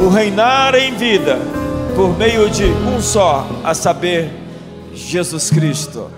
o 0.00 0.08
reinar 0.08 0.74
em 0.76 0.94
vida, 0.94 1.38
por 1.96 2.16
meio 2.16 2.48
de 2.48 2.64
um 2.64 3.00
só, 3.00 3.46
a 3.64 3.74
saber, 3.74 4.30
Jesus 4.94 5.50
Cristo. 5.50 6.17